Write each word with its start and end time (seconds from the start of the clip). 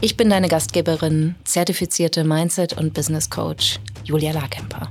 Ich 0.00 0.16
bin 0.16 0.28
deine 0.28 0.48
Gastgeberin, 0.48 1.34
zertifizierte 1.44 2.24
Mindset- 2.24 2.76
und 2.76 2.92
Business 2.92 3.30
Coach 3.30 3.80
Julia 4.04 4.32
Larkemper. 4.32 4.90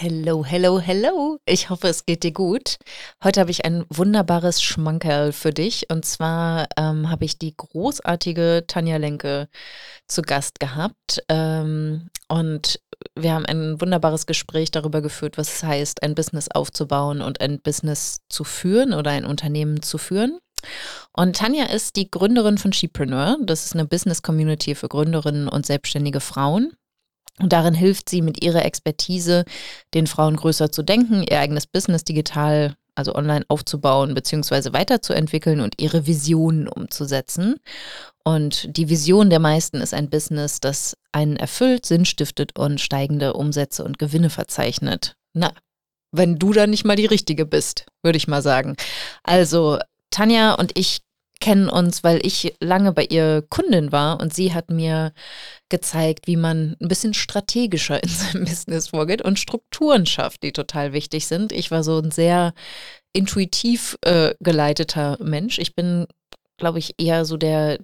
Hello, 0.00 0.44
hello, 0.44 0.78
hello. 0.78 1.40
Ich 1.44 1.70
hoffe, 1.70 1.88
es 1.88 2.06
geht 2.06 2.22
dir 2.22 2.30
gut. 2.30 2.76
Heute 3.24 3.40
habe 3.40 3.50
ich 3.50 3.64
ein 3.64 3.84
wunderbares 3.90 4.62
Schmankerl 4.62 5.32
für 5.32 5.50
dich. 5.50 5.90
Und 5.90 6.04
zwar 6.04 6.68
ähm, 6.76 7.10
habe 7.10 7.24
ich 7.24 7.36
die 7.36 7.56
großartige 7.56 8.62
Tanja 8.68 8.96
Lenke 8.98 9.48
zu 10.06 10.22
Gast 10.22 10.60
gehabt. 10.60 11.20
Ähm, 11.28 12.10
und 12.28 12.80
wir 13.14 13.34
haben 13.34 13.46
ein 13.46 13.80
wunderbares 13.80 14.26
Gespräch 14.26 14.70
darüber 14.70 15.00
geführt, 15.00 15.38
was 15.38 15.56
es 15.56 15.62
heißt, 15.62 16.02
ein 16.02 16.14
Business 16.14 16.48
aufzubauen 16.48 17.20
und 17.20 17.40
ein 17.40 17.60
Business 17.60 18.20
zu 18.28 18.44
führen 18.44 18.92
oder 18.92 19.10
ein 19.10 19.24
Unternehmen 19.24 19.82
zu 19.82 19.98
führen. 19.98 20.38
Und 21.12 21.36
Tanja 21.36 21.66
ist 21.66 21.96
die 21.96 22.10
Gründerin 22.10 22.58
von 22.58 22.72
Shepreneur. 22.72 23.38
Das 23.42 23.64
ist 23.64 23.74
eine 23.74 23.86
Business 23.86 24.22
Community 24.22 24.74
für 24.74 24.88
Gründerinnen 24.88 25.48
und 25.48 25.66
selbstständige 25.66 26.20
Frauen. 26.20 26.72
Und 27.40 27.52
darin 27.52 27.74
hilft 27.74 28.08
sie 28.08 28.22
mit 28.22 28.42
ihrer 28.42 28.64
Expertise, 28.64 29.44
den 29.94 30.08
Frauen 30.08 30.36
größer 30.36 30.72
zu 30.72 30.82
denken, 30.82 31.22
ihr 31.22 31.38
eigenes 31.38 31.66
Business 31.66 32.02
digital, 32.02 32.74
also 32.98 33.14
online 33.14 33.44
aufzubauen 33.48 34.14
bzw. 34.14 34.72
weiterzuentwickeln 34.72 35.60
und 35.60 35.80
ihre 35.80 36.06
Visionen 36.06 36.68
umzusetzen. 36.68 37.56
Und 38.24 38.76
die 38.76 38.88
Vision 38.88 39.30
der 39.30 39.38
meisten 39.38 39.80
ist 39.80 39.94
ein 39.94 40.10
Business, 40.10 40.60
das 40.60 40.96
einen 41.12 41.36
erfüllt, 41.36 41.86
Sinn 41.86 42.04
stiftet 42.04 42.58
und 42.58 42.80
steigende 42.80 43.34
Umsätze 43.34 43.84
und 43.84 43.98
Gewinne 43.98 44.30
verzeichnet. 44.30 45.14
Na, 45.32 45.52
wenn 46.10 46.38
du 46.38 46.52
dann 46.52 46.70
nicht 46.70 46.84
mal 46.84 46.96
die 46.96 47.06
Richtige 47.06 47.46
bist, 47.46 47.86
würde 48.02 48.16
ich 48.16 48.28
mal 48.28 48.42
sagen. 48.42 48.74
Also 49.22 49.78
Tanja 50.10 50.54
und 50.54 50.76
ich 50.76 51.00
kennen 51.40 51.68
uns, 51.68 52.02
weil 52.02 52.24
ich 52.24 52.54
lange 52.60 52.92
bei 52.92 53.04
ihr 53.04 53.42
Kundin 53.48 53.92
war 53.92 54.20
und 54.20 54.34
sie 54.34 54.54
hat 54.54 54.70
mir 54.70 55.12
gezeigt, 55.68 56.26
wie 56.26 56.36
man 56.36 56.76
ein 56.80 56.88
bisschen 56.88 57.14
strategischer 57.14 58.02
in 58.02 58.08
seinem 58.08 58.44
Business 58.46 58.88
vorgeht 58.88 59.22
und 59.22 59.38
Strukturen 59.38 60.06
schafft, 60.06 60.42
die 60.42 60.52
total 60.52 60.92
wichtig 60.92 61.26
sind. 61.26 61.52
Ich 61.52 61.70
war 61.70 61.84
so 61.84 61.98
ein 61.98 62.10
sehr 62.10 62.54
intuitiv 63.12 63.96
äh, 64.02 64.34
geleiteter 64.40 65.16
Mensch. 65.20 65.58
Ich 65.58 65.74
bin, 65.74 66.06
glaube 66.56 66.78
ich, 66.78 66.94
eher 66.98 67.24
so 67.24 67.36
der, 67.36 67.78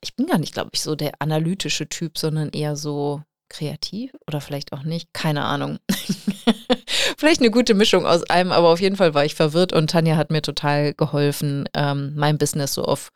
ich 0.00 0.14
bin 0.14 0.26
gar 0.26 0.38
nicht, 0.38 0.54
glaube 0.54 0.70
ich, 0.72 0.80
so 0.80 0.94
der 0.94 1.12
analytische 1.18 1.88
Typ, 1.88 2.18
sondern 2.18 2.50
eher 2.50 2.76
so 2.76 3.22
kreativ 3.48 4.12
oder 4.26 4.40
vielleicht 4.40 4.72
auch 4.72 4.82
nicht, 4.82 5.12
keine 5.12 5.44
Ahnung. 5.44 5.78
vielleicht 7.16 7.40
eine 7.40 7.50
gute 7.50 7.74
Mischung 7.74 8.06
aus 8.06 8.22
allem, 8.24 8.52
aber 8.52 8.68
auf 8.68 8.80
jeden 8.80 8.96
Fall 8.96 9.14
war 9.14 9.24
ich 9.24 9.34
verwirrt 9.34 9.72
und 9.72 9.90
Tanja 9.90 10.16
hat 10.16 10.30
mir 10.30 10.42
total 10.42 10.94
geholfen, 10.94 11.68
ähm, 11.74 12.14
mein 12.16 12.38
Business 12.38 12.74
so 12.74 12.84
auf, 12.84 13.10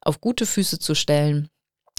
auf 0.00 0.20
gute 0.20 0.46
Füße 0.46 0.78
zu 0.78 0.94
stellen 0.94 1.50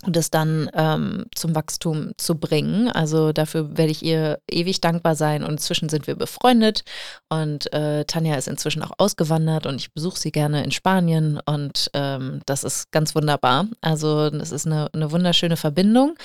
und 0.06 0.16
es 0.16 0.30
dann 0.30 0.70
ähm, 0.74 1.26
zum 1.36 1.56
Wachstum 1.56 2.12
zu 2.18 2.36
bringen. 2.36 2.90
Also 2.90 3.34
dafür 3.34 3.78
werde 3.78 3.92
ich 3.92 4.04
ihr 4.04 4.40
ewig 4.50 4.80
dankbar 4.80 5.16
sein. 5.16 5.44
Und 5.44 5.52
inzwischen 5.52 5.90
sind 5.90 6.08
wir 6.08 6.16
befreundet 6.16 6.84
und 7.28 7.72
äh, 7.74 8.06
Tanja 8.06 8.36
ist 8.36 8.48
inzwischen 8.48 8.82
auch 8.82 8.92
ausgewandert 8.98 9.66
und 9.66 9.76
ich 9.76 9.94
besuche 9.94 10.18
sie 10.18 10.32
gerne 10.32 10.64
in 10.64 10.72
Spanien 10.72 11.40
und 11.46 11.90
ähm, 11.94 12.42
das 12.46 12.64
ist 12.64 12.92
ganz 12.92 13.14
wunderbar. 13.14 13.68
Also 13.82 14.30
das 14.30 14.52
ist 14.52 14.66
eine, 14.66 14.90
eine 14.94 15.12
wunderschöne 15.12 15.58
Verbindung 15.58 16.16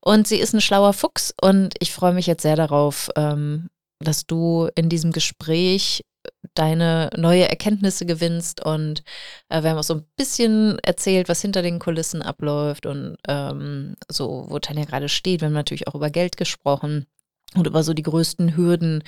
und 0.00 0.28
sie 0.28 0.38
ist 0.38 0.54
ein 0.54 0.60
schlauer 0.60 0.92
Fuchs 0.92 1.34
und 1.40 1.74
ich 1.80 1.92
freue 1.92 2.14
mich 2.14 2.26
jetzt 2.26 2.42
sehr 2.42 2.56
darauf, 2.56 3.10
ähm, 3.16 3.68
dass 3.98 4.26
du 4.26 4.68
in 4.76 4.88
diesem 4.88 5.12
Gespräch 5.12 6.04
deine 6.54 7.10
neue 7.16 7.48
Erkenntnisse 7.48 8.06
gewinnst 8.06 8.64
und 8.64 9.02
äh, 9.48 9.62
wir 9.62 9.70
haben 9.70 9.78
auch 9.78 9.84
so 9.84 9.94
ein 9.94 10.06
bisschen 10.16 10.78
erzählt, 10.80 11.28
was 11.28 11.40
hinter 11.40 11.62
den 11.62 11.78
Kulissen 11.78 12.22
abläuft 12.22 12.86
und 12.86 13.16
ähm, 13.28 13.96
so, 14.10 14.46
wo 14.48 14.58
Tanja 14.58 14.84
gerade 14.84 15.08
steht. 15.08 15.40
Wir 15.40 15.46
haben 15.46 15.54
natürlich 15.54 15.88
auch 15.88 15.94
über 15.94 16.10
Geld 16.10 16.36
gesprochen 16.36 17.06
und 17.54 17.66
über 17.66 17.82
so 17.82 17.94
die 17.94 18.02
größten 18.02 18.56
Hürden, 18.56 19.02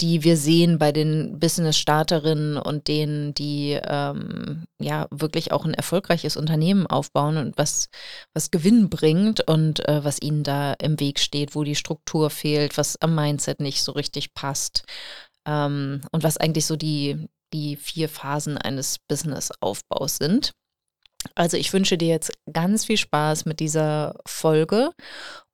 die 0.00 0.24
wir 0.24 0.36
sehen 0.36 0.78
bei 0.78 0.90
den 0.90 1.38
Business-Starterinnen 1.38 2.56
und 2.56 2.88
denen, 2.88 3.34
die 3.34 3.78
ähm, 3.82 4.64
ja 4.80 5.06
wirklich 5.10 5.52
auch 5.52 5.64
ein 5.64 5.74
erfolgreiches 5.74 6.36
Unternehmen 6.36 6.86
aufbauen 6.86 7.36
und 7.36 7.56
was, 7.56 7.88
was 8.32 8.50
Gewinn 8.50 8.90
bringt 8.90 9.40
und 9.48 9.88
äh, 9.88 10.04
was 10.04 10.20
ihnen 10.20 10.42
da 10.42 10.72
im 10.74 10.98
Weg 10.98 11.20
steht, 11.20 11.54
wo 11.54 11.62
die 11.62 11.76
Struktur 11.76 12.30
fehlt, 12.30 12.76
was 12.76 13.00
am 13.00 13.14
Mindset 13.14 13.60
nicht 13.60 13.82
so 13.82 13.92
richtig 13.92 14.34
passt 14.34 14.84
ähm, 15.46 16.00
und 16.12 16.22
was 16.24 16.36
eigentlich 16.36 16.66
so 16.66 16.76
die, 16.76 17.28
die 17.52 17.76
vier 17.76 18.08
Phasen 18.08 18.58
eines 18.58 18.98
Business-Aufbaus 19.08 20.16
sind. 20.16 20.52
Also 21.34 21.56
ich 21.56 21.72
wünsche 21.72 21.96
dir 21.96 22.08
jetzt 22.08 22.32
ganz 22.52 22.84
viel 22.84 22.98
Spaß 22.98 23.46
mit 23.46 23.60
dieser 23.60 24.16
Folge. 24.26 24.90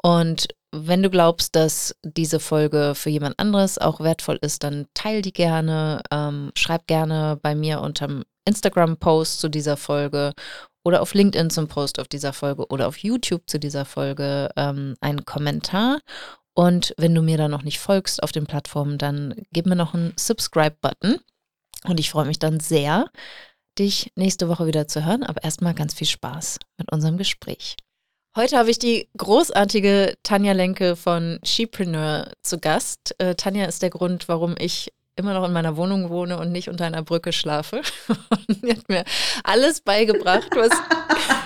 Und 0.02 0.48
wenn 0.72 1.02
du 1.02 1.10
glaubst, 1.10 1.56
dass 1.56 1.96
diese 2.02 2.40
Folge 2.40 2.94
für 2.94 3.10
jemand 3.10 3.38
anderes 3.38 3.78
auch 3.78 4.00
wertvoll 4.00 4.38
ist, 4.40 4.62
dann 4.62 4.86
teil 4.94 5.22
die 5.22 5.32
gerne, 5.32 6.02
ähm, 6.10 6.52
schreib 6.56 6.86
gerne 6.86 7.38
bei 7.42 7.54
mir 7.54 7.80
unterm 7.80 8.24
Instagram-Post 8.46 9.40
zu 9.40 9.48
dieser 9.48 9.76
Folge 9.76 10.32
oder 10.84 11.02
auf 11.02 11.12
LinkedIn 11.14 11.50
zum 11.50 11.68
Post 11.68 11.98
auf 12.00 12.08
dieser 12.08 12.32
Folge 12.32 12.66
oder 12.68 12.88
auf 12.88 12.98
YouTube 12.98 13.42
zu 13.46 13.58
dieser 13.58 13.84
Folge 13.84 14.48
ähm, 14.56 14.94
einen 15.00 15.24
Kommentar 15.24 16.00
und 16.60 16.92
wenn 16.98 17.14
du 17.14 17.22
mir 17.22 17.38
da 17.38 17.48
noch 17.48 17.62
nicht 17.62 17.78
folgst 17.78 18.22
auf 18.22 18.32
den 18.32 18.44
Plattformen, 18.44 18.98
dann 18.98 19.34
gib 19.50 19.64
mir 19.64 19.76
noch 19.76 19.94
einen 19.94 20.12
Subscribe-Button. 20.18 21.18
Und 21.84 21.98
ich 21.98 22.10
freue 22.10 22.26
mich 22.26 22.38
dann 22.38 22.60
sehr, 22.60 23.06
dich 23.78 24.12
nächste 24.14 24.46
Woche 24.46 24.66
wieder 24.66 24.86
zu 24.86 25.06
hören. 25.06 25.22
Aber 25.22 25.42
erstmal 25.42 25.72
ganz 25.72 25.94
viel 25.94 26.06
Spaß 26.06 26.58
mit 26.76 26.92
unserem 26.92 27.16
Gespräch. 27.16 27.76
Heute 28.36 28.58
habe 28.58 28.70
ich 28.70 28.78
die 28.78 29.08
großartige 29.16 30.18
Tanja 30.22 30.52
Lenke 30.52 30.96
von 30.96 31.40
Shepreneur 31.44 32.30
zu 32.42 32.58
Gast. 32.58 33.14
Äh, 33.16 33.36
Tanja 33.36 33.64
ist 33.64 33.80
der 33.80 33.88
Grund, 33.88 34.28
warum 34.28 34.54
ich 34.58 34.92
immer 35.16 35.32
noch 35.32 35.46
in 35.46 35.54
meiner 35.54 35.78
Wohnung 35.78 36.10
wohne 36.10 36.38
und 36.38 36.52
nicht 36.52 36.68
unter 36.68 36.84
einer 36.84 37.02
Brücke 37.02 37.32
schlafe. 37.32 37.80
Und 38.08 38.60
sie 38.60 38.72
hat 38.72 38.86
mir 38.90 39.04
alles 39.44 39.80
beigebracht, 39.80 40.50
was, 40.54 40.70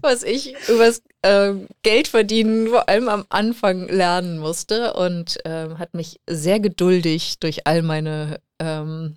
was 0.00 0.22
ich 0.22 0.54
übers 0.68 1.02
äh, 1.22 1.52
Geldverdienen 1.82 2.68
vor 2.68 2.88
allem 2.88 3.08
am 3.08 3.24
Anfang 3.28 3.88
lernen 3.88 4.38
musste 4.38 4.94
und 4.94 5.44
äh, 5.44 5.74
hat 5.76 5.94
mich 5.94 6.20
sehr 6.28 6.60
geduldig 6.60 7.38
durch 7.40 7.66
all 7.66 7.82
meine 7.82 8.40
ähm, 8.58 9.16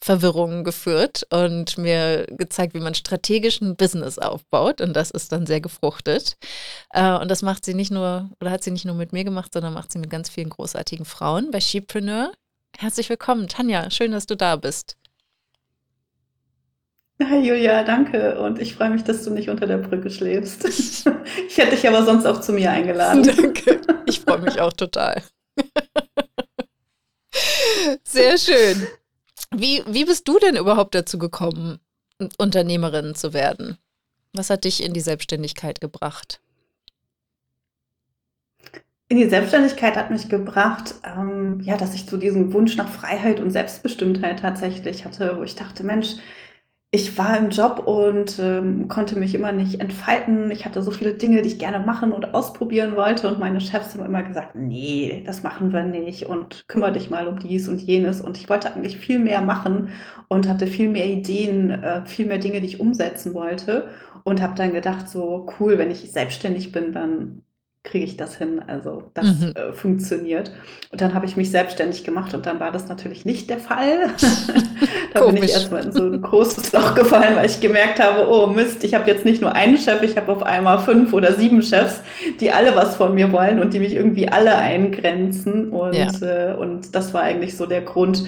Verwirrungen 0.00 0.62
geführt 0.62 1.26
und 1.30 1.76
mir 1.76 2.26
gezeigt, 2.30 2.74
wie 2.74 2.80
man 2.80 2.94
strategischen 2.94 3.76
Business 3.76 4.18
aufbaut. 4.18 4.80
Und 4.80 4.94
das 4.94 5.10
ist 5.10 5.32
dann 5.32 5.46
sehr 5.46 5.60
gefruchtet. 5.60 6.36
Äh, 6.90 7.16
und 7.18 7.28
das 7.30 7.42
macht 7.42 7.64
sie 7.64 7.74
nicht 7.74 7.90
nur, 7.90 8.30
oder 8.40 8.50
hat 8.50 8.62
sie 8.62 8.70
nicht 8.70 8.84
nur 8.84 8.94
mit 8.94 9.12
mir 9.12 9.24
gemacht, 9.24 9.52
sondern 9.52 9.74
macht 9.74 9.90
sie 9.90 9.98
mit 9.98 10.10
ganz 10.10 10.28
vielen 10.28 10.50
großartigen 10.50 11.04
Frauen 11.04 11.50
bei 11.50 11.60
Shepreneur. 11.60 12.32
Herzlich 12.76 13.08
willkommen, 13.08 13.48
Tanja. 13.48 13.90
Schön, 13.90 14.12
dass 14.12 14.26
du 14.26 14.36
da 14.36 14.54
bist. 14.54 14.96
Hi 17.22 17.38
Julia, 17.46 17.82
danke. 17.82 18.40
Und 18.40 18.60
ich 18.60 18.74
freue 18.74 18.90
mich, 18.90 19.04
dass 19.04 19.24
du 19.24 19.30
nicht 19.30 19.48
unter 19.48 19.66
der 19.66 19.78
Brücke 19.78 20.10
schläfst. 20.10 20.68
Ich 21.48 21.58
hätte 21.58 21.76
dich 21.76 21.86
aber 21.86 22.04
sonst 22.04 22.24
auch 22.24 22.40
zu 22.40 22.52
mir 22.52 22.70
eingeladen. 22.70 23.22
Danke. 23.22 23.80
Ich 24.06 24.20
freue 24.20 24.38
mich 24.38 24.60
auch 24.60 24.72
total. 24.72 25.22
Sehr 28.04 28.38
schön. 28.38 28.86
Wie, 29.54 29.82
wie 29.86 30.04
bist 30.04 30.26
du 30.26 30.38
denn 30.38 30.56
überhaupt 30.56 30.94
dazu 30.94 31.18
gekommen, 31.18 31.80
Unternehmerin 32.38 33.14
zu 33.14 33.34
werden? 33.34 33.76
Was 34.32 34.50
hat 34.50 34.64
dich 34.64 34.82
in 34.82 34.94
die 34.94 35.00
Selbstständigkeit 35.00 35.80
gebracht? 35.80 36.40
In 39.08 39.18
die 39.18 39.28
Selbstständigkeit 39.28 39.96
hat 39.96 40.10
mich 40.10 40.28
gebracht, 40.28 40.94
ähm, 41.04 41.60
ja, 41.60 41.76
dass 41.76 41.94
ich 41.94 42.06
so 42.06 42.16
diesen 42.16 42.52
Wunsch 42.52 42.76
nach 42.76 42.88
Freiheit 42.88 43.40
und 43.40 43.50
Selbstbestimmtheit 43.50 44.40
tatsächlich 44.40 45.04
hatte, 45.04 45.36
wo 45.36 45.42
ich 45.42 45.54
dachte, 45.54 45.84
Mensch, 45.84 46.16
ich 46.90 47.18
war 47.18 47.36
im 47.36 47.50
Job 47.50 47.80
und 47.86 48.38
ähm, 48.38 48.88
konnte 48.88 49.18
mich 49.18 49.34
immer 49.34 49.52
nicht 49.52 49.78
entfalten. 49.80 50.50
Ich 50.50 50.64
hatte 50.64 50.82
so 50.82 50.90
viele 50.90 51.14
Dinge, 51.14 51.42
die 51.42 51.48
ich 51.48 51.58
gerne 51.58 51.80
machen 51.84 52.12
und 52.12 52.32
ausprobieren 52.34 52.96
wollte. 52.96 53.28
Und 53.28 53.38
meine 53.38 53.60
Chefs 53.60 53.94
haben 53.94 54.06
immer 54.06 54.22
gesagt, 54.22 54.54
nee, 54.54 55.22
das 55.26 55.42
machen 55.42 55.72
wir 55.74 55.82
nicht 55.82 56.24
und 56.26 56.66
kümmere 56.66 56.92
dich 56.92 57.10
mal 57.10 57.28
um 57.28 57.38
dies 57.38 57.68
und 57.68 57.78
jenes. 57.82 58.22
Und 58.22 58.38
ich 58.38 58.48
wollte 58.48 58.72
eigentlich 58.74 58.96
viel 58.96 59.18
mehr 59.18 59.42
machen 59.42 59.90
und 60.28 60.48
hatte 60.48 60.66
viel 60.66 60.88
mehr 60.88 61.06
Ideen, 61.06 61.70
äh, 61.70 62.06
viel 62.06 62.24
mehr 62.26 62.38
Dinge, 62.38 62.60
die 62.62 62.68
ich 62.68 62.80
umsetzen 62.80 63.34
wollte. 63.34 63.88
Und 64.24 64.40
habe 64.42 64.54
dann 64.54 64.72
gedacht, 64.72 65.08
so 65.10 65.46
cool, 65.60 65.76
wenn 65.78 65.90
ich 65.90 66.10
selbstständig 66.10 66.72
bin, 66.72 66.92
dann 66.92 67.42
kriege 67.90 68.04
ich 68.04 68.16
das 68.16 68.36
hin. 68.36 68.60
Also 68.66 69.10
das 69.14 69.26
mhm. 69.26 69.52
äh, 69.54 69.72
funktioniert. 69.72 70.50
Und 70.90 71.00
dann 71.00 71.14
habe 71.14 71.26
ich 71.26 71.36
mich 71.36 71.50
selbstständig 71.50 72.04
gemacht 72.04 72.34
und 72.34 72.46
dann 72.46 72.60
war 72.60 72.70
das 72.70 72.88
natürlich 72.88 73.24
nicht 73.24 73.50
der 73.50 73.58
Fall. 73.58 74.10
da 75.14 75.20
Komisch. 75.20 75.34
bin 75.34 75.44
ich 75.44 75.52
erstmal 75.52 75.84
in 75.84 75.92
so 75.92 76.02
ein 76.02 76.22
großes 76.22 76.72
Loch 76.72 76.94
gefallen, 76.94 77.36
weil 77.36 77.46
ich 77.46 77.60
gemerkt 77.60 78.00
habe, 78.00 78.28
oh 78.28 78.46
Mist, 78.46 78.84
ich 78.84 78.94
habe 78.94 79.10
jetzt 79.10 79.24
nicht 79.24 79.40
nur 79.40 79.54
einen 79.54 79.78
Chef, 79.78 80.02
ich 80.02 80.16
habe 80.16 80.30
auf 80.32 80.42
einmal 80.42 80.78
fünf 80.78 81.12
oder 81.12 81.32
sieben 81.34 81.62
Chefs, 81.62 82.00
die 82.40 82.50
alle 82.50 82.74
was 82.76 82.96
von 82.96 83.14
mir 83.14 83.32
wollen 83.32 83.60
und 83.60 83.74
die 83.74 83.80
mich 83.80 83.94
irgendwie 83.94 84.28
alle 84.28 84.56
eingrenzen. 84.56 85.70
Und, 85.70 85.94
ja. 85.94 86.52
äh, 86.52 86.54
und 86.54 86.94
das 86.94 87.14
war 87.14 87.22
eigentlich 87.22 87.56
so 87.56 87.66
der 87.66 87.82
Grund, 87.82 88.24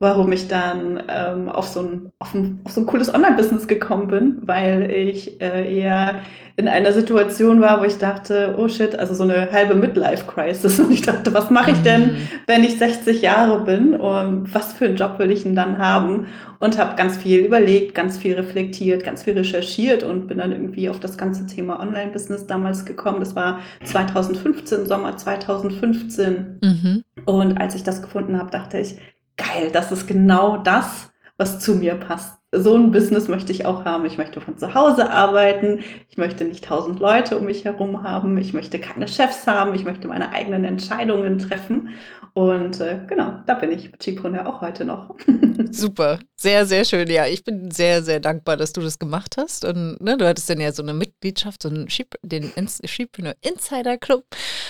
warum 0.00 0.32
ich 0.32 0.48
dann 0.48 1.02
ähm, 1.08 1.48
auf, 1.48 1.68
so 1.68 1.80
ein, 1.80 2.12
auf, 2.18 2.34
ein, 2.34 2.60
auf 2.64 2.72
so 2.72 2.80
ein 2.80 2.86
cooles 2.86 3.12
Online-Business 3.14 3.68
gekommen 3.68 4.08
bin, 4.08 4.38
weil 4.42 4.90
ich 4.90 5.40
äh, 5.40 5.80
eher 5.80 6.16
in 6.56 6.68
einer 6.68 6.92
Situation 6.92 7.60
war, 7.60 7.80
wo 7.80 7.84
ich 7.84 7.98
dachte, 7.98 8.54
oh 8.58 8.68
shit, 8.68 8.96
also 8.96 9.14
so 9.14 9.24
eine 9.24 9.50
halbe 9.50 9.74
Midlife-Crisis. 9.74 10.78
Und 10.80 10.92
ich 10.92 11.02
dachte, 11.02 11.34
was 11.34 11.50
mache 11.50 11.72
ich 11.72 11.82
denn, 11.82 12.12
mhm. 12.12 12.28
wenn 12.46 12.62
ich 12.62 12.78
60 12.78 13.22
Jahre 13.22 13.64
bin? 13.64 13.94
Und 13.94 14.54
was 14.54 14.72
für 14.72 14.84
einen 14.84 14.96
Job 14.96 15.18
will 15.18 15.30
ich 15.30 15.42
denn 15.44 15.56
dann 15.56 15.78
haben? 15.78 16.26
Und 16.60 16.78
habe 16.78 16.96
ganz 16.96 17.16
viel 17.16 17.40
überlegt, 17.40 17.94
ganz 17.94 18.18
viel 18.18 18.34
reflektiert, 18.34 19.04
ganz 19.04 19.24
viel 19.24 19.34
recherchiert 19.34 20.02
und 20.02 20.28
bin 20.28 20.38
dann 20.38 20.52
irgendwie 20.52 20.88
auf 20.88 21.00
das 21.00 21.18
ganze 21.18 21.46
Thema 21.46 21.80
Online-Business 21.80 22.46
damals 22.46 22.84
gekommen. 22.84 23.20
Das 23.20 23.34
war 23.34 23.60
2015, 23.84 24.86
Sommer 24.86 25.16
2015. 25.16 26.60
Mhm. 26.62 27.02
Und 27.26 27.60
als 27.60 27.74
ich 27.74 27.82
das 27.82 28.00
gefunden 28.00 28.38
habe, 28.38 28.50
dachte 28.50 28.78
ich, 28.78 28.96
geil, 29.36 29.70
das 29.72 29.92
ist 29.92 30.06
genau 30.06 30.58
das, 30.58 31.12
was 31.36 31.60
zu 31.60 31.74
mir 31.74 31.94
passt 31.94 32.38
so 32.56 32.76
ein 32.76 32.92
Business 32.92 33.28
möchte 33.28 33.52
ich 33.52 33.66
auch 33.66 33.84
haben. 33.84 34.04
Ich 34.04 34.18
möchte 34.18 34.40
von 34.40 34.56
zu 34.58 34.74
Hause 34.74 35.10
arbeiten. 35.10 35.80
Ich 36.08 36.16
möchte 36.16 36.44
nicht 36.44 36.64
tausend 36.64 37.00
Leute 37.00 37.36
um 37.38 37.44
mich 37.46 37.64
herum 37.64 38.02
haben. 38.02 38.38
Ich 38.38 38.52
möchte 38.52 38.78
keine 38.78 39.08
Chefs 39.08 39.46
haben. 39.46 39.74
Ich 39.74 39.84
möchte 39.84 40.08
meine 40.08 40.30
eigenen 40.32 40.64
Entscheidungen 40.64 41.38
treffen. 41.38 41.90
Und 42.34 42.80
äh, 42.80 42.98
genau, 43.06 43.38
da 43.46 43.54
bin 43.54 43.70
ich 43.70 43.92
mit 43.92 44.00
Chipreneur 44.00 44.48
auch 44.48 44.60
heute 44.60 44.84
noch. 44.84 45.14
Super, 45.70 46.18
sehr, 46.34 46.66
sehr 46.66 46.84
schön. 46.84 47.08
Ja, 47.08 47.26
ich 47.26 47.44
bin 47.44 47.70
sehr, 47.70 48.02
sehr 48.02 48.18
dankbar, 48.18 48.56
dass 48.56 48.72
du 48.72 48.80
das 48.80 48.98
gemacht 48.98 49.36
hast. 49.36 49.64
Und 49.64 50.00
ne, 50.00 50.16
du 50.16 50.26
hattest 50.26 50.50
dann 50.50 50.60
ja 50.60 50.72
so 50.72 50.82
eine 50.82 50.94
Mitgliedschaft, 50.94 51.62
so 51.62 51.68
einen 51.68 51.86
Chip, 51.86 52.16
den 52.22 52.52
Chipreneur 52.66 53.34
Insider 53.40 53.98
Club. 53.98 54.24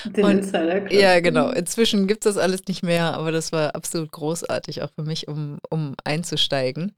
Den 0.04 0.24
Und, 0.26 0.38
Insider 0.38 0.82
Club. 0.82 0.92
Ja, 0.92 1.20
genau. 1.20 1.48
Inzwischen 1.52 2.06
gibt 2.06 2.26
es 2.26 2.34
das 2.34 2.42
alles 2.42 2.60
nicht 2.68 2.82
mehr, 2.82 3.14
aber 3.14 3.32
das 3.32 3.50
war 3.50 3.74
absolut 3.74 4.12
großartig, 4.12 4.82
auch 4.82 4.90
für 4.94 5.02
mich, 5.02 5.26
um, 5.26 5.56
um 5.70 5.94
einzusteigen. 6.04 6.94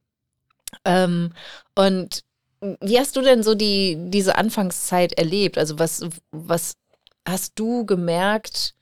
Ähm, 0.85 1.33
und 1.77 2.25
wie 2.81 2.99
hast 2.99 3.15
du 3.15 3.21
denn 3.21 3.45
so 3.45 3.55
die, 3.55 3.97
diese 4.11 4.37
Anfangszeit 4.37 5.13
erlebt? 5.13 5.59
Also 5.59 5.79
was, 5.79 6.05
was 6.33 6.75
hast 7.25 7.53
du 7.57 7.87
gemerkt, 7.87 8.76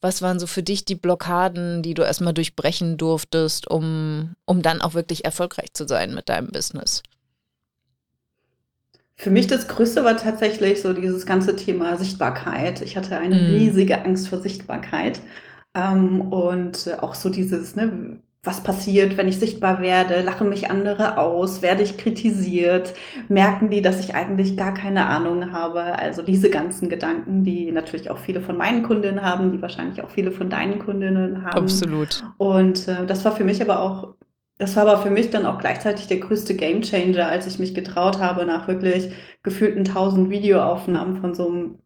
was 0.00 0.22
waren 0.22 0.38
so 0.38 0.46
für 0.46 0.62
dich 0.62 0.84
die 0.84 0.94
Blockaden, 0.94 1.82
die 1.82 1.94
du 1.94 2.02
erstmal 2.02 2.32
durchbrechen 2.32 2.96
durftest, 2.96 3.70
um, 3.70 4.34
um 4.46 4.62
dann 4.62 4.80
auch 4.80 4.94
wirklich 4.94 5.24
erfolgreich 5.24 5.74
zu 5.74 5.86
sein 5.86 6.14
mit 6.14 6.28
deinem 6.28 6.48
Business? 6.48 7.02
Für 9.16 9.30
mich 9.30 9.46
das 9.46 9.68
Größte 9.68 10.02
war 10.02 10.16
tatsächlich 10.16 10.80
so 10.80 10.94
dieses 10.94 11.26
ganze 11.26 11.54
Thema 11.54 11.98
Sichtbarkeit. 11.98 12.80
Ich 12.80 12.96
hatte 12.96 13.18
eine 13.18 13.34
mm. 13.34 13.54
riesige 13.54 14.02
Angst 14.02 14.28
vor 14.28 14.40
Sichtbarkeit. 14.40 15.20
Ähm, 15.74 16.22
und 16.32 16.90
auch 17.00 17.14
so 17.14 17.28
dieses, 17.28 17.76
ne, 17.76 18.18
was 18.42 18.62
passiert, 18.62 19.18
wenn 19.18 19.28
ich 19.28 19.38
sichtbar 19.38 19.82
werde? 19.82 20.22
Lachen 20.22 20.48
mich 20.48 20.70
andere 20.70 21.18
aus? 21.18 21.60
Werde 21.60 21.82
ich 21.82 21.98
kritisiert? 21.98 22.94
Merken 23.28 23.68
die, 23.68 23.82
dass 23.82 24.00
ich 24.00 24.14
eigentlich 24.14 24.56
gar 24.56 24.72
keine 24.72 25.06
Ahnung 25.06 25.52
habe? 25.52 25.98
Also 25.98 26.22
diese 26.22 26.48
ganzen 26.48 26.88
Gedanken, 26.88 27.44
die 27.44 27.70
natürlich 27.70 28.10
auch 28.10 28.16
viele 28.18 28.40
von 28.40 28.56
meinen 28.56 28.82
Kundinnen 28.82 29.20
haben, 29.20 29.52
die 29.52 29.60
wahrscheinlich 29.60 30.02
auch 30.02 30.08
viele 30.08 30.32
von 30.32 30.48
deinen 30.48 30.78
Kundinnen 30.78 31.44
haben. 31.44 31.64
Absolut. 31.64 32.24
Und 32.38 32.88
äh, 32.88 33.04
das 33.04 33.26
war 33.26 33.32
für 33.32 33.44
mich 33.44 33.60
aber 33.60 33.80
auch, 33.80 34.14
das 34.56 34.74
war 34.74 34.88
aber 34.88 35.02
für 35.02 35.10
mich 35.10 35.28
dann 35.28 35.44
auch 35.44 35.58
gleichzeitig 35.58 36.06
der 36.06 36.20
größte 36.20 36.54
Gamechanger, 36.54 37.28
als 37.28 37.46
ich 37.46 37.58
mich 37.58 37.74
getraut 37.74 38.20
habe, 38.20 38.46
nach 38.46 38.68
wirklich 38.68 39.12
gefühlten 39.42 39.84
tausend 39.84 40.30
Videoaufnahmen 40.30 41.20
von 41.20 41.34
so 41.34 41.46
einem 41.46 41.78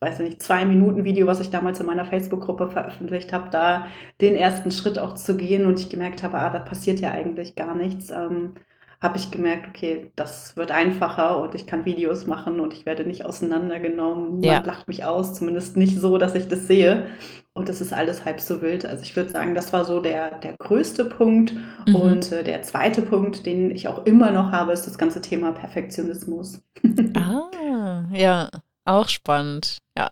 weiß 0.00 0.20
nicht, 0.20 0.42
zwei 0.42 0.64
Minuten 0.64 1.04
Video, 1.04 1.26
was 1.26 1.40
ich 1.40 1.50
damals 1.50 1.80
in 1.80 1.86
meiner 1.86 2.04
Facebook-Gruppe 2.04 2.68
veröffentlicht 2.68 3.32
habe, 3.32 3.50
da 3.50 3.86
den 4.20 4.36
ersten 4.36 4.70
Schritt 4.70 4.98
auch 4.98 5.14
zu 5.14 5.36
gehen 5.36 5.66
und 5.66 5.80
ich 5.80 5.88
gemerkt 5.88 6.22
habe, 6.22 6.38
ah, 6.38 6.50
da 6.50 6.60
passiert 6.60 7.00
ja 7.00 7.10
eigentlich 7.10 7.56
gar 7.56 7.74
nichts, 7.74 8.10
ähm, 8.10 8.54
habe 9.00 9.16
ich 9.16 9.30
gemerkt, 9.30 9.68
okay, 9.68 10.10
das 10.16 10.56
wird 10.56 10.72
einfacher 10.72 11.40
und 11.40 11.54
ich 11.54 11.66
kann 11.66 11.84
Videos 11.84 12.26
machen 12.26 12.58
und 12.58 12.72
ich 12.72 12.84
werde 12.84 13.04
nicht 13.04 13.24
auseinandergenommen. 13.24 14.42
Ja. 14.42 14.54
Man 14.54 14.64
lacht 14.64 14.88
mich 14.88 15.04
aus, 15.04 15.34
zumindest 15.34 15.76
nicht 15.76 15.98
so, 15.98 16.18
dass 16.18 16.34
ich 16.34 16.48
das 16.48 16.66
sehe. 16.66 17.06
Und 17.52 17.68
das 17.68 17.80
ist 17.80 17.92
alles 17.92 18.24
halb 18.24 18.40
so 18.40 18.60
wild. 18.60 18.84
Also 18.84 19.02
ich 19.02 19.14
würde 19.14 19.30
sagen, 19.30 19.54
das 19.54 19.72
war 19.72 19.84
so 19.84 20.00
der, 20.00 20.38
der 20.38 20.54
größte 20.58 21.04
Punkt. 21.04 21.54
Mhm. 21.86 21.94
Und 21.94 22.32
äh, 22.32 22.42
der 22.42 22.62
zweite 22.62 23.02
Punkt, 23.02 23.46
den 23.46 23.70
ich 23.70 23.86
auch 23.88 24.04
immer 24.04 24.30
noch 24.32 24.50
habe, 24.50 24.72
ist 24.72 24.86
das 24.86 24.98
ganze 24.98 25.20
Thema 25.20 25.52
Perfektionismus. 25.52 26.60
ah, 27.16 28.04
ja. 28.12 28.48
Auch 28.88 29.10
spannend, 29.10 29.76
ja. 29.98 30.08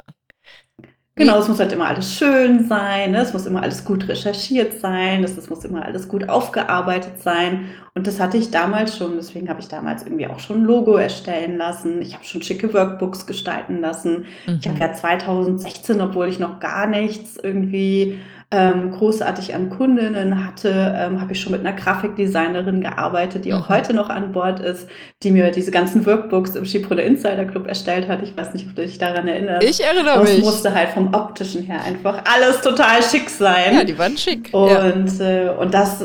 Genau, 1.14 1.38
es 1.38 1.48
muss 1.48 1.58
halt 1.58 1.72
immer 1.72 1.86
alles 1.86 2.14
schön 2.14 2.68
sein, 2.68 3.12
ne? 3.12 3.22
es 3.22 3.32
muss 3.32 3.46
immer 3.46 3.62
alles 3.62 3.86
gut 3.86 4.06
recherchiert 4.06 4.78
sein, 4.78 5.24
es, 5.24 5.34
es 5.38 5.48
muss 5.48 5.64
immer 5.64 5.82
alles 5.82 6.08
gut 6.08 6.28
aufgearbeitet 6.28 7.22
sein. 7.22 7.70
Und 7.94 8.06
das 8.06 8.20
hatte 8.20 8.36
ich 8.36 8.50
damals 8.50 8.98
schon, 8.98 9.16
deswegen 9.16 9.48
habe 9.48 9.60
ich 9.60 9.68
damals 9.68 10.02
irgendwie 10.02 10.26
auch 10.26 10.38
schon 10.40 10.58
ein 10.58 10.64
Logo 10.64 10.96
erstellen 10.96 11.56
lassen. 11.56 12.02
Ich 12.02 12.12
habe 12.12 12.26
schon 12.26 12.42
schicke 12.42 12.74
Workbooks 12.74 13.26
gestalten 13.26 13.80
lassen. 13.80 14.26
Mhm. 14.46 14.58
Ich 14.60 14.68
habe 14.68 14.78
ja 14.78 14.92
2016, 14.92 15.98
obwohl 16.02 16.28
ich 16.28 16.38
noch 16.38 16.60
gar 16.60 16.86
nichts 16.86 17.38
irgendwie 17.42 18.18
ähm, 18.52 18.92
großartig 18.92 19.54
an 19.54 19.70
Kundinnen 19.70 20.44
hatte, 20.44 20.94
ähm, 20.96 21.20
habe 21.20 21.32
ich 21.32 21.40
schon 21.40 21.52
mit 21.52 21.60
einer 21.66 21.72
Grafikdesignerin 21.72 22.80
gearbeitet, 22.80 23.44
die 23.44 23.52
auch 23.52 23.68
mhm. 23.68 23.74
heute 23.74 23.92
noch 23.92 24.08
an 24.08 24.32
Bord 24.32 24.60
ist, 24.60 24.88
die 25.22 25.32
mir 25.32 25.50
diese 25.50 25.72
ganzen 25.72 26.06
Workbooks 26.06 26.54
im 26.54 26.64
Schiebrunner 26.64 27.02
Insider 27.02 27.44
Club 27.44 27.66
erstellt 27.66 28.06
hat. 28.06 28.22
Ich 28.22 28.36
weiß 28.36 28.54
nicht, 28.54 28.68
ob 28.68 28.76
du 28.76 28.82
dich 28.82 28.98
daran 28.98 29.26
erinnerst. 29.26 29.68
Ich 29.68 29.84
erinnere 29.84 30.22
mich. 30.22 30.38
Es 30.38 30.44
musste 30.44 30.72
halt 30.72 30.90
vom 30.90 31.12
optischen 31.12 31.62
her 31.62 31.82
einfach 31.84 32.22
alles 32.24 32.60
total 32.60 33.02
schick 33.02 33.28
sein. 33.28 33.74
Ja, 33.74 33.84
die 33.84 33.98
waren 33.98 34.16
schick. 34.16 34.50
Und, 34.52 35.18
ja. 35.18 35.46
äh, 35.46 35.48
und 35.48 35.74
das 35.74 36.04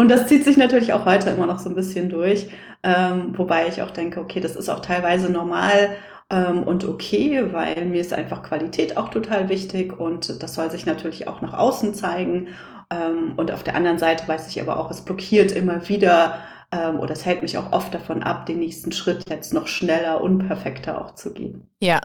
und 0.00 0.08
das 0.08 0.28
zieht 0.28 0.44
sich 0.44 0.56
natürlich 0.56 0.94
auch 0.94 1.04
heute 1.04 1.28
immer 1.28 1.46
noch 1.46 1.58
so 1.58 1.68
ein 1.68 1.74
bisschen 1.74 2.08
durch, 2.08 2.46
ähm, 2.82 3.34
wobei 3.36 3.68
ich 3.68 3.82
auch 3.82 3.90
denke, 3.90 4.20
okay, 4.20 4.40
das 4.40 4.56
ist 4.56 4.70
auch 4.70 4.80
teilweise 4.80 5.30
normal 5.30 5.90
ähm, 6.30 6.62
und 6.62 6.84
okay, 6.84 7.52
weil 7.52 7.84
mir 7.86 8.00
ist 8.00 8.12
einfach 8.12 8.42
Qualität 8.42 8.96
auch 8.96 9.08
total 9.08 9.48
wichtig 9.48 9.98
und 9.98 10.42
das 10.42 10.54
soll 10.54 10.70
sich 10.70 10.86
natürlich 10.86 11.26
auch 11.26 11.40
nach 11.40 11.54
außen 11.54 11.94
zeigen. 11.94 12.48
Ähm, 12.92 13.34
und 13.36 13.50
auf 13.50 13.64
der 13.64 13.74
anderen 13.74 13.98
Seite 13.98 14.26
weiß 14.28 14.48
ich 14.48 14.60
aber 14.60 14.78
auch, 14.78 14.90
es 14.90 15.02
blockiert 15.02 15.50
immer 15.52 15.88
wieder 15.88 16.38
ähm, 16.72 17.00
oder 17.00 17.12
es 17.12 17.26
hält 17.26 17.42
mich 17.42 17.58
auch 17.58 17.72
oft 17.72 17.92
davon 17.92 18.22
ab, 18.22 18.46
den 18.46 18.60
nächsten 18.60 18.92
Schritt 18.92 19.28
jetzt 19.28 19.52
noch 19.52 19.66
schneller, 19.66 20.20
unperfekter 20.20 21.04
auch 21.04 21.16
zu 21.16 21.32
gehen. 21.32 21.68
Ja, 21.80 22.00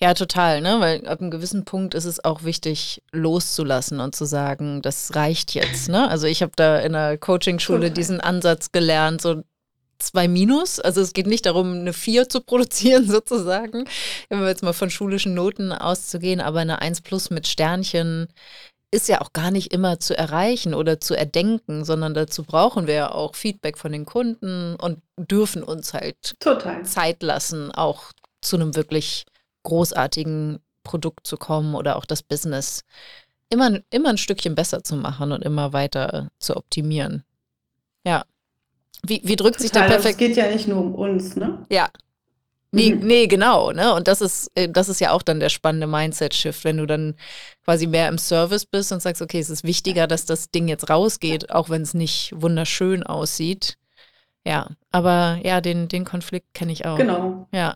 ja, 0.00 0.14
total, 0.14 0.62
ne? 0.62 0.76
Weil 0.80 1.06
ab 1.06 1.20
einem 1.20 1.30
gewissen 1.30 1.66
Punkt 1.66 1.94
ist 1.94 2.06
es 2.06 2.24
auch 2.24 2.44
wichtig, 2.44 3.02
loszulassen 3.12 4.00
und 4.00 4.14
zu 4.14 4.24
sagen, 4.24 4.80
das 4.80 5.14
reicht 5.14 5.54
jetzt. 5.54 5.90
Ne? 5.90 6.08
Also 6.08 6.26
ich 6.26 6.40
habe 6.40 6.52
da 6.56 6.78
in 6.78 6.94
der 6.94 7.18
Coaching-Schule 7.18 7.90
diesen 7.90 8.20
Ansatz 8.20 8.72
gelernt, 8.72 9.20
so 9.20 9.42
zwei 9.98 10.28
Minus. 10.28 10.80
Also 10.80 11.00
es 11.00 11.12
geht 11.12 11.26
nicht 11.26 11.46
darum, 11.46 11.72
eine 11.72 11.92
vier 11.92 12.28
zu 12.28 12.40
produzieren 12.40 13.06
sozusagen, 13.10 13.84
wenn 14.28 14.40
wir 14.40 14.48
jetzt 14.48 14.62
mal 14.62 14.72
von 14.72 14.90
schulischen 14.90 15.34
Noten 15.34 15.72
auszugehen, 15.72 16.40
aber 16.40 16.60
eine 16.60 16.80
eins 16.80 17.00
plus 17.00 17.30
mit 17.30 17.46
Sternchen 17.46 18.28
ist 18.90 19.08
ja 19.08 19.20
auch 19.20 19.34
gar 19.34 19.50
nicht 19.50 19.72
immer 19.72 20.00
zu 20.00 20.16
erreichen 20.16 20.72
oder 20.72 20.98
zu 20.98 21.14
erdenken, 21.14 21.84
sondern 21.84 22.14
dazu 22.14 22.42
brauchen 22.42 22.86
wir 22.86 22.94
ja 22.94 23.10
auch 23.10 23.34
Feedback 23.34 23.76
von 23.76 23.92
den 23.92 24.06
Kunden 24.06 24.76
und 24.76 25.02
dürfen 25.18 25.62
uns 25.62 25.92
halt 25.92 26.34
Total. 26.40 26.84
Zeit 26.84 27.22
lassen, 27.22 27.70
auch 27.70 28.12
zu 28.40 28.56
einem 28.56 28.74
wirklich 28.76 29.26
großartigen 29.64 30.60
Produkt 30.84 31.26
zu 31.26 31.36
kommen 31.36 31.74
oder 31.74 31.96
auch 31.96 32.06
das 32.06 32.22
Business 32.22 32.84
immer, 33.50 33.80
immer 33.90 34.10
ein 34.10 34.18
Stückchen 34.18 34.54
besser 34.54 34.82
zu 34.82 34.96
machen 34.96 35.32
und 35.32 35.42
immer 35.42 35.72
weiter 35.72 36.30
zu 36.38 36.56
optimieren. 36.56 37.24
Ja. 38.04 38.24
Wie, 39.06 39.20
wie 39.24 39.36
drückt 39.36 39.56
Total, 39.56 39.62
sich 39.62 39.70
der 39.70 39.80
perfekt? 39.82 40.14
Es 40.14 40.16
geht 40.18 40.36
ja 40.36 40.50
nicht 40.50 40.68
nur 40.68 40.78
um 40.78 40.94
uns, 40.94 41.36
ne? 41.36 41.64
Ja. 41.70 41.88
Nee, 42.70 42.94
mhm. 42.94 43.06
nee, 43.06 43.26
genau, 43.26 43.72
ne? 43.72 43.94
Und 43.94 44.08
das 44.08 44.20
ist, 44.20 44.50
äh, 44.54 44.68
das 44.68 44.88
ist 44.90 45.00
ja 45.00 45.12
auch 45.12 45.22
dann 45.22 45.40
der 45.40 45.48
spannende 45.48 45.86
Mindset-Shift, 45.86 46.64
wenn 46.64 46.76
du 46.76 46.86
dann 46.86 47.14
quasi 47.64 47.86
mehr 47.86 48.08
im 48.08 48.18
Service 48.18 48.66
bist 48.66 48.92
und 48.92 49.00
sagst, 49.00 49.22
okay, 49.22 49.38
es 49.38 49.48
ist 49.48 49.64
wichtiger, 49.64 50.06
dass 50.06 50.26
das 50.26 50.50
Ding 50.50 50.68
jetzt 50.68 50.90
rausgeht, 50.90 51.50
auch 51.50 51.70
wenn 51.70 51.82
es 51.82 51.94
nicht 51.94 52.34
wunderschön 52.36 53.02
aussieht. 53.02 53.78
Ja, 54.44 54.68
aber 54.92 55.38
ja, 55.42 55.60
den, 55.60 55.88
den 55.88 56.04
Konflikt 56.04 56.52
kenne 56.52 56.72
ich 56.72 56.84
auch. 56.84 56.98
Genau. 56.98 57.48
Ja. 57.52 57.74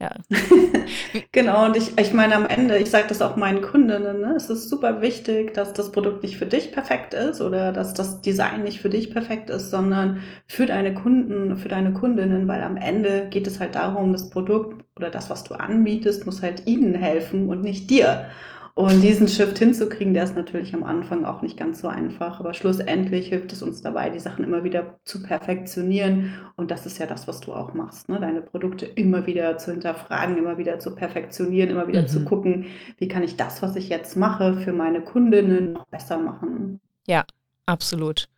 Ja. 0.00 0.14
genau, 1.32 1.66
und 1.66 1.76
ich, 1.76 1.98
ich 1.98 2.14
meine 2.14 2.34
am 2.34 2.46
Ende, 2.46 2.78
ich 2.78 2.88
sage 2.90 3.08
das 3.08 3.20
auch 3.20 3.36
meinen 3.36 3.60
Kundinnen, 3.60 4.22
ne? 4.22 4.32
es 4.34 4.48
ist 4.48 4.70
super 4.70 5.02
wichtig, 5.02 5.52
dass 5.52 5.74
das 5.74 5.92
Produkt 5.92 6.22
nicht 6.22 6.38
für 6.38 6.46
dich 6.46 6.72
perfekt 6.72 7.12
ist 7.12 7.42
oder 7.42 7.70
dass 7.70 7.92
das 7.92 8.22
Design 8.22 8.62
nicht 8.62 8.80
für 8.80 8.88
dich 8.88 9.10
perfekt 9.12 9.50
ist, 9.50 9.70
sondern 9.70 10.22
für 10.46 10.64
deine 10.64 10.94
Kunden, 10.94 11.58
für 11.58 11.68
deine 11.68 11.92
Kundinnen, 11.92 12.48
weil 12.48 12.62
am 12.62 12.78
Ende 12.78 13.28
geht 13.28 13.46
es 13.46 13.60
halt 13.60 13.74
darum, 13.74 14.12
das 14.12 14.30
Produkt 14.30 14.82
oder 14.96 15.10
das, 15.10 15.28
was 15.28 15.44
du 15.44 15.52
anbietest, 15.54 16.24
muss 16.24 16.40
halt 16.40 16.66
ihnen 16.66 16.94
helfen 16.94 17.50
und 17.50 17.62
nicht 17.62 17.90
dir. 17.90 18.30
Und 18.74 19.00
diesen 19.02 19.28
Shift 19.28 19.58
hinzukriegen, 19.58 20.14
der 20.14 20.24
ist 20.24 20.36
natürlich 20.36 20.74
am 20.74 20.84
Anfang 20.84 21.24
auch 21.24 21.42
nicht 21.42 21.56
ganz 21.56 21.80
so 21.80 21.88
einfach, 21.88 22.40
aber 22.40 22.54
schlussendlich 22.54 23.28
hilft 23.28 23.52
es 23.52 23.62
uns 23.62 23.82
dabei, 23.82 24.10
die 24.10 24.20
Sachen 24.20 24.44
immer 24.44 24.64
wieder 24.64 24.98
zu 25.04 25.22
perfektionieren. 25.22 26.34
Und 26.56 26.70
das 26.70 26.86
ist 26.86 26.98
ja 26.98 27.06
das, 27.06 27.26
was 27.26 27.40
du 27.40 27.52
auch 27.52 27.74
machst, 27.74 28.08
ne? 28.08 28.20
deine 28.20 28.42
Produkte 28.42 28.86
immer 28.86 29.26
wieder 29.26 29.58
zu 29.58 29.72
hinterfragen, 29.72 30.38
immer 30.38 30.56
wieder 30.56 30.78
zu 30.78 30.94
perfektionieren, 30.94 31.70
immer 31.70 31.88
wieder 31.88 32.02
mhm. 32.02 32.08
zu 32.08 32.24
gucken, 32.24 32.66
wie 32.98 33.08
kann 33.08 33.22
ich 33.22 33.36
das, 33.36 33.60
was 33.60 33.76
ich 33.76 33.88
jetzt 33.88 34.16
mache, 34.16 34.56
für 34.60 34.72
meine 34.72 35.02
Kundinnen 35.02 35.72
noch 35.72 35.86
besser 35.86 36.18
machen. 36.18 36.80
Ja, 37.06 37.24
absolut. 37.66 38.28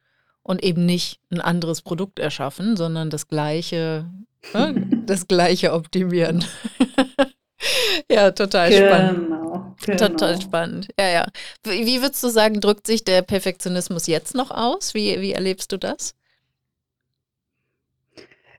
Und 0.43 0.65
eben 0.65 0.87
nicht 0.87 1.21
ein 1.31 1.41
anderes 1.41 1.83
Produkt 1.83 2.19
erschaffen, 2.19 2.77
sondern 2.77 3.11
das 3.11 3.29
gleiche, 3.29 4.07
ne? 4.55 4.89
das 5.07 5.29
gleiche 5.29 5.73
optimieren. 5.73 6.45
ja, 8.11 8.31
total 8.33 8.71
genau. 8.71 8.87
spannend. 8.89 9.29
Genau. 9.85 10.09
Total 10.09 10.41
spannend. 10.41 10.89
Ja, 10.99 11.09
ja. 11.09 11.27
Wie 11.65 12.01
würdest 12.03 12.23
du 12.23 12.29
sagen, 12.29 12.61
drückt 12.61 12.87
sich 12.87 13.05
der 13.05 13.23
Perfektionismus 13.23 14.07
jetzt 14.07 14.35
noch 14.35 14.51
aus? 14.51 14.95
Wie, 14.95 15.21
wie 15.21 15.33
erlebst 15.33 15.73
du 15.73 15.77
das? 15.77 16.15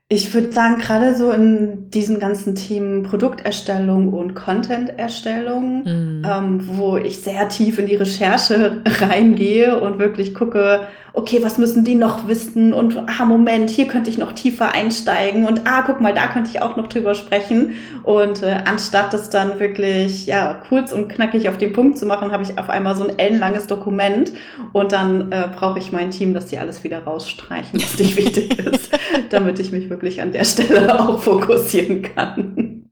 Ich 0.08 0.32
würde 0.34 0.52
sagen, 0.52 0.78
gerade 0.78 1.16
so 1.16 1.32
in 1.32 1.90
diesen 1.90 2.20
ganzen 2.20 2.54
Themen 2.54 3.04
Produkterstellung 3.04 4.12
und 4.12 4.34
Content-Erstellung, 4.34 5.82
mhm. 5.84 6.22
ähm, 6.24 6.60
wo 6.76 6.98
ich 6.98 7.20
sehr 7.20 7.48
tief 7.48 7.78
in 7.78 7.86
die 7.86 7.96
Recherche 7.96 8.82
reingehe 9.00 9.80
und 9.80 9.98
wirklich 9.98 10.34
gucke, 10.34 10.88
okay, 11.14 11.42
was 11.42 11.58
müssen 11.58 11.84
die 11.84 11.94
noch 11.94 12.26
wissen? 12.26 12.74
Und 12.74 12.98
ah, 12.98 13.24
Moment, 13.24 13.70
hier 13.70 13.86
könnte 13.86 14.10
ich 14.10 14.18
noch 14.18 14.32
tiefer 14.32 14.72
einsteigen 14.72 15.46
und 15.46 15.62
ah, 15.64 15.82
guck 15.82 16.00
mal, 16.00 16.12
da 16.12 16.26
könnte 16.26 16.50
ich 16.50 16.60
auch 16.60 16.76
noch 16.76 16.88
drüber 16.88 17.14
sprechen. 17.14 17.76
Und 18.02 18.42
äh, 18.42 18.58
anstatt 18.64 19.12
das 19.12 19.30
dann 19.30 19.60
wirklich 19.60 20.26
ja 20.26 20.60
kurz 20.68 20.92
und 20.92 21.08
knackig 21.08 21.48
auf 21.48 21.56
den 21.56 21.72
Punkt 21.72 21.98
zu 21.98 22.04
machen, 22.04 22.32
habe 22.32 22.42
ich 22.42 22.58
auf 22.58 22.68
einmal 22.68 22.96
so 22.96 23.08
ein 23.08 23.18
ellenlanges 23.18 23.68
Dokument 23.68 24.32
und 24.72 24.92
dann 24.92 25.30
äh, 25.30 25.48
brauche 25.54 25.78
ich 25.78 25.92
mein 25.92 26.10
Team, 26.10 26.34
dass 26.34 26.46
die 26.46 26.58
alles 26.58 26.82
wieder 26.82 27.04
rausstreichen, 27.04 27.80
was 27.80 27.98
nicht 27.98 28.16
wichtig 28.16 28.58
ist, 28.72 28.90
damit 29.30 29.60
ich 29.60 29.70
mich 29.70 29.88
wirklich 29.88 30.20
an 30.20 30.32
der 30.32 30.44
Stelle 30.44 31.00
auch 31.00 31.20
fokussieren 31.20 32.02
kann. 32.02 32.90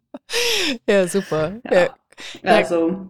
Ja, 0.88 1.06
super. 1.08 1.54
Ja. 1.70 1.88
Ja. 2.42 2.56
Also 2.56 3.08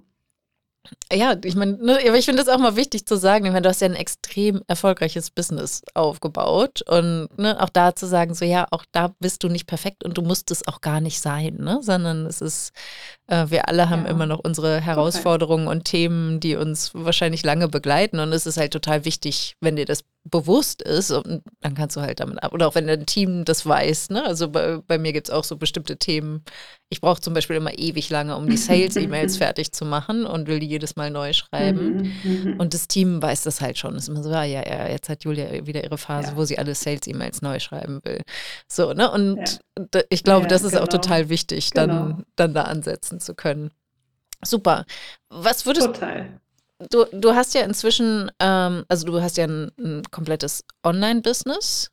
ja, 1.13 1.37
ich 1.45 1.55
meine, 1.55 1.73
ne, 1.75 1.99
aber 2.07 2.17
ich 2.17 2.25
finde 2.25 2.43
es 2.43 2.49
auch 2.49 2.59
mal 2.59 2.75
wichtig 2.75 3.07
zu 3.07 3.17
sagen, 3.17 3.45
ich 3.45 3.53
meine, 3.53 3.63
du 3.63 3.69
hast 3.69 3.81
ja 3.81 3.89
ein 3.89 3.95
extrem 3.95 4.63
erfolgreiches 4.67 5.31
Business 5.31 5.83
aufgebaut 5.95 6.83
und 6.89 7.29
ne, 7.39 7.61
auch 7.63 7.69
da 7.69 7.95
zu 7.95 8.07
sagen, 8.07 8.35
so 8.35 8.45
ja, 8.45 8.67
auch 8.71 8.85
da 8.93 9.15
bist 9.21 9.45
du 9.45 9.49
nicht 9.49 9.67
perfekt 9.67 10.05
und 10.05 10.19
du 10.19 10.23
musst 10.23 10.51
es 10.51 10.67
auch 10.67 10.81
gar 10.81 11.01
nicht 11.01 11.21
sein, 11.21 11.57
ne, 11.61 11.79
sondern 11.83 12.27
es 12.27 12.41
ist, 12.41 12.73
äh, 13.29 13.47
wir 13.49 13.69
alle 13.69 13.91
haben 13.91 14.05
ja. 14.05 14.11
immer 14.11 14.27
noch 14.27 14.41
unsere 14.43 14.81
Herausforderungen 14.81 15.69
okay. 15.69 15.77
und 15.77 15.85
Themen, 15.85 16.41
die 16.41 16.57
uns 16.57 16.91
wahrscheinlich 16.95 17.45
lange 17.45 17.69
begleiten 17.69 18.19
und 18.19 18.33
es 18.33 18.47
ist 18.47 18.57
halt 18.57 18.73
total 18.73 19.05
wichtig, 19.05 19.57
wenn 19.61 19.77
dir 19.77 19.87
das 19.87 20.05
bewusst 20.25 20.83
ist, 20.83 21.11
und 21.11 21.43
dann 21.61 21.75
kannst 21.75 21.97
du 21.97 22.01
halt 22.01 22.21
damit 22.21 22.43
ab. 22.43 22.53
Oder 22.53 22.69
auch 22.69 22.75
wenn 22.77 22.87
dein 22.87 23.07
Team 23.07 23.45
das 23.45 23.67
weiß, 23.67 24.11
ne? 24.11 24.25
Also 24.25 24.49
bei, 24.49 24.79
bei 24.87 24.97
mir 24.97 25.13
gibt 25.13 25.29
es 25.29 25.35
auch 25.35 25.43
so 25.43 25.57
bestimmte 25.57 25.97
Themen. 25.97 26.45
Ich 26.91 27.01
brauche 27.01 27.21
zum 27.21 27.35
Beispiel 27.35 27.57
immer 27.57 27.77
ewig 27.77 28.09
lange, 28.09 28.37
um 28.37 28.49
die 28.49 28.57
Sales-E-Mails 28.57 29.37
fertig 29.39 29.73
zu 29.73 29.85
machen 29.85 30.25
und 30.25 30.47
will 30.47 30.61
die 30.61 30.69
jedes 30.69 30.95
Mal 30.95 31.11
neu 31.11 31.33
schreiben. 31.33 32.15
Mhm, 32.23 32.43
mhm. 32.45 32.61
und 32.61 32.73
das 32.73 32.87
Team 32.87 33.21
weiß 33.21 33.43
das 33.43 33.61
halt 33.61 33.79
schon. 33.79 33.97
Es 33.97 34.05
ist 34.05 34.09
immer 34.11 34.23
so, 34.23 34.31
ja, 34.31 34.45
ja, 34.45 34.65
ja, 34.65 34.89
jetzt 34.89 35.09
hat 35.09 35.25
Julia 35.25 35.67
wieder 35.67 35.83
ihre 35.83 35.99
Phase, 35.99 36.31
ja. 36.31 36.37
wo 36.37 36.45
sie 36.45 36.59
alle 36.59 36.75
Sales-E-Mails 36.75 37.43
neu 37.43 37.59
schreiben 37.59 38.01
will. 38.05 38.23
So, 38.69 38.93
ne? 38.93 39.11
Und 39.11 39.61
ja. 39.93 40.01
ich 40.09 40.23
glaube, 40.23 40.43
ja, 40.43 40.49
das 40.49 40.63
ist 40.63 40.73
genau. 40.73 40.85
auch 40.85 40.89
total 40.89 41.31
wichtig, 41.31 41.71
dann, 41.71 41.91
genau. 41.91 42.23
dann 42.37 42.55
da 42.55 42.63
ansetzen 42.63 43.19
zu 43.19 43.35
können. 43.35 43.73
Super. 44.45 44.85
Was 45.31 45.67
würdest 45.67 45.87
Total 45.87 46.41
du, 46.91 47.05
du 47.13 47.35
hast 47.35 47.55
ja 47.55 47.63
inzwischen, 47.63 48.31
ähm, 48.41 48.85
also 48.89 49.07
du 49.07 49.21
hast 49.21 49.37
ja 49.37 49.45
ein, 49.45 49.71
ein 49.79 50.03
komplettes 50.11 50.65
Online-Business. 50.85 51.91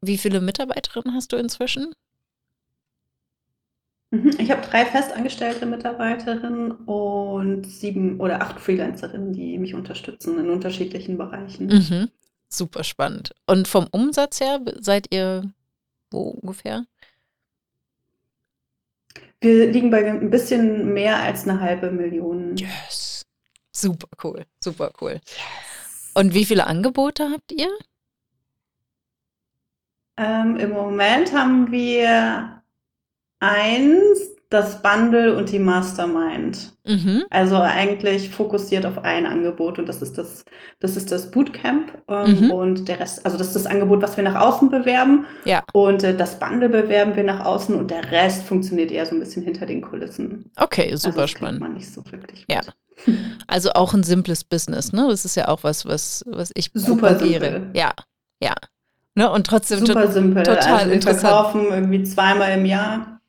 Wie 0.00 0.18
viele 0.18 0.40
Mitarbeiterinnen 0.40 1.14
hast 1.14 1.32
du 1.32 1.36
inzwischen? 1.36 1.94
Mhm, 4.10 4.36
ich 4.38 4.50
habe 4.50 4.62
drei 4.62 4.86
festangestellte 4.86 5.66
Mitarbeiterinnen 5.66 6.72
und 6.72 7.66
sieben 7.66 8.20
oder 8.20 8.40
acht 8.40 8.60
Freelancerinnen, 8.60 9.32
die 9.32 9.58
mich 9.58 9.74
unterstützen 9.74 10.38
in 10.38 10.50
unterschiedlichen 10.50 11.18
Bereichen. 11.18 11.66
Mhm. 11.66 12.08
Super 12.48 12.84
spannend. 12.84 13.34
Und 13.46 13.68
vom 13.68 13.86
Umsatz 13.90 14.40
her 14.40 14.60
seid 14.80 15.08
ihr 15.12 15.52
wo 16.10 16.30
ungefähr? 16.30 16.84
Wir 19.40 19.70
liegen 19.70 19.90
bei 19.90 20.04
ein 20.04 20.30
bisschen 20.30 20.92
mehr 20.94 21.18
als 21.18 21.46
eine 21.46 21.60
halbe 21.60 21.90
Million. 21.90 22.56
Yes. 22.56 23.07
Super 23.80 24.08
cool, 24.24 24.44
super 24.58 24.90
cool. 25.00 25.12
Yes. 25.12 26.10
Und 26.14 26.34
wie 26.34 26.44
viele 26.44 26.66
Angebote 26.66 27.30
habt 27.30 27.52
ihr? 27.52 27.68
Ähm, 30.16 30.56
Im 30.56 30.70
Moment 30.70 31.32
haben 31.32 31.70
wir 31.70 32.60
eins, 33.38 34.18
das 34.50 34.82
Bundle 34.82 35.36
und 35.36 35.52
die 35.52 35.60
Mastermind. 35.60 36.72
Mhm. 36.84 37.24
Also 37.30 37.56
eigentlich 37.56 38.30
fokussiert 38.30 38.84
auf 38.84 38.98
ein 39.04 39.26
Angebot 39.26 39.78
und 39.78 39.88
das 39.88 40.02
ist 40.02 40.18
das, 40.18 40.44
das 40.80 40.96
ist 40.96 41.12
das 41.12 41.30
Bootcamp 41.30 42.02
ähm, 42.08 42.46
mhm. 42.46 42.50
und 42.50 42.88
der 42.88 42.98
Rest, 42.98 43.24
also 43.26 43.36
das 43.38 43.48
ist 43.48 43.56
das 43.56 43.66
Angebot, 43.66 44.02
was 44.02 44.16
wir 44.16 44.24
nach 44.24 44.40
außen 44.40 44.70
bewerben. 44.70 45.26
Ja. 45.44 45.62
Und 45.72 46.02
äh, 46.02 46.16
das 46.16 46.40
Bundle 46.40 46.70
bewerben 46.70 47.14
wir 47.14 47.24
nach 47.24 47.44
außen 47.44 47.76
und 47.76 47.92
der 47.92 48.10
Rest 48.10 48.42
funktioniert 48.42 48.90
eher 48.90 49.06
so 49.06 49.14
ein 49.14 49.20
bisschen 49.20 49.44
hinter 49.44 49.66
den 49.66 49.82
Kulissen. 49.82 50.50
Okay, 50.56 50.96
super 50.96 51.22
also 51.22 51.36
spannend. 51.36 51.60
Man 51.60 51.74
nicht 51.74 51.92
so 51.92 52.02
wirklich 52.10 52.44
ja. 52.48 52.62
Also 53.46 53.72
auch 53.72 53.94
ein 53.94 54.02
simples 54.02 54.44
Business, 54.44 54.92
ne? 54.92 55.06
Das 55.08 55.24
ist 55.24 55.34
ja 55.34 55.48
auch 55.48 55.62
was, 55.62 55.86
was, 55.86 56.24
was 56.26 56.50
ich 56.54 56.70
super 56.74 57.14
propagiere. 57.14 57.70
Ja, 57.74 57.92
ja. 58.40 58.54
Ne? 59.14 59.30
Und 59.30 59.46
trotzdem 59.46 59.84
super 59.84 60.10
simpel. 60.10 60.42
Total 60.42 60.72
also 60.72 60.86
wir 60.86 60.94
interessant. 60.94 61.20
verkaufen 61.20 61.66
irgendwie 61.70 62.04
zweimal 62.04 62.58
im 62.58 62.66
Jahr. 62.66 63.20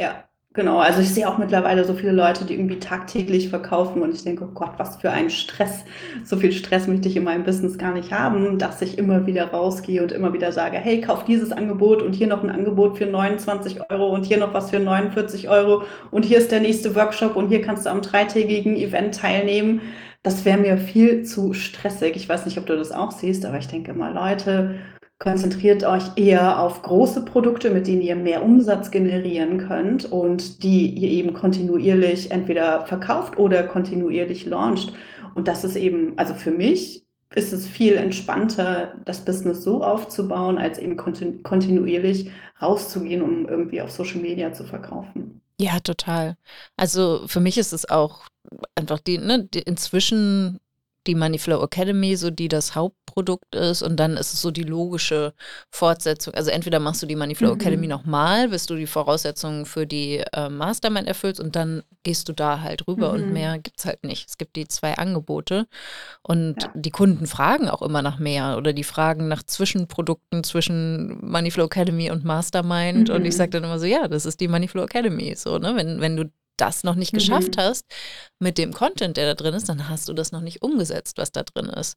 Ja. 0.00 0.25
Genau, 0.56 0.78
also 0.78 1.02
ich 1.02 1.12
sehe 1.12 1.28
auch 1.28 1.36
mittlerweile 1.36 1.84
so 1.84 1.92
viele 1.92 2.12
Leute, 2.12 2.46
die 2.46 2.54
irgendwie 2.54 2.78
tagtäglich 2.78 3.50
verkaufen 3.50 4.00
und 4.00 4.14
ich 4.14 4.24
denke, 4.24 4.44
oh 4.44 4.54
Gott, 4.54 4.70
was 4.78 4.96
für 4.96 5.10
ein 5.10 5.28
Stress. 5.28 5.84
So 6.24 6.38
viel 6.38 6.50
Stress 6.50 6.86
möchte 6.86 7.10
ich 7.10 7.16
in 7.16 7.24
meinem 7.24 7.44
Business 7.44 7.76
gar 7.76 7.92
nicht 7.92 8.10
haben, 8.10 8.58
dass 8.58 8.80
ich 8.80 8.96
immer 8.96 9.26
wieder 9.26 9.50
rausgehe 9.50 10.02
und 10.02 10.12
immer 10.12 10.32
wieder 10.32 10.52
sage, 10.52 10.78
hey, 10.78 11.02
kauf 11.02 11.26
dieses 11.26 11.52
Angebot 11.52 12.00
und 12.00 12.14
hier 12.14 12.26
noch 12.26 12.42
ein 12.42 12.48
Angebot 12.48 12.96
für 12.96 13.04
29 13.04 13.90
Euro 13.90 14.08
und 14.14 14.24
hier 14.24 14.38
noch 14.38 14.54
was 14.54 14.70
für 14.70 14.80
49 14.80 15.50
Euro 15.50 15.82
und 16.10 16.24
hier 16.24 16.38
ist 16.38 16.50
der 16.50 16.60
nächste 16.60 16.94
Workshop 16.94 17.36
und 17.36 17.48
hier 17.48 17.60
kannst 17.60 17.84
du 17.84 17.90
am 17.90 18.00
dreitägigen 18.00 18.76
Event 18.76 19.14
teilnehmen. 19.14 19.82
Das 20.22 20.46
wäre 20.46 20.56
mir 20.56 20.78
viel 20.78 21.24
zu 21.24 21.52
stressig. 21.52 22.16
Ich 22.16 22.30
weiß 22.30 22.46
nicht, 22.46 22.56
ob 22.56 22.64
du 22.64 22.78
das 22.78 22.92
auch 22.92 23.12
siehst, 23.12 23.44
aber 23.44 23.58
ich 23.58 23.68
denke 23.68 23.90
immer, 23.90 24.10
Leute, 24.10 24.76
konzentriert 25.18 25.84
euch 25.84 26.04
eher 26.16 26.60
auf 26.60 26.82
große 26.82 27.24
Produkte, 27.24 27.70
mit 27.70 27.86
denen 27.86 28.02
ihr 28.02 28.16
mehr 28.16 28.42
Umsatz 28.44 28.90
generieren 28.90 29.66
könnt 29.66 30.04
und 30.04 30.62
die 30.62 30.90
ihr 30.90 31.10
eben 31.10 31.32
kontinuierlich 31.32 32.30
entweder 32.30 32.84
verkauft 32.86 33.38
oder 33.38 33.62
kontinuierlich 33.62 34.44
launcht. 34.44 34.92
Und 35.34 35.48
das 35.48 35.64
ist 35.64 35.76
eben, 35.76 36.18
also 36.18 36.34
für 36.34 36.50
mich 36.50 37.06
ist 37.34 37.52
es 37.52 37.66
viel 37.66 37.94
entspannter, 37.94 38.94
das 39.04 39.24
Business 39.24 39.62
so 39.62 39.82
aufzubauen, 39.82 40.58
als 40.58 40.78
eben 40.78 40.96
kontinuierlich 40.96 42.30
rauszugehen, 42.60 43.22
um 43.22 43.48
irgendwie 43.48 43.82
auf 43.82 43.90
Social 43.90 44.20
Media 44.20 44.52
zu 44.52 44.64
verkaufen. 44.64 45.40
Ja, 45.58 45.80
total. 45.80 46.36
Also 46.76 47.22
für 47.26 47.40
mich 47.40 47.58
ist 47.58 47.72
es 47.72 47.88
auch 47.88 48.26
einfach 48.74 49.00
die, 49.00 49.18
ne, 49.18 49.48
die 49.52 49.60
inzwischen 49.60 50.60
die 51.06 51.14
Moneyflow 51.14 51.62
Academy, 51.62 52.16
so 52.16 52.30
die 52.30 52.48
das 52.48 52.74
Hauptprodukt 52.74 53.54
ist 53.54 53.82
und 53.82 53.96
dann 53.96 54.16
ist 54.16 54.34
es 54.34 54.42
so 54.42 54.50
die 54.50 54.62
logische 54.62 55.34
Fortsetzung. 55.70 56.34
Also 56.34 56.50
entweder 56.50 56.80
machst 56.80 57.02
du 57.02 57.06
die 57.06 57.16
Moneyflow 57.16 57.54
mhm. 57.54 57.60
Academy 57.60 57.86
nochmal, 57.86 58.48
bis 58.48 58.66
du 58.66 58.76
die 58.76 58.86
Voraussetzungen 58.86 59.66
für 59.66 59.86
die 59.86 60.22
äh, 60.32 60.48
Mastermind 60.48 61.08
erfüllst 61.08 61.40
und 61.40 61.56
dann 61.56 61.82
gehst 62.02 62.28
du 62.28 62.32
da 62.32 62.60
halt 62.60 62.86
rüber 62.86 63.12
mhm. 63.12 63.14
und 63.14 63.32
mehr 63.32 63.58
gibt 63.58 63.78
es 63.78 63.84
halt 63.84 64.04
nicht. 64.04 64.28
Es 64.28 64.38
gibt 64.38 64.56
die 64.56 64.68
zwei 64.68 64.94
Angebote 64.94 65.66
und 66.22 66.62
ja. 66.62 66.70
die 66.74 66.90
Kunden 66.90 67.26
fragen 67.26 67.68
auch 67.68 67.82
immer 67.82 68.02
nach 68.02 68.18
mehr 68.18 68.56
oder 68.56 68.72
die 68.72 68.84
fragen 68.84 69.28
nach 69.28 69.42
Zwischenprodukten 69.42 70.44
zwischen 70.44 71.18
Moneyflow 71.26 71.66
Academy 71.66 72.10
und 72.10 72.24
Mastermind 72.24 73.08
mhm. 73.08 73.14
und 73.14 73.24
ich 73.24 73.34
mhm. 73.34 73.38
sage 73.38 73.50
dann 73.50 73.64
immer 73.64 73.78
so, 73.78 73.86
ja, 73.86 74.08
das 74.08 74.26
ist 74.26 74.40
die 74.40 74.48
Moneyflow 74.48 74.84
Academy. 74.84 75.34
So, 75.36 75.58
ne? 75.58 75.74
Wenn, 75.76 76.00
wenn 76.00 76.16
du 76.16 76.30
das 76.56 76.84
noch 76.84 76.94
nicht 76.94 77.12
mhm. 77.12 77.18
geschafft 77.18 77.56
hast 77.56 77.84
mit 78.38 78.58
dem 78.58 78.72
Content, 78.72 79.16
der 79.16 79.26
da 79.26 79.34
drin 79.34 79.54
ist, 79.54 79.68
dann 79.68 79.88
hast 79.88 80.08
du 80.08 80.12
das 80.12 80.32
noch 80.32 80.40
nicht 80.40 80.62
umgesetzt, 80.62 81.18
was 81.18 81.32
da 81.32 81.42
drin 81.42 81.66
ist. 81.66 81.96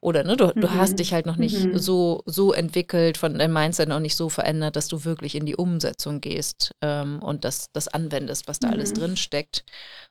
Oder 0.00 0.24
ne, 0.24 0.36
du, 0.36 0.46
mhm. 0.46 0.60
du 0.60 0.70
hast 0.74 0.92
mhm. 0.92 0.96
dich 0.96 1.12
halt 1.12 1.26
noch 1.26 1.36
nicht 1.36 1.64
mhm. 1.64 1.78
so, 1.78 2.22
so 2.26 2.52
entwickelt, 2.52 3.18
von 3.18 3.38
deinem 3.38 3.52
Mindset 3.52 3.88
noch 3.88 4.00
nicht 4.00 4.16
so 4.16 4.28
verändert, 4.28 4.76
dass 4.76 4.88
du 4.88 5.04
wirklich 5.04 5.34
in 5.34 5.46
die 5.46 5.56
Umsetzung 5.56 6.20
gehst 6.20 6.72
ähm, 6.82 7.20
und 7.22 7.44
das, 7.44 7.70
das 7.72 7.88
anwendest, 7.88 8.48
was 8.48 8.58
da 8.58 8.68
alles 8.70 8.90
mhm. 8.90 8.94
drin 8.94 9.16
steckt. 9.16 9.64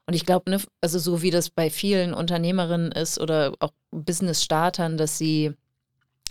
Und 0.06 0.14
ich 0.14 0.26
glaube, 0.26 0.50
ne, 0.50 0.62
also 0.82 1.00
so 1.00 1.22
wie 1.22 1.32
das 1.32 1.50
bei 1.50 1.70
vielen 1.70 2.14
Unternehmerinnen 2.14 2.92
ist 2.92 3.20
oder 3.20 3.54
auch 3.60 3.72
Business-Startern, 3.92 4.98
dass 4.98 5.18
sie 5.18 5.54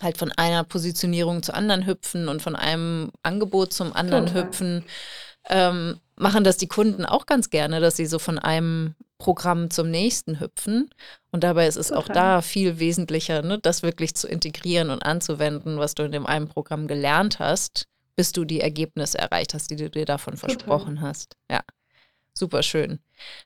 halt 0.02 0.18
von 0.18 0.32
einer 0.32 0.64
Positionierung 0.64 1.42
zur 1.42 1.54
anderen 1.54 1.86
hüpfen 1.86 2.28
und 2.28 2.42
von 2.42 2.56
einem 2.56 3.10
Angebot 3.22 3.72
zum 3.72 3.92
anderen 3.92 4.26
Total. 4.26 4.44
hüpfen, 4.44 4.84
ähm, 5.48 6.00
machen 6.16 6.44
das 6.44 6.56
die 6.56 6.68
Kunden 6.68 7.04
auch 7.04 7.26
ganz 7.26 7.50
gerne, 7.50 7.80
dass 7.80 7.96
sie 7.96 8.06
so 8.06 8.18
von 8.18 8.38
einem 8.38 8.94
Programm 9.18 9.70
zum 9.70 9.90
nächsten 9.90 10.40
hüpfen. 10.40 10.90
Und 11.30 11.44
dabei 11.44 11.66
ist 11.66 11.76
es 11.76 11.88
Total. 11.88 12.02
auch 12.02 12.08
da 12.08 12.42
viel 12.42 12.78
wesentlicher, 12.78 13.42
ne, 13.42 13.58
das 13.58 13.82
wirklich 13.82 14.14
zu 14.14 14.28
integrieren 14.28 14.90
und 14.90 15.02
anzuwenden, 15.02 15.78
was 15.78 15.94
du 15.94 16.02
in 16.04 16.12
dem 16.12 16.26
einen 16.26 16.48
Programm 16.48 16.86
gelernt 16.86 17.38
hast, 17.38 17.86
bis 18.16 18.32
du 18.32 18.44
die 18.44 18.60
Ergebnisse 18.60 19.18
erreicht 19.18 19.54
hast, 19.54 19.70
die 19.70 19.76
du 19.76 19.90
dir 19.90 20.04
davon 20.04 20.34
Total. 20.34 20.50
versprochen 20.50 21.00
hast. 21.00 21.36
Ja 21.50 21.60
super 22.36 22.62
schön. 22.62 22.98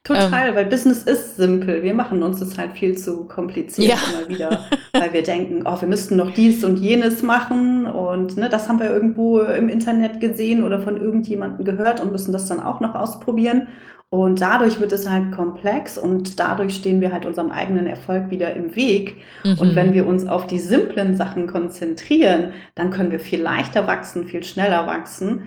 Total, 0.03 0.49
ähm, 0.49 0.55
weil 0.55 0.67
Business 0.67 1.03
ist 1.03 1.37
simpel. 1.37 1.83
Wir 1.83 1.95
machen 1.95 2.23
uns 2.23 2.41
das 2.41 2.57
halt 2.57 2.73
viel 2.73 2.97
zu 2.97 3.27
kompliziert 3.27 3.91
ja. 3.91 3.97
immer 4.13 4.29
wieder, 4.29 4.65
weil 4.93 5.13
wir 5.13 5.23
denken, 5.23 5.63
oh, 5.67 5.81
wir 5.81 5.89
müssten 5.89 6.17
noch 6.17 6.33
dies 6.33 6.65
und 6.65 6.79
jenes 6.79 7.23
machen 7.23 7.87
und 7.87 8.37
ne, 8.37 8.49
das 8.49 8.69
haben 8.69 8.81
wir 8.81 8.91
irgendwo 8.91 9.41
im 9.41 9.69
Internet 9.69 10.21
gesehen 10.21 10.65
oder 10.65 10.81
von 10.81 10.97
irgendjemandem 10.97 11.65
gehört 11.65 12.01
und 12.01 12.13
müssen 12.13 12.33
das 12.33 12.47
dann 12.47 12.61
auch 12.61 12.81
noch 12.81 12.95
ausprobieren. 12.95 13.69
Und 14.11 14.41
dadurch 14.41 14.81
wird 14.81 14.93
es 14.93 15.07
halt 15.07 15.33
komplex 15.33 15.99
und 15.99 16.41
dadurch 16.41 16.77
stehen 16.77 17.03
wir 17.03 17.13
halt 17.13 17.27
unserem 17.27 17.51
eigenen 17.51 17.87
Erfolg 17.87 18.31
wieder 18.31 18.55
im 18.55 18.75
Weg. 18.75 19.19
Mhm. 19.45 19.59
Und 19.59 19.77
wenn 19.77 19.93
wir 19.93 20.07
uns 20.07 20.27
auf 20.27 20.47
die 20.47 20.59
simplen 20.59 21.15
Sachen 21.15 21.47
konzentrieren, 21.47 22.55
dann 22.75 22.91
können 22.91 23.11
wir 23.11 23.21
viel 23.21 23.43
leichter 23.43 23.87
wachsen, 23.87 24.27
viel 24.27 24.43
schneller 24.43 24.87
wachsen 24.87 25.43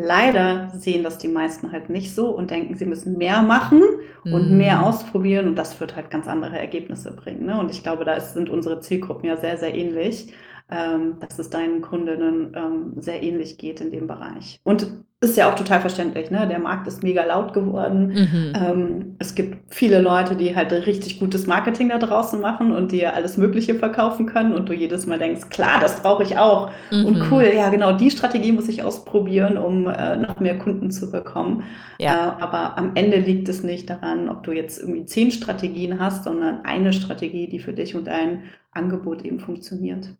Leider 0.00 0.70
sehen 0.76 1.02
das 1.02 1.18
die 1.18 1.26
meisten 1.26 1.72
halt 1.72 1.90
nicht 1.90 2.14
so 2.14 2.28
und 2.28 2.52
denken, 2.52 2.76
sie 2.76 2.86
müssen 2.86 3.18
mehr 3.18 3.42
machen 3.42 3.82
und 4.24 4.52
mhm. 4.52 4.56
mehr 4.56 4.86
ausprobieren 4.86 5.48
und 5.48 5.56
das 5.56 5.80
wird 5.80 5.96
halt 5.96 6.08
ganz 6.08 6.28
andere 6.28 6.56
Ergebnisse 6.56 7.10
bringen. 7.10 7.46
Ne? 7.46 7.58
Und 7.58 7.72
ich 7.72 7.82
glaube, 7.82 8.04
da 8.04 8.14
ist, 8.14 8.34
sind 8.34 8.48
unsere 8.48 8.80
Zielgruppen 8.80 9.28
ja 9.28 9.36
sehr, 9.36 9.58
sehr 9.58 9.74
ähnlich, 9.74 10.32
dass 10.68 11.38
es 11.38 11.48
deinen 11.48 11.80
Kundinnen 11.80 12.52
ähm, 12.54 12.92
sehr 12.96 13.22
ähnlich 13.22 13.56
geht 13.56 13.80
in 13.80 13.90
dem 13.90 14.06
Bereich. 14.06 14.60
Und 14.64 14.86
ist 15.20 15.36
ja 15.36 15.50
auch 15.50 15.56
total 15.56 15.80
verständlich, 15.80 16.30
ne? 16.30 16.46
Der 16.46 16.60
Markt 16.60 16.86
ist 16.86 17.02
mega 17.02 17.24
laut 17.24 17.52
geworden. 17.52 18.06
Mhm. 18.08 18.52
Ähm, 18.54 19.16
es 19.18 19.34
gibt 19.34 19.74
viele 19.74 20.00
Leute, 20.00 20.36
die 20.36 20.54
halt 20.54 20.70
richtig 20.70 21.18
gutes 21.18 21.48
Marketing 21.48 21.88
da 21.88 21.98
draußen 21.98 22.40
machen 22.40 22.70
und 22.70 22.92
die 22.92 23.04
alles 23.04 23.36
Mögliche 23.36 23.74
verkaufen 23.74 24.26
können 24.26 24.52
und 24.52 24.68
du 24.68 24.74
jedes 24.74 25.06
Mal 25.06 25.18
denkst, 25.18 25.48
klar, 25.48 25.80
das 25.80 26.02
brauche 26.02 26.22
ich 26.22 26.38
auch. 26.38 26.70
Mhm. 26.92 27.04
Und 27.04 27.32
cool, 27.32 27.50
ja 27.52 27.68
genau, 27.68 27.96
die 27.96 28.12
Strategie 28.12 28.52
muss 28.52 28.68
ich 28.68 28.84
ausprobieren, 28.84 29.58
um 29.58 29.88
äh, 29.88 30.16
noch 30.16 30.38
mehr 30.38 30.56
Kunden 30.56 30.92
zu 30.92 31.10
bekommen. 31.10 31.64
Ja. 31.98 32.38
Äh, 32.38 32.42
aber 32.42 32.78
am 32.78 32.92
Ende 32.94 33.18
liegt 33.18 33.48
es 33.48 33.64
nicht 33.64 33.90
daran, 33.90 34.28
ob 34.28 34.44
du 34.44 34.52
jetzt 34.52 34.78
irgendwie 34.80 35.04
zehn 35.04 35.32
Strategien 35.32 35.98
hast, 35.98 36.22
sondern 36.22 36.64
eine 36.64 36.92
Strategie, 36.92 37.48
die 37.48 37.58
für 37.58 37.72
dich 37.72 37.96
und 37.96 38.06
dein 38.06 38.44
Angebot 38.70 39.24
eben 39.24 39.40
funktioniert. 39.40 40.10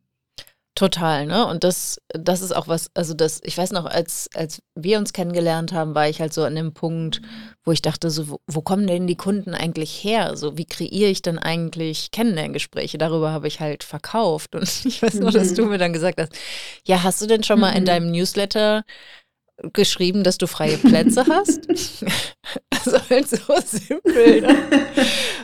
Total, 0.79 1.27
ne? 1.27 1.45
Und 1.45 1.65
das, 1.65 2.01
das 2.11 2.41
ist 2.41 2.55
auch 2.55 2.69
was, 2.69 2.89
also 2.95 3.13
das, 3.13 3.41
ich 3.43 3.59
weiß 3.59 3.73
noch, 3.73 3.85
als, 3.85 4.31
als 4.35 4.63
wir 4.77 4.99
uns 4.99 5.13
kennengelernt 5.13 5.73
haben, 5.73 5.97
war 5.97 6.09
ich 6.09 6.21
halt 6.21 6.33
so 6.33 6.45
an 6.45 6.55
dem 6.55 6.73
Punkt, 6.73 7.21
wo 7.65 7.73
ich 7.73 7.83
dachte, 7.83 8.11
so, 8.11 8.29
wo, 8.29 8.41
wo 8.47 8.63
kommen 8.63 8.87
denn 8.87 9.09
die 9.09 9.17
Kunden 9.17 9.55
eigentlich 9.55 10.05
her? 10.05 10.37
So, 10.37 10.57
wie 10.57 10.67
kreiere 10.67 11.11
ich 11.11 11.21
denn 11.21 11.37
eigentlich 11.37 12.13
Kennenlerngespräche? 12.13 12.97
Darüber 12.97 13.33
habe 13.33 13.49
ich 13.49 13.59
halt 13.59 13.83
verkauft. 13.83 14.55
Und 14.55 14.63
ich 14.85 15.03
weiß 15.03 15.15
noch, 15.15 15.33
dass 15.33 15.53
du 15.53 15.65
mhm. 15.65 15.71
mir 15.71 15.79
dann 15.79 15.93
gesagt 15.93 16.21
hast, 16.21 16.33
ja, 16.85 17.03
hast 17.03 17.21
du 17.21 17.27
denn 17.27 17.43
schon 17.43 17.59
mal 17.59 17.73
in 17.73 17.83
mhm. 17.83 17.87
deinem 17.87 18.11
Newsletter 18.13 18.85
geschrieben, 19.73 20.23
dass 20.23 20.39
du 20.39 20.47
freie 20.47 20.79
Plätze 20.79 21.27
hast? 21.27 21.69
also 22.71 22.99
halt 23.11 23.29
so 23.29 23.39
simpel. 23.65 24.43
Ne? 24.43 24.57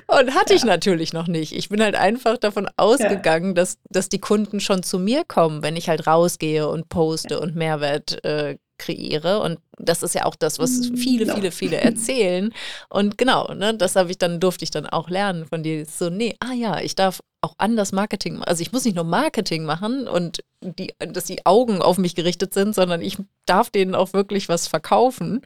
Und 0.07 0.35
hatte 0.35 0.53
ja. 0.53 0.57
ich 0.57 0.65
natürlich 0.65 1.13
noch 1.13 1.27
nicht. 1.27 1.53
Ich 1.53 1.69
bin 1.69 1.83
halt 1.83 1.97
einfach 1.97 2.39
davon 2.39 2.69
ausgegangen, 2.77 3.49
ja. 3.49 3.55
dass, 3.55 3.79
dass 3.89 4.09
die 4.09 4.21
Kunden 4.21 4.61
schon 4.61 4.83
zu 4.83 4.99
mir 4.99 5.25
kommen, 5.25 5.63
wenn 5.63 5.77
ich 5.77 5.89
halt 5.89 6.07
rausgehe 6.07 6.69
und 6.69 6.89
poste 6.89 7.35
ja. 7.35 7.41
und 7.41 7.57
Mehrwert 7.57 8.25
äh, 8.25 8.57
kreiere. 8.79 9.41
Und 9.41 9.59
das 9.79 10.03
ist 10.03 10.15
ja 10.15 10.25
auch 10.25 10.37
das, 10.37 10.59
was 10.59 10.91
mhm. 10.91 10.97
viele, 10.97 11.35
viele, 11.35 11.51
viele 11.51 11.77
erzählen. 11.79 12.53
Und 12.91 13.19
genau, 13.19 13.53
ne, 13.55 13.75
das 13.75 13.97
habe 13.97 14.11
ich 14.11 14.19
dann, 14.19 14.41
durfte 14.41 14.65
ich 14.65 14.71
dann 14.71 14.87
auch 14.87 15.09
lernen 15.09 15.47
von 15.47 15.63
dir. 15.63 15.85
So, 15.87 16.11
nee, 16.11 16.37
ah 16.41 16.53
ja, 16.53 16.81
ich 16.81 16.95
darf 16.95 17.21
auch 17.45 17.55
anders 17.59 17.93
Marketing 17.93 18.35
machen. 18.35 18.49
Also 18.49 18.63
ich 18.63 18.73
muss 18.73 18.85
nicht 18.85 18.95
nur 18.95 19.05
Marketing 19.05 19.65
machen 19.65 20.09
und 20.09 20.43
die, 20.61 20.95
dass 20.99 21.25
die 21.25 21.45
Augen 21.47 21.83
auf 21.83 21.99
mich 21.99 22.15
gerichtet 22.15 22.55
sind, 22.55 22.75
sondern 22.75 23.03
ich 23.03 23.19
darf 23.47 23.71
denen 23.71 23.95
auch 23.95 24.13
wirklich 24.13 24.49
was 24.49 24.67
verkaufen. 24.67 25.43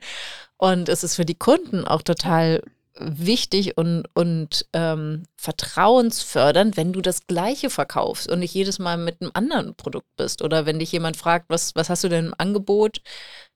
Und 0.56 0.88
es 0.88 1.04
ist 1.04 1.16
für 1.16 1.24
die 1.24 1.34
Kunden 1.34 1.84
auch 1.84 2.02
total 2.02 2.62
wichtig 3.00 3.76
und, 3.76 4.06
und 4.14 4.66
ähm, 4.72 5.24
vertrauensfördernd, 5.36 6.76
wenn 6.76 6.92
du 6.92 7.00
das 7.00 7.26
Gleiche 7.26 7.70
verkaufst 7.70 8.30
und 8.30 8.40
nicht 8.40 8.54
jedes 8.54 8.78
Mal 8.78 8.96
mit 8.96 9.20
einem 9.20 9.30
anderen 9.34 9.74
Produkt 9.74 10.08
bist. 10.16 10.42
Oder 10.42 10.66
wenn 10.66 10.78
dich 10.78 10.92
jemand 10.92 11.16
fragt, 11.16 11.46
was, 11.48 11.74
was 11.74 11.90
hast 11.90 12.04
du 12.04 12.08
denn 12.08 12.26
im 12.26 12.34
Angebot, 12.38 13.00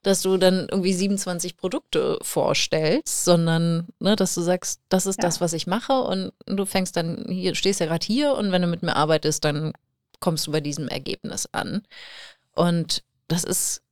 dass 0.03 0.23
du 0.23 0.37
dann 0.37 0.67
irgendwie 0.71 0.93
27 0.93 1.57
Produkte 1.57 2.19
vorstellst, 2.23 3.25
sondern 3.25 3.89
ne, 4.01 4.17
dass 4.17 4.35
du 4.35 4.41
sagst, 4.41 4.81
das 4.89 5.07
ist 5.07 5.19
ja. 5.19 5.23
das, 5.23 5.41
was 5.41 5.53
ich 5.53 5.67
mache 5.67 5.93
und 5.93 6.33
du 6.47 6.65
fängst 6.65 6.97
dann 6.97 7.27
hier, 7.29 7.55
stehst 7.55 7.81
ja 7.81 7.87
gerade 7.87 8.05
hier 8.05 8.35
und 8.35 8.53
wenn 8.53 8.63
du 8.63 8.69
mit 8.69 8.83
mir 8.83 8.97
arbeitest, 8.97 9.45
dann 9.45 9.73
kommst 10.21 10.47
du 10.47 10.53
bei 10.53 10.61
diesem 10.61 10.89
Ergebnis 10.89 11.49
an. 11.53 11.83
Und 12.55 13.03
das 13.29 13.45
ist 13.45 13.83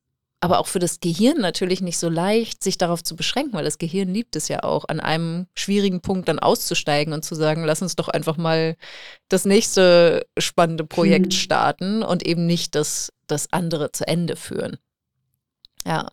aber 0.43 0.59
auch 0.59 0.67
für 0.67 0.79
das 0.79 1.01
Gehirn 1.01 1.39
natürlich 1.39 1.83
nicht 1.83 1.99
so 1.99 2.09
leicht, 2.09 2.65
sich 2.65 2.79
darauf 2.79 3.03
zu 3.03 3.15
beschränken, 3.15 3.53
weil 3.53 3.65
das 3.65 3.77
Gehirn 3.77 4.09
liebt 4.09 4.37
es 4.37 4.49
ja 4.49 4.63
auch, 4.63 4.87
an 4.89 4.99
einem 4.99 5.47
schwierigen 5.55 6.01
Punkt 6.01 6.29
dann 6.29 6.39
auszusteigen 6.39 7.13
und 7.13 7.25
zu 7.25 7.35
sagen, 7.35 7.65
lass 7.65 7.83
uns 7.83 7.95
doch 7.95 8.09
einfach 8.09 8.39
mal 8.39 8.77
das 9.29 9.45
nächste 9.45 10.27
spannende 10.39 10.85
Projekt 10.85 11.35
hm. 11.35 11.39
starten 11.39 12.03
und 12.03 12.25
eben 12.27 12.47
nicht 12.47 12.75
das, 12.75 13.13
das 13.27 13.53
andere 13.53 13.93
zu 13.93 14.09
Ende 14.09 14.35
führen. 14.35 14.79
Ja. 15.87 16.09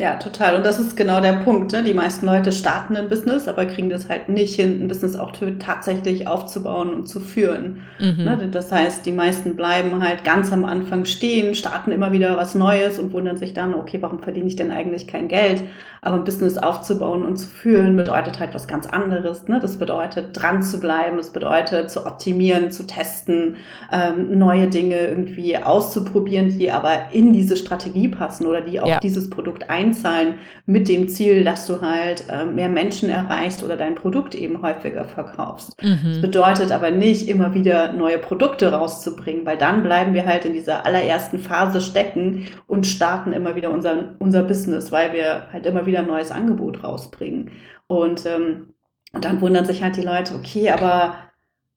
Ja, 0.00 0.14
total. 0.14 0.54
Und 0.54 0.64
das 0.64 0.78
ist 0.78 0.96
genau 0.96 1.20
der 1.20 1.32
Punkt. 1.32 1.72
Ne? 1.72 1.82
Die 1.82 1.92
meisten 1.92 2.24
Leute 2.24 2.52
starten 2.52 2.96
ein 2.96 3.08
Business, 3.08 3.48
aber 3.48 3.66
kriegen 3.66 3.90
das 3.90 4.08
halt 4.08 4.28
nicht 4.28 4.54
hin, 4.54 4.80
ein 4.80 4.86
Business 4.86 5.16
auch 5.16 5.32
tatsächlich 5.58 6.28
aufzubauen 6.28 6.94
und 6.94 7.08
zu 7.08 7.18
führen. 7.18 7.82
Mhm. 7.98 8.24
Ne? 8.24 8.48
Das 8.52 8.70
heißt, 8.70 9.04
die 9.04 9.10
meisten 9.10 9.56
bleiben 9.56 10.00
halt 10.00 10.22
ganz 10.22 10.52
am 10.52 10.64
Anfang 10.64 11.04
stehen, 11.04 11.56
starten 11.56 11.90
immer 11.90 12.12
wieder 12.12 12.36
was 12.36 12.54
Neues 12.54 13.00
und 13.00 13.12
wundern 13.12 13.38
sich 13.38 13.54
dann, 13.54 13.74
okay, 13.74 13.98
warum 14.00 14.20
verdiene 14.20 14.46
ich 14.46 14.54
denn 14.54 14.70
eigentlich 14.70 15.08
kein 15.08 15.26
Geld? 15.26 15.64
Aber 16.02 16.16
ein 16.16 16.24
Business 16.24 16.58
aufzubauen 16.58 17.24
und 17.24 17.36
zu 17.36 17.48
führen 17.48 17.96
bedeutet 17.96 18.38
halt 18.38 18.54
was 18.54 18.68
ganz 18.68 18.86
anderes. 18.86 19.48
Ne? 19.48 19.58
Das 19.60 19.78
bedeutet, 19.78 20.28
dran 20.32 20.62
zu 20.62 20.78
bleiben, 20.80 21.16
das 21.16 21.30
bedeutet, 21.30 21.90
zu 21.90 22.06
optimieren, 22.06 22.70
zu 22.70 22.86
testen, 22.86 23.56
ähm, 23.92 24.38
neue 24.38 24.68
Dinge 24.68 24.98
irgendwie 24.98 25.56
auszuprobieren, 25.56 26.56
die 26.58 26.70
aber 26.70 27.12
in 27.12 27.32
diese 27.32 27.56
Strategie 27.56 28.08
passen 28.08 28.46
oder 28.46 28.60
die 28.60 28.80
auf 28.80 28.88
ja. 28.88 29.00
dieses 29.00 29.28
Produkt 29.28 29.68
ein 29.70 29.88
einzahlen 29.88 30.34
mit 30.66 30.88
dem 30.88 31.08
Ziel, 31.08 31.44
dass 31.44 31.66
du 31.66 31.80
halt 31.80 32.24
äh, 32.28 32.44
mehr 32.44 32.68
Menschen 32.68 33.08
erreichst 33.08 33.62
oder 33.62 33.76
dein 33.76 33.94
Produkt 33.94 34.34
eben 34.34 34.60
häufiger 34.62 35.04
verkaufst. 35.04 35.72
Mhm. 35.82 35.98
Das 36.04 36.20
bedeutet 36.20 36.72
aber 36.72 36.90
nicht 36.90 37.28
immer 37.28 37.54
wieder 37.54 37.92
neue 37.92 38.18
Produkte 38.18 38.70
rauszubringen, 38.70 39.46
weil 39.46 39.56
dann 39.56 39.82
bleiben 39.82 40.14
wir 40.14 40.26
halt 40.26 40.44
in 40.44 40.52
dieser 40.52 40.84
allerersten 40.84 41.38
Phase 41.38 41.80
stecken 41.80 42.46
und 42.66 42.86
starten 42.86 43.32
immer 43.32 43.56
wieder 43.56 43.70
unser, 43.70 44.14
unser 44.18 44.42
Business, 44.42 44.92
weil 44.92 45.12
wir 45.12 45.44
halt 45.52 45.64
immer 45.66 45.86
wieder 45.86 45.97
ein 45.98 46.06
neues 46.06 46.30
Angebot 46.30 46.82
rausbringen. 46.82 47.50
Und, 47.86 48.26
ähm, 48.26 48.74
und 49.12 49.24
dann 49.24 49.40
wundern 49.40 49.64
sich 49.64 49.82
halt 49.82 49.96
die 49.96 50.02
Leute, 50.02 50.34
okay, 50.34 50.70
aber 50.70 51.14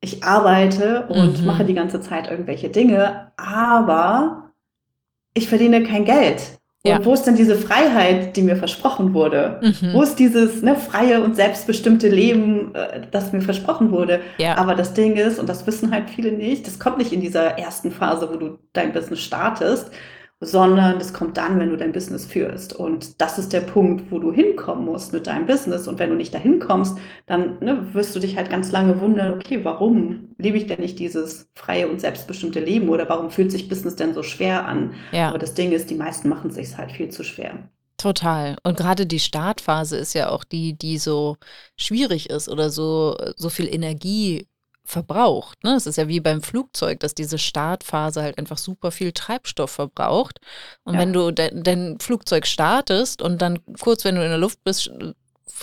ich 0.01 0.23
arbeite 0.23 1.07
und 1.07 1.39
mhm. 1.39 1.45
mache 1.45 1.63
die 1.63 1.75
ganze 1.75 2.01
Zeit 2.01 2.29
irgendwelche 2.29 2.69
Dinge, 2.69 3.31
aber 3.37 4.51
ich 5.33 5.47
verdiene 5.47 5.83
kein 5.83 6.05
Geld. 6.05 6.59
Ja. 6.83 6.97
Und 6.97 7.05
wo 7.05 7.13
ist 7.13 7.23
denn 7.23 7.35
diese 7.35 7.55
Freiheit, 7.55 8.35
die 8.35 8.41
mir 8.41 8.55
versprochen 8.55 9.13
wurde? 9.13 9.59
Mhm. 9.61 9.93
Wo 9.93 10.01
ist 10.01 10.15
dieses 10.15 10.63
ne, 10.63 10.75
freie 10.75 11.23
und 11.23 11.35
selbstbestimmte 11.35 12.09
Leben, 12.09 12.73
äh, 12.73 13.01
das 13.11 13.31
mir 13.31 13.41
versprochen 13.41 13.91
wurde? 13.91 14.19
Ja. 14.39 14.57
Aber 14.57 14.73
das 14.73 14.95
Ding 14.95 15.15
ist, 15.15 15.39
und 15.39 15.47
das 15.47 15.67
wissen 15.67 15.91
halt 15.91 16.09
viele 16.09 16.31
nicht, 16.31 16.65
das 16.65 16.79
kommt 16.79 16.97
nicht 16.97 17.13
in 17.13 17.21
dieser 17.21 17.59
ersten 17.59 17.91
Phase, 17.91 18.29
wo 18.31 18.37
du 18.37 18.57
dein 18.73 18.93
Business 18.93 19.21
startest, 19.21 19.91
sondern 20.43 20.97
das 20.97 21.13
kommt 21.13 21.37
dann, 21.37 21.59
wenn 21.59 21.69
du 21.69 21.77
dein 21.77 21.91
Business 21.91 22.25
führst. 22.25 22.73
Und 22.73 23.21
das 23.21 23.37
ist 23.37 23.53
der 23.53 23.61
Punkt, 23.61 24.11
wo 24.11 24.17
du 24.17 24.33
hinkommen 24.33 24.85
musst 24.85 25.13
mit 25.13 25.27
deinem 25.27 25.45
Business. 25.45 25.87
Und 25.87 25.99
wenn 25.99 26.09
du 26.09 26.15
nicht 26.15 26.33
dahin 26.33 26.59
kommst, 26.59 26.97
dann 27.27 27.59
ne, 27.59 27.93
wirst 27.93 28.15
du 28.15 28.19
dich 28.19 28.37
halt 28.37 28.49
ganz 28.49 28.71
lange 28.71 28.99
wundern, 28.99 29.35
okay, 29.35 29.63
warum 29.63 30.29
lebe 30.39 30.57
ich 30.57 30.65
denn 30.65 30.79
nicht 30.79 30.97
dieses 30.97 31.47
freie 31.55 31.87
und 31.87 32.01
selbstbestimmte 32.01 32.59
Leben 32.59 32.89
oder 32.89 33.07
warum 33.07 33.29
fühlt 33.29 33.51
sich 33.51 33.69
Business 33.69 33.95
denn 33.95 34.15
so 34.15 34.23
schwer 34.23 34.65
an? 34.65 34.95
Ja. 35.11 35.29
Aber 35.29 35.37
das 35.37 35.53
Ding 35.53 35.71
ist, 35.71 35.91
die 35.91 35.95
meisten 35.95 36.27
machen 36.27 36.49
es 36.49 36.55
sich 36.55 36.75
halt 36.75 36.91
viel 36.91 37.09
zu 37.09 37.23
schwer. 37.23 37.69
Total. 37.97 38.57
Und 38.63 38.77
gerade 38.77 39.05
die 39.05 39.19
Startphase 39.19 39.95
ist 39.95 40.15
ja 40.15 40.29
auch 40.29 40.43
die, 40.43 40.75
die 40.75 40.97
so 40.97 41.37
schwierig 41.77 42.31
ist 42.31 42.49
oder 42.49 42.71
so, 42.71 43.15
so 43.35 43.49
viel 43.49 43.71
Energie 43.71 44.47
verbraucht. 44.91 45.63
Ne? 45.63 45.75
Es 45.75 45.87
ist 45.87 45.97
ja 45.97 46.07
wie 46.07 46.19
beim 46.19 46.41
Flugzeug, 46.41 46.99
dass 46.99 47.15
diese 47.15 47.37
Startphase 47.37 48.21
halt 48.21 48.37
einfach 48.37 48.57
super 48.57 48.91
viel 48.91 49.11
Treibstoff 49.11 49.71
verbraucht. 49.71 50.39
Und 50.83 50.95
ja. 50.95 50.99
wenn 50.99 51.13
du 51.13 51.31
de 51.31 51.51
dein 51.53 51.97
Flugzeug 51.99 52.45
startest 52.45 53.21
und 53.21 53.41
dann 53.41 53.59
kurz, 53.79 54.03
wenn 54.03 54.15
du 54.15 54.23
in 54.23 54.29
der 54.29 54.37
Luft 54.37 54.63
bist, 54.63 54.91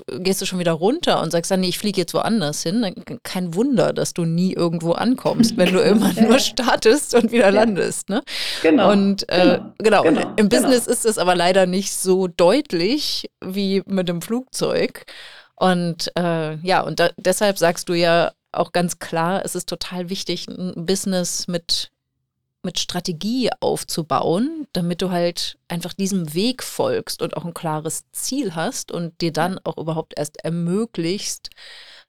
gehst 0.07 0.41
du 0.41 0.47
schon 0.47 0.59
wieder 0.59 0.73
runter 0.73 1.21
und 1.21 1.31
sagst 1.31 1.51
dann, 1.51 1.61
nee, 1.61 1.69
ich 1.69 1.79
fliege 1.79 2.01
jetzt 2.01 2.15
woanders 2.15 2.63
hin. 2.63 2.95
Kein 3.23 3.55
Wunder, 3.55 3.93
dass 3.93 4.15
du 4.15 4.25
nie 4.25 4.53
irgendwo 4.53 4.93
ankommst, 4.93 5.57
wenn 5.57 5.73
du 5.73 5.81
immer 5.83 6.13
nur 6.15 6.39
startest 6.39 7.15
und 7.15 7.33
wieder 7.33 7.51
landest. 7.51 8.09
Ne? 8.09 8.23
Genau. 8.63 8.91
Und 8.93 9.29
äh, 9.29 9.61
genau, 9.79 10.03
genau. 10.05 10.21
Und 10.27 10.39
im 10.39 10.49
genau. 10.49 10.63
Business 10.63 10.87
ist 10.87 11.05
es 11.05 11.19
aber 11.19 11.35
leider 11.35 11.67
nicht 11.67 11.93
so 11.93 12.29
deutlich 12.29 13.31
wie 13.45 13.83
mit 13.87 14.09
dem 14.09 14.23
Flugzeug. 14.23 15.05
Und 15.57 16.13
äh, 16.17 16.57
ja, 16.57 16.83
und 16.83 17.01
da, 17.01 17.11
deshalb 17.17 17.59
sagst 17.59 17.89
du 17.89 17.95
ja 17.95 18.33
auch 18.53 18.73
ganz 18.73 18.99
klar, 18.99 19.45
es 19.45 19.55
ist 19.55 19.69
total 19.69 20.09
wichtig, 20.11 20.49
ein 20.49 20.87
Business 20.87 21.49
mit 21.49 21.91
mit 22.63 22.79
Strategie 22.79 23.51
aufzubauen, 23.61 24.67
damit 24.73 25.01
du 25.01 25.11
halt 25.11 25.59
einfach 25.69 25.93
diesem 25.95 26.35
Weg 26.35 26.63
folgst 26.63 27.23
und 27.23 27.37
auch 27.37 27.45
ein 27.45 27.55
klares 27.55 28.05
Ziel 28.13 28.55
hast 28.55 28.91
und 28.91 29.21
dir 29.21 29.33
dann 29.33 29.61
auch 29.65 29.79
überhaupt 29.79 30.15
erst 30.17 30.45
ermöglicht, 30.45 31.51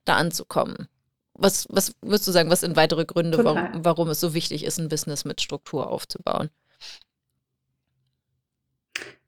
da 0.06 0.16
anzukommen. 0.16 0.88
Was, 1.34 1.68
was 1.70 1.94
würdest 2.02 2.28
du 2.28 2.32
sagen, 2.32 2.50
was 2.50 2.62
sind 2.62 2.76
weitere 2.76 3.06
Gründe, 3.06 3.44
warum, 3.44 3.70
warum 3.86 4.10
es 4.10 4.20
so 4.20 4.34
wichtig 4.34 4.64
ist, 4.64 4.80
ein 4.80 4.90
Business 4.90 5.24
mit 5.24 5.40
Struktur 5.40 5.90
aufzubauen? 5.90 6.50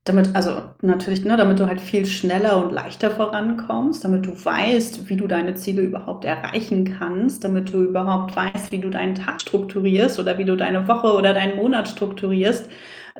Damit, 0.04 0.36
also 0.36 0.64
natürlich, 0.82 1.24
ne, 1.26 1.38
damit 1.38 1.60
du 1.60 1.68
halt 1.68 1.80
viel 1.80 2.08
schneller 2.08 2.64
und 2.64 2.72
leichter 2.74 3.12
vorankommst, 3.12 4.04
damit 4.04 4.26
du 4.26 4.32
weißt, 4.34 5.08
wie 5.10 5.16
du 5.16 5.28
deine 5.28 5.54
Ziele 5.54 5.84
überhaupt 5.84 6.26
erreichen 6.26 6.86
kannst, 6.98 7.44
damit 7.44 7.72
du 7.72 7.84
überhaupt 7.84 8.36
weißt, 8.36 8.72
wie 8.72 8.80
du 8.80 8.90
deinen 8.90 9.14
Tag 9.14 9.40
strukturierst 9.42 10.20
oder 10.20 10.40
wie 10.40 10.46
du 10.46 10.58
deine 10.58 10.88
Woche 10.88 11.14
oder 11.14 11.36
deinen 11.36 11.56
Monat 11.56 11.88
strukturierst, 11.88 12.68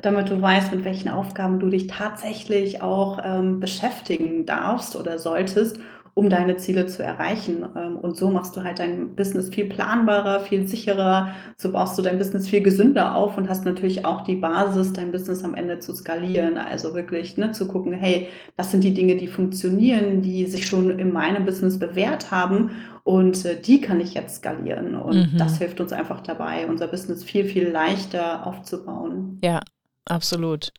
damit 0.02 0.28
du 0.30 0.42
weißt, 0.42 0.72
mit 0.74 0.84
welchen 0.84 1.08
Aufgaben 1.08 1.60
du 1.60 1.68
dich 1.70 1.86
tatsächlich 1.86 2.82
auch 2.82 3.20
ähm, 3.24 3.60
beschäftigen 3.60 4.44
darfst 4.44 4.96
oder 4.96 5.20
solltest, 5.20 5.78
um 6.14 6.28
deine 6.28 6.56
Ziele 6.58 6.86
zu 6.86 7.02
erreichen. 7.02 7.64
Ähm, 7.74 7.96
und 7.96 8.16
so 8.16 8.30
machst 8.30 8.54
du 8.56 8.62
halt 8.62 8.78
dein 8.78 9.14
Business 9.16 9.48
viel 9.48 9.66
planbarer, 9.66 10.40
viel 10.40 10.68
sicherer. 10.68 11.34
So 11.56 11.72
baust 11.72 11.96
du 11.96 12.02
dein 12.02 12.18
Business 12.18 12.48
viel 12.48 12.62
gesünder 12.62 13.14
auf 13.14 13.38
und 13.38 13.48
hast 13.48 13.64
natürlich 13.64 14.04
auch 14.04 14.22
die 14.22 14.36
Basis, 14.36 14.92
dein 14.92 15.10
Business 15.10 15.42
am 15.42 15.54
Ende 15.54 15.78
zu 15.78 15.94
skalieren. 15.94 16.58
Also 16.58 16.94
wirklich 16.94 17.38
ne, 17.38 17.52
zu 17.52 17.66
gucken, 17.66 17.94
hey, 17.94 18.28
das 18.56 18.70
sind 18.70 18.84
die 18.84 18.92
Dinge, 18.92 19.16
die 19.16 19.26
funktionieren, 19.26 20.20
die 20.20 20.44
sich 20.46 20.66
schon 20.66 20.98
in 20.98 21.12
meinem 21.12 21.46
Business 21.46 21.78
bewährt 21.78 22.30
haben. 22.30 22.72
Und 23.04 23.44
äh, 23.46 23.58
die 23.58 23.80
kann 23.80 23.98
ich 24.00 24.12
jetzt 24.12 24.36
skalieren. 24.36 24.94
Und 24.94 25.32
mhm. 25.32 25.38
das 25.38 25.58
hilft 25.58 25.80
uns 25.80 25.92
einfach 25.92 26.20
dabei, 26.20 26.66
unser 26.66 26.88
Business 26.88 27.24
viel, 27.24 27.46
viel 27.46 27.68
leichter 27.68 28.46
aufzubauen. 28.46 29.38
Ja, 29.42 29.60
absolut. 30.04 30.72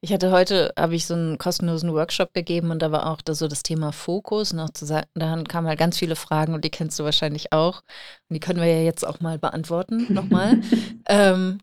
Ich 0.00 0.12
hatte 0.12 0.30
heute, 0.30 0.72
habe 0.78 0.94
ich 0.94 1.06
so 1.06 1.14
einen 1.14 1.38
kostenlosen 1.38 1.92
Workshop 1.92 2.34
gegeben 2.34 2.70
und 2.70 2.80
da 2.80 2.92
war 2.92 3.10
auch 3.10 3.20
da 3.22 3.34
so 3.34 3.48
das 3.48 3.62
Thema 3.62 3.92
Fokus. 3.92 4.52
Noch 4.52 4.70
zu 4.70 4.84
sagen, 4.86 5.06
da 5.14 5.42
kamen 5.44 5.68
halt 5.68 5.78
ganz 5.78 5.98
viele 5.98 6.16
Fragen 6.16 6.54
und 6.54 6.64
die 6.64 6.70
kennst 6.70 6.98
du 6.98 7.04
wahrscheinlich 7.04 7.52
auch. 7.52 7.82
Und 8.28 8.34
die 8.34 8.40
können 8.40 8.60
wir 8.60 8.66
ja 8.66 8.82
jetzt 8.82 9.06
auch 9.06 9.20
mal 9.20 9.38
beantworten, 9.38 10.06
nochmal. 10.12 10.60
ähm, 11.08 11.58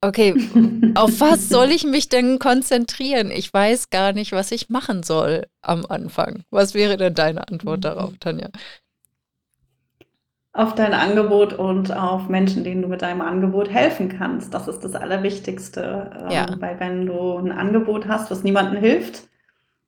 okay, 0.00 0.34
auf 0.94 1.20
was 1.20 1.48
soll 1.48 1.70
ich 1.70 1.84
mich 1.84 2.08
denn 2.08 2.38
konzentrieren? 2.38 3.30
Ich 3.30 3.52
weiß 3.52 3.90
gar 3.90 4.12
nicht, 4.12 4.32
was 4.32 4.50
ich 4.52 4.68
machen 4.68 5.02
soll 5.02 5.46
am 5.62 5.86
Anfang. 5.86 6.44
Was 6.50 6.74
wäre 6.74 6.96
denn 6.96 7.14
deine 7.14 7.48
Antwort 7.48 7.84
darauf, 7.84 8.12
Tanja? 8.18 8.48
Auf 10.52 10.74
dein 10.74 10.94
Angebot 10.94 11.52
und 11.52 11.94
auf 11.94 12.28
Menschen, 12.28 12.64
denen 12.64 12.82
du 12.82 12.88
mit 12.88 13.02
deinem 13.02 13.20
Angebot 13.20 13.70
helfen 13.70 14.08
kannst. 14.08 14.52
Das 14.54 14.66
ist 14.66 14.80
das 14.80 14.94
Allerwichtigste. 14.94 16.10
Ähm, 16.24 16.30
ja. 16.30 16.46
Weil 16.58 16.80
wenn 16.80 17.06
du 17.06 17.36
ein 17.36 17.52
Angebot 17.52 18.08
hast, 18.08 18.30
was 18.30 18.42
niemandem 18.42 18.80
hilft, 18.80 19.27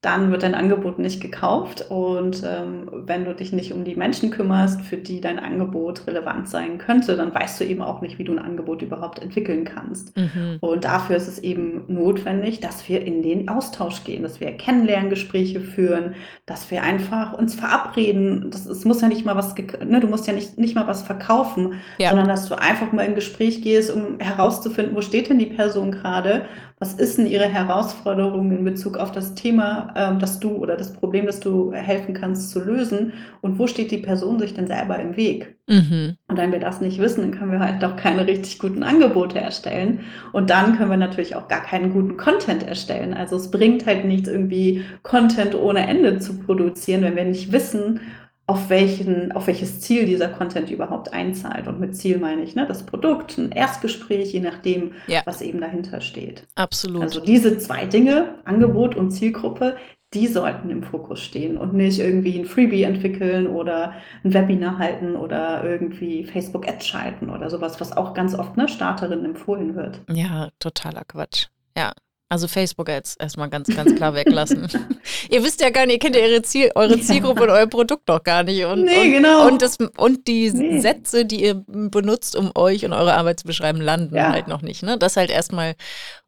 dann 0.02 0.30
wird 0.30 0.42
dein 0.42 0.54
Angebot 0.54 0.98
nicht 0.98 1.20
gekauft. 1.20 1.84
Und 1.90 2.42
ähm, 2.42 2.88
wenn 2.90 3.26
du 3.26 3.34
dich 3.34 3.52
nicht 3.52 3.74
um 3.74 3.84
die 3.84 3.96
Menschen 3.96 4.30
kümmerst, 4.30 4.80
für 4.80 4.96
die 4.96 5.20
dein 5.20 5.38
Angebot 5.38 6.06
relevant 6.06 6.48
sein 6.48 6.78
könnte, 6.78 7.16
dann 7.16 7.34
weißt 7.34 7.60
du 7.60 7.64
eben 7.64 7.82
auch 7.82 8.00
nicht, 8.00 8.18
wie 8.18 8.24
du 8.24 8.32
ein 8.32 8.38
Angebot 8.38 8.80
überhaupt 8.80 9.18
entwickeln 9.18 9.64
kannst. 9.64 10.16
Mhm. 10.16 10.56
Und 10.60 10.84
dafür 10.84 11.16
ist 11.16 11.28
es 11.28 11.38
eben 11.38 11.84
notwendig, 11.88 12.60
dass 12.60 12.88
wir 12.88 13.04
in 13.04 13.22
den 13.22 13.50
Austausch 13.50 14.02
gehen, 14.04 14.22
dass 14.22 14.40
wir 14.40 14.50
Kennenlerngespräche 14.52 15.60
führen, 15.60 16.14
dass 16.46 16.70
wir 16.70 16.82
einfach 16.82 17.34
uns 17.34 17.54
verabreden. 17.54 18.50
Das, 18.50 18.64
es 18.64 18.86
muss 18.86 19.02
ja 19.02 19.08
nicht 19.08 19.26
mal 19.26 19.36
was, 19.36 19.54
ne, 19.54 20.00
du 20.00 20.06
musst 20.06 20.26
ja 20.26 20.32
nicht, 20.32 20.56
nicht 20.56 20.74
mal 20.74 20.86
was 20.86 21.02
verkaufen, 21.02 21.74
ja. 21.98 22.08
sondern 22.08 22.28
dass 22.28 22.48
du 22.48 22.58
einfach 22.58 22.92
mal 22.92 23.04
in 23.04 23.14
Gespräch 23.14 23.60
gehst, 23.60 23.94
um 23.94 24.18
herauszufinden, 24.18 24.96
wo 24.96 25.02
steht 25.02 25.28
denn 25.28 25.38
die 25.38 25.46
Person 25.46 25.92
gerade 25.92 26.46
was 26.80 26.94
ist 26.94 27.18
denn 27.18 27.26
Ihre 27.26 27.44
Herausforderung 27.44 28.50
in 28.52 28.64
Bezug 28.64 28.96
auf 28.96 29.12
das 29.12 29.34
Thema, 29.34 29.92
ähm, 29.94 30.18
das 30.18 30.40
du 30.40 30.52
oder 30.52 30.78
das 30.78 30.94
Problem, 30.94 31.26
das 31.26 31.38
du 31.38 31.74
helfen 31.74 32.14
kannst 32.14 32.50
zu 32.50 32.58
lösen? 32.58 33.12
Und 33.42 33.58
wo 33.58 33.66
steht 33.66 33.90
die 33.90 33.98
Person 33.98 34.38
sich 34.38 34.54
denn 34.54 34.66
selber 34.66 34.98
im 34.98 35.14
Weg? 35.14 35.58
Mhm. 35.68 36.16
Und 36.26 36.38
wenn 36.38 36.52
wir 36.52 36.58
das 36.58 36.80
nicht 36.80 36.98
wissen, 36.98 37.20
dann 37.20 37.38
können 37.38 37.52
wir 37.52 37.60
halt 37.60 37.84
auch 37.84 37.96
keine 37.96 38.26
richtig 38.26 38.58
guten 38.58 38.82
Angebote 38.82 39.38
erstellen. 39.38 40.00
Und 40.32 40.48
dann 40.48 40.78
können 40.78 40.88
wir 40.88 40.96
natürlich 40.96 41.36
auch 41.36 41.48
gar 41.48 41.62
keinen 41.62 41.92
guten 41.92 42.16
Content 42.16 42.66
erstellen. 42.66 43.12
Also 43.12 43.36
es 43.36 43.50
bringt 43.50 43.84
halt 43.84 44.06
nichts, 44.06 44.30
irgendwie 44.30 44.82
Content 45.02 45.54
ohne 45.54 45.86
Ende 45.86 46.18
zu 46.18 46.38
produzieren, 46.38 47.02
wenn 47.02 47.14
wir 47.14 47.26
nicht 47.26 47.52
wissen, 47.52 48.00
auf, 48.50 48.68
welchen, 48.68 49.30
auf 49.30 49.46
welches 49.46 49.80
Ziel 49.80 50.06
dieser 50.06 50.26
Content 50.26 50.72
überhaupt 50.72 51.12
einzahlt. 51.12 51.68
Und 51.68 51.78
mit 51.78 51.94
Ziel 51.96 52.18
meine 52.18 52.42
ich 52.42 52.56
ne, 52.56 52.66
das 52.66 52.84
Produkt, 52.84 53.38
ein 53.38 53.52
Erstgespräch, 53.52 54.32
je 54.32 54.40
nachdem, 54.40 54.94
ja. 55.06 55.22
was 55.24 55.40
eben 55.40 55.60
dahinter 55.60 56.00
steht. 56.00 56.48
Absolut. 56.56 57.00
Also 57.00 57.20
diese 57.20 57.58
zwei 57.58 57.84
Dinge, 57.84 58.34
Angebot 58.44 58.96
und 58.96 59.12
Zielgruppe, 59.12 59.76
die 60.14 60.26
sollten 60.26 60.68
im 60.68 60.82
Fokus 60.82 61.20
stehen 61.20 61.56
und 61.58 61.74
nicht 61.74 62.00
irgendwie 62.00 62.36
ein 62.40 62.44
Freebie 62.44 62.82
entwickeln 62.82 63.46
oder 63.46 63.94
ein 64.24 64.34
Webinar 64.34 64.78
halten 64.78 65.14
oder 65.14 65.62
irgendwie 65.62 66.24
Facebook-Ads 66.24 66.84
schalten 66.84 67.30
oder 67.30 67.50
sowas, 67.50 67.80
was 67.80 67.96
auch 67.96 68.14
ganz 68.14 68.34
oft 68.34 68.56
ne, 68.56 68.66
Starterinnen 68.66 69.26
empfohlen 69.26 69.76
wird. 69.76 70.00
Ja, 70.10 70.48
totaler 70.58 71.04
Quatsch. 71.04 71.46
Ja, 71.76 71.92
also 72.30 72.46
Facebook 72.46 72.88
jetzt 72.88 73.20
erstmal 73.20 73.50
ganz, 73.50 73.68
ganz 73.74 73.92
klar 73.96 74.14
weglassen. 74.14 74.68
ihr 75.30 75.42
wisst 75.42 75.60
ja 75.60 75.70
gar 75.70 75.84
nicht, 75.84 75.94
ihr 75.94 75.98
kennt 75.98 76.14
ja 76.14 76.26
ihre 76.26 76.42
Ziel, 76.42 76.70
eure 76.76 77.00
Zielgruppe 77.00 77.40
ja. 77.40 77.46
und 77.46 77.50
euer 77.50 77.66
Produkt 77.66 78.08
doch 78.08 78.22
gar 78.22 78.44
nicht. 78.44 78.64
Und, 78.64 78.84
nee, 78.84 79.00
und, 79.00 79.10
genau. 79.10 79.48
Und, 79.48 79.60
das, 79.60 79.78
und 79.96 80.28
die 80.28 80.48
nee. 80.52 80.78
Sätze, 80.78 81.24
die 81.24 81.42
ihr 81.42 81.64
benutzt, 81.66 82.36
um 82.36 82.52
euch 82.54 82.84
und 82.84 82.92
eure 82.92 83.14
Arbeit 83.14 83.40
zu 83.40 83.46
beschreiben, 83.46 83.80
landen 83.80 84.14
ja. 84.14 84.30
halt 84.30 84.46
noch 84.46 84.62
nicht. 84.62 84.84
Ne? 84.84 84.96
Das 84.96 85.16
halt 85.16 85.30
erstmal 85.30 85.74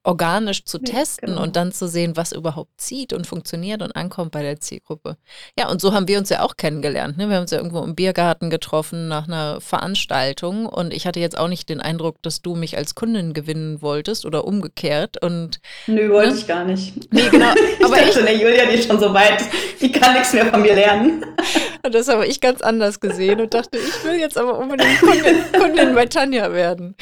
organisch 0.05 0.65
zu 0.65 0.79
testen 0.79 1.29
genau. 1.29 1.43
und 1.43 1.55
dann 1.55 1.73
zu 1.73 1.87
sehen, 1.87 2.17
was 2.17 2.33
überhaupt 2.33 2.81
zieht 2.81 3.12
und 3.12 3.27
funktioniert 3.27 3.83
und 3.83 3.95
ankommt 3.95 4.33
bei 4.33 4.43
der 4.43 4.59
Zielgruppe. 4.59 5.17
Ja, 5.57 5.71
und 5.71 5.81
so 5.81 5.93
haben 5.93 6.09
wir 6.09 6.19
uns 6.19 6.29
ja 6.29 6.43
auch 6.43 6.57
kennengelernt. 6.57 7.19
Ne? 7.19 7.29
Wir 7.29 7.37
haben 7.37 7.43
uns 7.43 7.53
ja 7.53 7.59
irgendwo 7.59 7.83
im 7.83 7.95
Biergarten 7.95 8.51
getroffen 8.51 9.07
nach 9.07 9.29
einer 9.29 9.61
Veranstaltung 9.61 10.67
und 10.67 10.93
ich 10.93 11.07
hatte 11.07 11.21
jetzt 11.21 11.38
auch 11.38 11.49
nicht 11.49 11.69
den 11.69 11.81
Eindruck, 11.81 12.21
dass 12.23 12.43
du 12.43 12.57
mich 12.57 12.77
als 12.77 12.95
Kundin 12.95 13.33
gewinnen 13.33 13.81
wolltest 13.81 14.27
oder 14.27 14.45
umgekehrt. 14.45 15.23
Und, 15.23 15.61
Nö, 15.94 16.11
wollte 16.11 16.31
ne? 16.31 16.38
ich 16.38 16.46
gar 16.46 16.64
nicht. 16.64 17.12
Nee, 17.12 17.28
genau. 17.31 17.50
Aber 17.85 18.00
ich 18.00 18.14
dachte, 18.14 18.20
ich, 18.20 18.24
ne, 18.24 18.42
Julia, 18.42 18.66
die 18.66 18.76
ist 18.76 18.88
schon 18.88 18.98
so 18.98 19.12
weit, 19.12 19.44
die 19.81 19.92
kann 19.92 20.14
nichts 20.14 20.33
mehr 20.33 20.46
von 20.46 20.62
mir 20.62 20.74
lernen. 20.74 21.24
Und 21.85 21.94
das 21.94 22.09
habe 22.09 22.26
ich 22.26 22.40
ganz 22.40 22.62
anders 22.62 23.00
gesehen 23.00 23.40
und 23.40 23.55
dachte, 23.55 23.78
ich 23.78 24.05
will 24.05 24.18
jetzt 24.18 24.38
aber 24.38 24.59
unbedingt 24.59 25.00
Kundin, 25.00 25.44
Kundin 25.52 25.94
bei 25.94 26.07
Tanja 26.07 26.52
werden. 26.52 26.96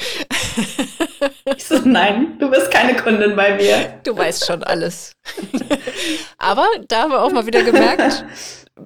Ich 1.55 1.65
so, 1.65 1.79
nein, 1.83 2.37
du 2.39 2.49
bist 2.49 2.71
keine 2.71 2.95
Kundin 2.95 3.35
bei 3.35 3.55
mir. 3.55 3.99
Du 4.03 4.17
weißt 4.17 4.45
schon 4.45 4.63
alles. 4.63 5.13
Aber 6.37 6.67
da 6.87 7.03
haben 7.03 7.11
wir 7.11 7.21
auch 7.21 7.31
mal 7.31 7.45
wieder 7.45 7.63
gemerkt, 7.63 8.25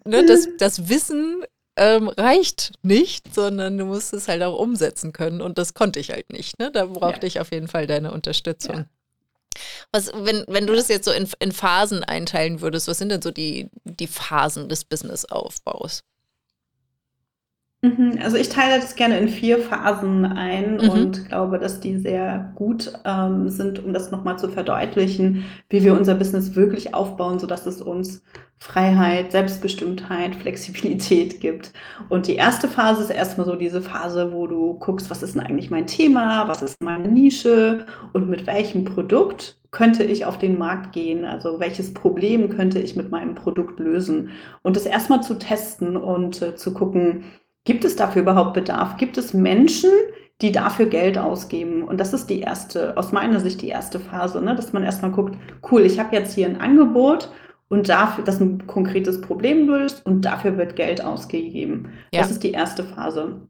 ne, 0.03 0.25
dass 0.25 0.47
das 0.57 0.89
Wissen 0.89 1.43
ähm, 1.77 2.07
reicht 2.09 2.73
nicht, 2.83 3.33
sondern 3.33 3.77
du 3.77 3.85
musst 3.85 4.13
es 4.13 4.27
halt 4.27 4.43
auch 4.43 4.57
umsetzen 4.57 5.11
können. 5.11 5.41
Und 5.41 5.57
das 5.57 5.73
konnte 5.73 5.99
ich 5.99 6.11
halt 6.11 6.31
nicht. 6.31 6.59
Ne? 6.59 6.71
Da 6.71 6.85
brauchte 6.85 7.21
ja. 7.21 7.27
ich 7.27 7.39
auf 7.39 7.51
jeden 7.51 7.67
Fall 7.67 7.87
deine 7.87 8.11
Unterstützung. 8.11 8.75
Ja. 8.75 8.85
Was, 9.91 10.11
wenn, 10.13 10.45
wenn 10.47 10.67
du 10.67 10.73
das 10.73 10.87
jetzt 10.87 11.05
so 11.05 11.11
in, 11.11 11.29
in 11.39 11.51
Phasen 11.51 12.03
einteilen 12.03 12.61
würdest, 12.61 12.87
was 12.87 12.97
sind 12.97 13.09
denn 13.09 13.21
so 13.21 13.31
die, 13.31 13.69
die 13.83 14.07
Phasen 14.07 14.69
des 14.69 14.85
Businessaufbaus? 14.85 16.03
Mhm, 17.85 18.19
also 18.23 18.37
ich 18.37 18.49
teile 18.49 18.79
das 18.79 18.95
gerne 18.95 19.19
in 19.19 19.27
vier 19.27 19.59
Phasen 19.59 20.25
ein 20.25 20.81
Mhm. 20.81 20.89
und 20.89 21.25
glaube, 21.27 21.59
dass 21.59 21.79
die 21.81 21.97
sehr 21.97 22.51
gut 22.55 22.91
ähm, 23.05 23.49
sind, 23.49 23.83
um 23.83 23.93
das 23.93 24.11
nochmal 24.11 24.39
zu 24.39 24.47
verdeutlichen, 24.49 25.43
wie 25.69 25.83
wir 25.83 25.93
unser 25.93 26.15
Business 26.15 26.55
wirklich 26.55 26.93
aufbauen, 26.93 27.37
sodass 27.39 27.65
es 27.65 27.81
uns 27.81 28.23
Freiheit, 28.59 29.31
Selbstbestimmtheit, 29.33 30.35
Flexibilität 30.35 31.41
gibt. 31.41 31.73
Und 32.09 32.27
die 32.27 32.35
erste 32.35 32.67
Phase 32.69 33.03
ist 33.03 33.09
erstmal 33.09 33.45
so 33.45 33.55
diese 33.57 33.81
Phase, 33.81 34.31
wo 34.31 34.47
du 34.47 34.75
guckst, 34.79 35.09
was 35.09 35.21
ist 35.21 35.35
denn 35.35 35.43
eigentlich 35.43 35.69
mein 35.69 35.85
Thema, 35.87 36.47
was 36.47 36.61
ist 36.61 36.81
meine 36.81 37.09
Nische 37.09 37.85
und 38.13 38.29
mit 38.29 38.47
welchem 38.47 38.85
Produkt 38.85 39.59
könnte 39.71 40.03
ich 40.05 40.25
auf 40.25 40.37
den 40.39 40.57
Markt 40.57 40.93
gehen? 40.93 41.25
Also 41.25 41.59
welches 41.59 41.93
Problem 41.93 42.49
könnte 42.49 42.79
ich 42.79 42.95
mit 42.95 43.11
meinem 43.11 43.35
Produkt 43.35 43.79
lösen? 43.79 44.31
Und 44.63 44.77
das 44.77 44.85
erstmal 44.85 45.21
zu 45.21 45.35
testen 45.37 45.97
und 45.97 46.41
äh, 46.41 46.55
zu 46.55 46.73
gucken, 46.73 47.25
Gibt 47.65 47.83
es 47.83 47.95
dafür 47.95 48.21
überhaupt 48.21 48.53
Bedarf? 48.53 48.95
Gibt 48.97 49.17
es 49.17 49.33
Menschen, 49.33 49.91
die 50.41 50.51
dafür 50.51 50.85
Geld 50.85 51.17
ausgeben? 51.17 51.83
Und 51.83 51.99
das 51.99 52.13
ist 52.13 52.29
die 52.29 52.39
erste, 52.39 52.95
aus 52.95 53.11
meiner 53.11 53.39
Sicht 53.39 53.61
die 53.61 53.69
erste 53.69 53.99
Phase, 53.99 54.41
ne? 54.41 54.55
dass 54.55 54.71
man 54.71 54.83
erstmal 54.83 55.11
guckt, 55.11 55.35
cool, 55.71 55.81
ich 55.81 55.99
habe 55.99 56.15
jetzt 56.15 56.33
hier 56.33 56.47
ein 56.47 56.61
Angebot 56.61 57.29
und 57.67 57.89
dafür, 57.89 58.23
das 58.23 58.39
ein 58.39 58.67
konkretes 58.67 59.19
Problem 59.19 59.67
löst 59.67 60.05
und 60.05 60.21
dafür 60.21 60.57
wird 60.57 60.75
Geld 60.75 61.03
ausgegeben. 61.03 61.89
Ja. 62.13 62.21
Das 62.21 62.31
ist 62.31 62.43
die 62.43 62.51
erste 62.51 62.83
Phase. 62.83 63.41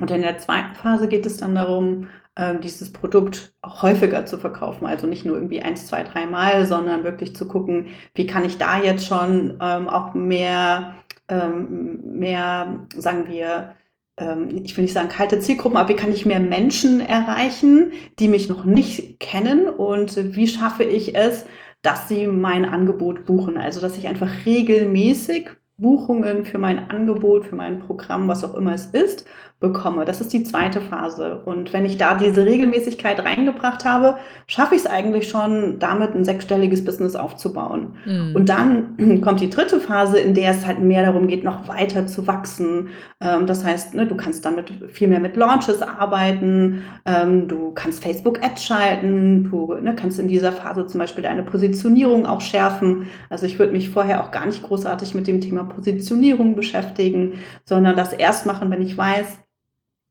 Und 0.00 0.10
in 0.12 0.22
der 0.22 0.38
zweiten 0.38 0.76
Phase 0.76 1.08
geht 1.08 1.26
es 1.26 1.38
dann 1.38 1.56
darum, 1.56 2.06
ähm, 2.36 2.60
dieses 2.60 2.92
Produkt 2.92 3.52
auch 3.62 3.82
häufiger 3.82 4.24
zu 4.24 4.38
verkaufen. 4.38 4.86
Also 4.86 5.08
nicht 5.08 5.24
nur 5.24 5.34
irgendwie 5.34 5.60
eins, 5.60 5.88
zwei, 5.88 6.04
dreimal, 6.04 6.64
sondern 6.66 7.02
wirklich 7.02 7.34
zu 7.34 7.48
gucken, 7.48 7.88
wie 8.14 8.28
kann 8.28 8.44
ich 8.44 8.58
da 8.58 8.80
jetzt 8.80 9.06
schon 9.06 9.58
ähm, 9.60 9.88
auch 9.88 10.14
mehr 10.14 10.94
ähm, 11.28 12.00
mehr, 12.18 12.86
sagen 12.96 13.28
wir, 13.28 13.74
ähm, 14.18 14.62
ich 14.64 14.76
will 14.76 14.82
nicht 14.82 14.94
sagen 14.94 15.08
kalte 15.08 15.40
Zielgruppen, 15.40 15.76
aber 15.78 15.88
wie 15.90 15.96
kann 15.96 16.12
ich 16.12 16.26
mehr 16.26 16.40
Menschen 16.40 17.00
erreichen, 17.00 17.92
die 18.18 18.28
mich 18.28 18.48
noch 18.48 18.64
nicht 18.64 19.20
kennen 19.20 19.68
und 19.68 20.16
wie 20.34 20.48
schaffe 20.48 20.84
ich 20.84 21.14
es, 21.16 21.46
dass 21.82 22.08
sie 22.08 22.26
mein 22.26 22.64
Angebot 22.64 23.24
buchen? 23.26 23.56
Also, 23.56 23.80
dass 23.80 23.96
ich 23.98 24.08
einfach 24.08 24.30
regelmäßig 24.46 25.50
Buchungen 25.76 26.44
für 26.44 26.58
mein 26.58 26.90
Angebot, 26.90 27.46
für 27.46 27.56
mein 27.56 27.78
Programm, 27.78 28.26
was 28.28 28.44
auch 28.44 28.54
immer 28.54 28.74
es 28.74 28.86
ist, 28.86 29.26
bekomme. 29.60 30.04
Das 30.04 30.20
ist 30.20 30.32
die 30.32 30.44
zweite 30.44 30.80
Phase. 30.80 31.42
Und 31.44 31.72
wenn 31.72 31.84
ich 31.84 31.96
da 31.96 32.14
diese 32.14 32.46
Regelmäßigkeit 32.46 33.24
reingebracht 33.24 33.84
habe, 33.84 34.16
schaffe 34.46 34.76
ich 34.76 34.82
es 34.82 34.86
eigentlich 34.86 35.28
schon, 35.28 35.80
damit 35.80 36.14
ein 36.14 36.24
sechsstelliges 36.24 36.84
Business 36.84 37.16
aufzubauen. 37.16 37.96
Mhm. 38.06 38.36
Und 38.36 38.48
dann 38.48 39.20
kommt 39.20 39.40
die 39.40 39.50
dritte 39.50 39.80
Phase, 39.80 40.20
in 40.20 40.34
der 40.34 40.52
es 40.52 40.64
halt 40.64 40.78
mehr 40.78 41.04
darum 41.04 41.26
geht, 41.26 41.42
noch 41.42 41.66
weiter 41.66 42.06
zu 42.06 42.28
wachsen. 42.28 42.90
Ähm, 43.20 43.46
das 43.48 43.64
heißt, 43.64 43.94
ne, 43.94 44.06
du 44.06 44.16
kannst 44.16 44.44
damit 44.44 44.72
viel 44.92 45.08
mehr 45.08 45.18
mit 45.18 45.36
Launches 45.36 45.82
arbeiten, 45.82 46.84
ähm, 47.04 47.48
du 47.48 47.72
kannst 47.72 48.04
Facebook 48.04 48.40
Ads 48.44 48.64
schalten, 48.64 49.50
du 49.50 49.74
ne, 49.74 49.96
kannst 49.96 50.20
in 50.20 50.28
dieser 50.28 50.52
Phase 50.52 50.86
zum 50.86 51.00
Beispiel 51.00 51.24
deine 51.24 51.42
Positionierung 51.42 52.26
auch 52.26 52.40
schärfen. 52.40 53.08
Also 53.28 53.46
ich 53.46 53.58
würde 53.58 53.72
mich 53.72 53.90
vorher 53.90 54.22
auch 54.22 54.30
gar 54.30 54.46
nicht 54.46 54.62
großartig 54.62 55.16
mit 55.16 55.26
dem 55.26 55.40
Thema 55.40 55.64
Positionierung 55.64 56.54
beschäftigen, 56.54 57.40
sondern 57.64 57.96
das 57.96 58.12
erst 58.12 58.46
machen, 58.46 58.70
wenn 58.70 58.82
ich 58.82 58.96
weiß, 58.96 59.38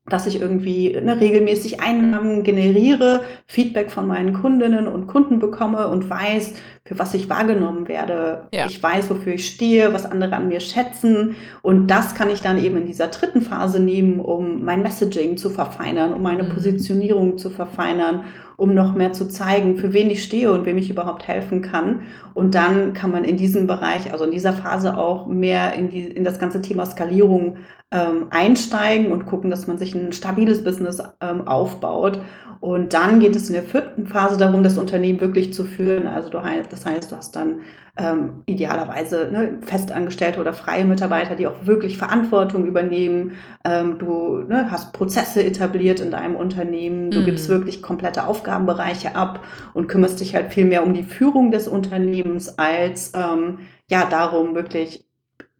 dass 0.08 0.26
ich 0.26 0.40
irgendwie 0.40 0.98
ne, 1.00 1.20
regelmäßig 1.20 1.80
Einnahmen 1.80 2.42
generiere, 2.42 3.22
Feedback 3.46 3.90
von 3.90 4.06
meinen 4.06 4.32
Kundinnen 4.32 4.86
und 4.86 5.06
Kunden 5.06 5.38
bekomme 5.38 5.88
und 5.88 6.08
weiß, 6.08 6.54
für 6.84 6.98
was 6.98 7.14
ich 7.14 7.28
wahrgenommen 7.28 7.86
werde. 7.88 8.48
Ja. 8.52 8.66
Ich 8.66 8.82
weiß, 8.82 9.10
wofür 9.10 9.34
ich 9.34 9.46
stehe, 9.46 9.92
was 9.92 10.06
andere 10.06 10.36
an 10.36 10.48
mir 10.48 10.60
schätzen. 10.60 11.36
Und 11.62 11.88
das 11.88 12.14
kann 12.14 12.30
ich 12.30 12.40
dann 12.40 12.62
eben 12.62 12.78
in 12.78 12.86
dieser 12.86 13.08
dritten 13.08 13.42
Phase 13.42 13.80
nehmen, 13.80 14.20
um 14.20 14.64
mein 14.64 14.82
Messaging 14.82 15.36
zu 15.36 15.50
verfeinern, 15.50 16.14
um 16.14 16.22
meine 16.22 16.44
mhm. 16.44 16.50
Positionierung 16.50 17.36
zu 17.36 17.50
verfeinern, 17.50 18.24
um 18.58 18.74
noch 18.74 18.96
mehr 18.96 19.12
zu 19.12 19.28
zeigen, 19.28 19.76
für 19.78 19.92
wen 19.92 20.10
ich 20.10 20.24
stehe 20.24 20.52
und 20.52 20.66
wem 20.66 20.78
ich 20.78 20.90
überhaupt 20.90 21.28
helfen 21.28 21.62
kann. 21.62 22.02
Und 22.34 22.56
dann 22.56 22.92
kann 22.92 23.12
man 23.12 23.22
in 23.22 23.36
diesem 23.36 23.68
Bereich, 23.68 24.12
also 24.12 24.24
in 24.24 24.32
dieser 24.32 24.52
Phase 24.52 24.98
auch 24.98 25.28
mehr 25.28 25.74
in, 25.74 25.90
die, 25.90 26.08
in 26.08 26.24
das 26.24 26.40
ganze 26.40 26.60
Thema 26.60 26.84
Skalierung 26.84 27.58
ähm, 27.92 28.26
einsteigen 28.30 29.12
und 29.12 29.26
gucken, 29.26 29.48
dass 29.48 29.68
man 29.68 29.78
sich 29.78 29.94
ein 29.94 30.12
stabiles 30.12 30.64
Business 30.64 31.00
ähm, 31.20 31.46
aufbaut. 31.46 32.20
Und 32.58 32.94
dann 32.94 33.20
geht 33.20 33.36
es 33.36 33.48
in 33.48 33.54
der 33.54 33.62
vierten 33.62 34.08
Phase 34.08 34.36
darum, 34.36 34.64
das 34.64 34.76
Unternehmen 34.76 35.20
wirklich 35.20 35.54
zu 35.54 35.64
führen. 35.64 36.08
Also 36.08 36.28
du, 36.28 36.42
das 36.68 36.84
heißt, 36.84 37.12
du 37.12 37.16
hast 37.16 37.36
dann 37.36 37.60
ähm, 37.98 38.42
idealerweise 38.46 39.28
ne, 39.32 39.58
festangestellte 39.62 40.40
oder 40.40 40.52
freie 40.52 40.84
Mitarbeiter, 40.84 41.34
die 41.34 41.46
auch 41.46 41.66
wirklich 41.66 41.98
Verantwortung 41.98 42.64
übernehmen. 42.64 43.32
Ähm, 43.64 43.98
du 43.98 44.38
ne, 44.38 44.70
hast 44.70 44.92
Prozesse 44.92 45.44
etabliert 45.44 46.00
in 46.00 46.10
deinem 46.10 46.36
Unternehmen. 46.36 47.10
Du 47.10 47.20
mhm. 47.20 47.24
gibst 47.24 47.48
wirklich 47.48 47.82
komplette 47.82 48.26
Aufgabenbereiche 48.26 49.16
ab 49.16 49.44
und 49.74 49.88
kümmerst 49.88 50.20
dich 50.20 50.34
halt 50.34 50.52
viel 50.52 50.64
mehr 50.64 50.84
um 50.84 50.94
die 50.94 51.02
Führung 51.02 51.50
des 51.50 51.66
Unternehmens 51.66 52.58
als 52.58 53.12
ähm, 53.14 53.58
ja 53.90 54.06
darum, 54.08 54.54
wirklich 54.54 55.04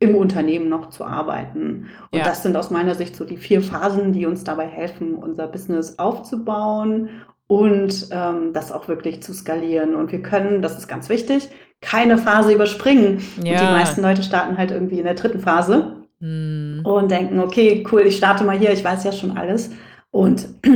im 0.01 0.15
Unternehmen 0.15 0.69
noch 0.69 0.91
zu 0.91 1.05
arbeiten. 1.05 1.89
Und 2.13 2.19
ja. 2.21 2.25
das 2.25 2.45
sind 2.45 2.57
aus 2.57 2.71
meiner 2.71 2.95
Sicht 2.95 3.17
so 3.17 3.25
die 3.25 3.37
vier 3.37 3.63
Phasen, 3.63 4.13
die 4.13 4.27
uns 4.27 4.45
dabei 4.45 4.67
helfen, 4.67 5.17
unser 5.17 5.49
Business 5.49 5.99
aufzubauen 5.99 7.09
und 7.49 8.09
ähm, 8.13 8.53
das 8.53 8.71
auch 8.71 8.87
wirklich 8.87 9.23
zu 9.23 9.35
skalieren. 9.35 9.97
Und 9.97 10.13
wir 10.13 10.23
können, 10.23 10.63
das 10.63 10.79
ist 10.79 10.87
ganz 10.87 11.09
wichtig, 11.09 11.49
keine 11.81 12.19
Phase 12.19 12.53
überspringen. 12.53 13.23
Ja. 13.43 13.53
Und 13.53 13.61
die 13.61 13.73
meisten 13.73 14.03
Leute 14.03 14.23
starten 14.23 14.59
halt 14.59 14.71
irgendwie 14.71 14.99
in 14.99 15.05
der 15.05 15.15
dritten 15.15 15.41
Phase 15.41 15.97
hm. 16.21 16.81
und 16.85 17.11
denken, 17.11 17.39
okay, 17.41 17.85
cool, 17.91 18.03
ich 18.03 18.17
starte 18.17 18.45
mal 18.45 18.59
hier, 18.59 18.73
ich 18.73 18.85
weiß 18.85 19.05
ja 19.05 19.13
schon 19.13 19.37
alles. 19.37 19.71
Und 20.11 20.49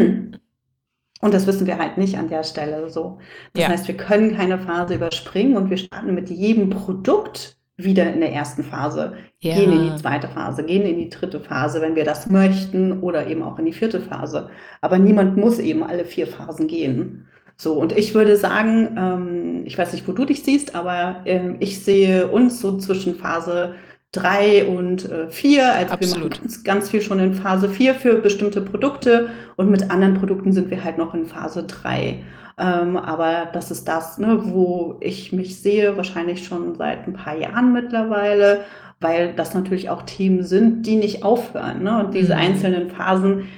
und 1.22 1.34
das 1.34 1.46
wissen 1.46 1.66
wir 1.66 1.78
halt 1.78 1.98
nicht 1.98 2.18
an 2.18 2.28
der 2.28 2.42
Stelle 2.42 2.90
so. 2.90 3.18
Das 3.54 3.62
ja. 3.62 3.68
heißt, 3.68 3.88
wir 3.88 3.96
können 3.96 4.36
keine 4.36 4.58
Phase 4.58 4.94
überspringen 4.94 5.56
und 5.56 5.70
wir 5.70 5.76
starten 5.76 6.14
mit 6.14 6.30
jedem 6.30 6.70
Produkt 6.70 7.56
wieder 7.76 8.12
in 8.12 8.20
der 8.20 8.32
ersten 8.32 8.62
Phase, 8.62 9.14
ja. 9.40 9.54
gehen 9.54 9.72
in 9.72 9.90
die 9.90 9.96
zweite 10.00 10.28
Phase, 10.28 10.64
gehen 10.64 10.82
in 10.82 10.98
die 10.98 11.08
dritte 11.08 11.40
Phase, 11.40 11.80
wenn 11.80 11.96
wir 11.96 12.04
das 12.04 12.28
möchten, 12.28 13.00
oder 13.00 13.26
eben 13.26 13.42
auch 13.42 13.58
in 13.58 13.66
die 13.66 13.72
vierte 13.72 14.00
Phase. 14.00 14.50
Aber 14.80 14.98
niemand 14.98 15.36
muss 15.36 15.58
eben 15.58 15.82
alle 15.82 16.04
vier 16.04 16.26
Phasen 16.26 16.66
gehen. 16.66 17.28
So, 17.56 17.74
und 17.74 17.96
ich 17.96 18.14
würde 18.14 18.36
sagen, 18.36 18.96
ähm, 18.96 19.62
ich 19.64 19.78
weiß 19.78 19.92
nicht, 19.92 20.08
wo 20.08 20.12
du 20.12 20.24
dich 20.24 20.42
siehst, 20.42 20.74
aber 20.74 21.22
ähm, 21.24 21.56
ich 21.60 21.84
sehe 21.84 22.26
uns 22.28 22.60
so 22.60 22.78
zwischen 22.78 23.14
Phase 23.14 23.74
drei 24.12 24.66
und 24.66 25.10
äh, 25.10 25.28
vier. 25.28 25.72
Also 25.72 25.94
Absolut. 25.94 26.16
wir 26.16 26.28
machen 26.28 26.40
ganz, 26.42 26.64
ganz 26.64 26.90
viel 26.90 27.00
schon 27.00 27.18
in 27.18 27.34
Phase 27.34 27.68
vier 27.68 27.94
für 27.94 28.16
bestimmte 28.16 28.60
Produkte 28.60 29.30
und 29.56 29.70
mit 29.70 29.90
anderen 29.90 30.14
Produkten 30.14 30.52
sind 30.52 30.70
wir 30.70 30.84
halt 30.84 30.98
noch 30.98 31.14
in 31.14 31.26
Phase 31.26 31.64
drei. 31.64 32.22
Ähm, 32.58 32.96
aber 32.98 33.48
das 33.52 33.70
ist 33.70 33.88
das, 33.88 34.18
ne, 34.18 34.38
wo 34.44 34.98
ich 35.00 35.32
mich 35.32 35.60
sehe, 35.60 35.96
wahrscheinlich 35.96 36.44
schon 36.44 36.74
seit 36.74 37.06
ein 37.06 37.14
paar 37.14 37.36
Jahren 37.36 37.72
mittlerweile, 37.72 38.60
weil 39.00 39.32
das 39.34 39.54
natürlich 39.54 39.88
auch 39.88 40.02
Themen 40.02 40.44
sind, 40.44 40.86
die 40.86 40.96
nicht 40.96 41.24
aufhören. 41.24 41.82
Ne? 41.82 42.04
Und 42.04 42.14
diese 42.14 42.34
mhm. 42.34 42.40
einzelnen 42.40 42.90
Phasen 42.90 43.48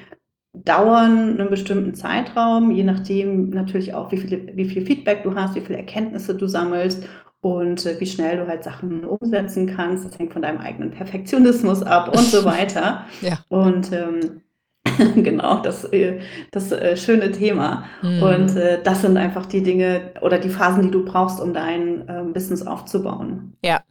dauern 0.54 1.38
einen 1.38 1.50
bestimmten 1.50 1.94
Zeitraum, 1.94 2.70
je 2.70 2.84
nachdem 2.84 3.50
natürlich 3.50 3.94
auch, 3.94 4.12
wie 4.12 4.18
viel, 4.18 4.52
wie 4.54 4.64
viel 4.66 4.86
Feedback 4.86 5.24
du 5.24 5.34
hast, 5.34 5.54
wie 5.56 5.60
viele 5.60 5.78
Erkenntnisse 5.78 6.34
du 6.34 6.46
sammelst 6.46 7.04
und 7.40 7.84
äh, 7.84 7.98
wie 7.98 8.06
schnell 8.06 8.38
du 8.38 8.46
halt 8.46 8.64
Sachen 8.64 9.04
umsetzen 9.04 9.66
kannst. 9.66 10.06
Das 10.06 10.18
hängt 10.18 10.32
von 10.32 10.42
deinem 10.42 10.58
eigenen 10.58 10.90
Perfektionismus 10.90 11.82
ab 11.82 12.08
und 12.08 12.24
so 12.24 12.44
weiter. 12.44 13.04
ja. 13.20 13.38
Und 13.48 13.92
ähm, 13.92 14.40
genau, 15.16 15.60
das, 15.60 15.84
äh, 15.84 16.20
das 16.52 16.70
äh, 16.70 16.96
schöne 16.96 17.32
Thema. 17.32 17.84
Mhm. 18.02 18.22
Und 18.22 18.56
äh, 18.56 18.80
das 18.82 19.02
sind 19.02 19.16
einfach 19.16 19.46
die 19.46 19.62
Dinge 19.62 20.12
oder 20.20 20.38
die 20.38 20.50
Phasen, 20.50 20.82
die 20.82 20.90
du 20.90 21.04
brauchst, 21.04 21.40
um 21.40 21.52
dein 21.52 22.04
ähm, 22.08 22.32
Business 22.32 22.66
aufzubauen. 22.66 23.56
Ja. 23.64 23.82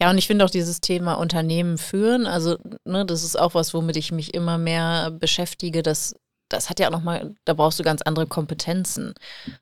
Ja, 0.00 0.10
und 0.10 0.18
ich 0.18 0.26
finde 0.26 0.44
auch 0.44 0.50
dieses 0.50 0.80
Thema 0.80 1.14
Unternehmen 1.14 1.78
führen, 1.78 2.26
also 2.26 2.56
ne, 2.84 3.04
das 3.04 3.24
ist 3.24 3.38
auch 3.38 3.54
was, 3.54 3.74
womit 3.74 3.96
ich 3.96 4.12
mich 4.12 4.34
immer 4.34 4.58
mehr 4.58 5.10
beschäftige, 5.10 5.82
dass 5.82 6.14
das 6.50 6.68
hat 6.68 6.80
ja 6.80 6.88
auch 6.88 6.92
nochmal, 6.92 7.34
da 7.44 7.54
brauchst 7.54 7.78
du 7.78 7.84
ganz 7.84 8.02
andere 8.02 8.26
Kompetenzen. 8.26 9.14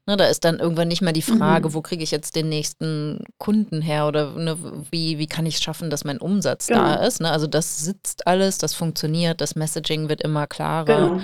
Ne, 0.07 0.16
da 0.16 0.25
ist 0.25 0.44
dann 0.44 0.59
irgendwann 0.59 0.88
nicht 0.88 1.03
mehr 1.03 1.12
die 1.12 1.23
Frage, 1.23 1.68
mhm. 1.68 1.75
wo 1.75 1.83
kriege 1.83 2.03
ich 2.03 2.11
jetzt 2.11 2.35
den 2.35 2.49
nächsten 2.49 3.25
Kunden 3.38 3.83
her 3.83 4.07
oder 4.07 4.33
ne, 4.33 4.57
wie, 4.90 5.18
wie 5.18 5.27
kann 5.27 5.47
ich 5.47 5.57
es 5.57 5.62
schaffen, 5.62 5.90
dass 5.90 6.05
mein 6.05 6.18
Umsatz 6.18 6.66
genau. 6.66 6.81
da 6.81 6.94
ist. 7.07 7.21
Ne? 7.21 7.31
Also 7.31 7.47
das 7.47 7.79
sitzt 7.79 8.27
alles, 8.27 8.59
das 8.59 8.75
funktioniert, 8.75 9.40
das 9.40 9.55
Messaging 9.55 10.09
wird 10.09 10.23
immer 10.23 10.47
klarer. 10.47 11.11
Genau. 11.11 11.21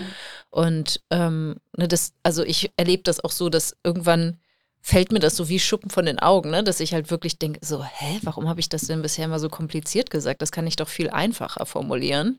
Und 0.50 1.00
ähm, 1.10 1.56
ne, 1.76 1.88
das, 1.88 2.12
also 2.22 2.44
ich 2.44 2.70
erlebe 2.76 3.02
das 3.02 3.24
auch 3.24 3.32
so, 3.32 3.48
dass 3.48 3.74
irgendwann 3.82 4.38
fällt 4.86 5.12
mir 5.12 5.18
das 5.18 5.34
so 5.34 5.48
wie 5.48 5.58
Schuppen 5.58 5.88
von 5.88 6.04
den 6.04 6.18
Augen, 6.18 6.50
ne? 6.50 6.62
dass 6.62 6.78
ich 6.78 6.92
halt 6.92 7.10
wirklich 7.10 7.38
denke, 7.38 7.58
so, 7.64 7.82
hä, 7.82 8.18
warum 8.22 8.46
habe 8.46 8.60
ich 8.60 8.68
das 8.68 8.82
denn 8.82 9.00
bisher 9.00 9.24
immer 9.24 9.38
so 9.38 9.48
kompliziert 9.48 10.10
gesagt? 10.10 10.42
Das 10.42 10.52
kann 10.52 10.66
ich 10.66 10.76
doch 10.76 10.88
viel 10.88 11.08
einfacher 11.08 11.64
formulieren. 11.64 12.38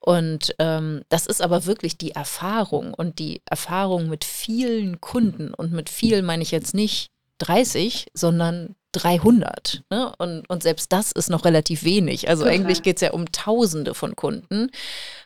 Und 0.00 0.52
ähm, 0.58 1.02
das 1.08 1.26
ist 1.26 1.40
aber 1.40 1.64
wirklich 1.64 1.96
die 1.96 2.10
Erfahrung 2.10 2.92
und 2.92 3.20
die 3.20 3.40
Erfahrung 3.48 4.08
mit 4.08 4.24
vielen 4.24 5.00
Kunden 5.00 5.54
und 5.54 5.72
mit 5.72 5.88
viel 5.88 6.22
meine 6.22 6.42
ich 6.42 6.50
jetzt 6.50 6.74
nicht 6.74 7.12
30, 7.38 8.08
sondern 8.14 8.74
300. 8.96 9.82
Ne? 9.90 10.12
Und, 10.18 10.48
und 10.48 10.62
selbst 10.62 10.92
das 10.92 11.12
ist 11.12 11.30
noch 11.30 11.44
relativ 11.44 11.84
wenig. 11.84 12.28
Also 12.28 12.44
Total. 12.44 12.58
eigentlich 12.58 12.82
geht 12.82 12.96
es 12.96 13.02
ja 13.02 13.12
um 13.12 13.30
Tausende 13.32 13.94
von 13.94 14.16
Kunden. 14.16 14.70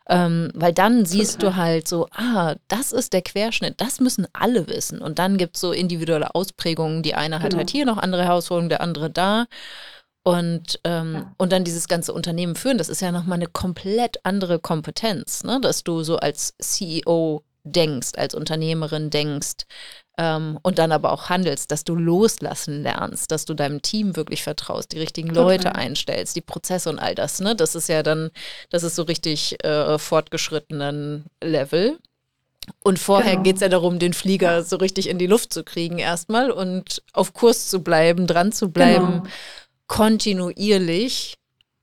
Ähm, 0.08 0.50
weil 0.54 0.72
dann 0.72 1.06
siehst 1.06 1.40
Total. 1.40 1.50
du 1.50 1.56
halt 1.56 1.88
so, 1.88 2.08
ah, 2.12 2.56
das 2.68 2.92
ist 2.92 3.12
der 3.12 3.22
Querschnitt, 3.22 3.80
das 3.80 4.00
müssen 4.00 4.26
alle 4.32 4.68
wissen. 4.68 5.00
Und 5.00 5.18
dann 5.18 5.36
gibt 5.38 5.54
es 5.56 5.60
so 5.60 5.72
individuelle 5.72 6.34
Ausprägungen. 6.34 7.02
Die 7.02 7.14
eine 7.14 7.36
hat 7.36 7.50
Genau. 7.50 7.58
halt 7.58 7.70
hier 7.70 7.84
noch 7.86 7.98
andere 7.98 8.24
Herausforderungen, 8.24 8.70
der 8.70 8.80
andere 8.80 9.10
da. 9.10 9.46
Und, 10.22 10.80
ähm, 10.84 11.14
Ja. 11.14 11.34
und 11.38 11.52
dann 11.52 11.64
dieses 11.64 11.88
ganze 11.88 12.12
Unternehmen 12.12 12.54
führen, 12.54 12.76
das 12.78 12.88
ist 12.90 13.00
ja 13.00 13.10
nochmal 13.12 13.38
eine 13.38 13.46
komplett 13.46 14.18
andere 14.24 14.58
Kompetenz, 14.58 15.44
ne? 15.44 15.60
dass 15.62 15.82
du 15.82 16.02
so 16.02 16.16
als 16.18 16.54
CEO 16.60 17.42
denkst, 17.64 18.10
als 18.16 18.34
Unternehmerin 18.34 19.10
denkst 19.10 19.64
ähm, 20.20 20.58
und 20.60 20.78
dann 20.78 20.92
aber 20.92 21.12
auch 21.12 21.30
handelst, 21.30 21.70
dass 21.72 21.82
du 21.82 21.94
loslassen 21.94 22.82
lernst, 22.82 23.30
dass 23.30 23.46
du 23.46 23.54
deinem 23.54 23.80
Team 23.80 24.16
wirklich 24.16 24.42
vertraust, 24.42 24.92
die 24.92 24.98
richtigen 24.98 25.28
Total. 25.28 25.44
Leute 25.44 25.74
einstellst, 25.74 26.36
die 26.36 26.42
Prozesse 26.42 26.90
und 26.90 26.98
all 26.98 27.14
das. 27.14 27.40
Ne? 27.40 27.56
Das 27.56 27.74
ist 27.74 27.88
ja 27.88 28.02
dann, 28.02 28.30
das 28.68 28.82
ist 28.82 28.96
so 28.96 29.04
richtig 29.04 29.64
äh, 29.64 29.98
fortgeschrittenen 29.98 31.24
Level. 31.42 31.98
Und 32.84 32.98
vorher 32.98 33.32
Genau. 33.32 33.42
geht 33.44 33.54
es 33.56 33.62
ja 33.62 33.70
darum, 33.70 33.98
den 33.98 34.12
Flieger 34.12 34.62
so 34.62 34.76
richtig 34.76 35.08
in 35.08 35.16
die 35.16 35.26
Luft 35.26 35.54
zu 35.54 35.64
kriegen 35.64 35.98
erstmal 35.98 36.50
und 36.50 37.02
auf 37.14 37.32
Kurs 37.32 37.68
zu 37.68 37.82
bleiben, 37.82 38.26
dran 38.26 38.52
zu 38.52 38.70
bleiben, 38.70 39.22
Genau. 39.22 39.30
kontinuierlich 39.86 41.38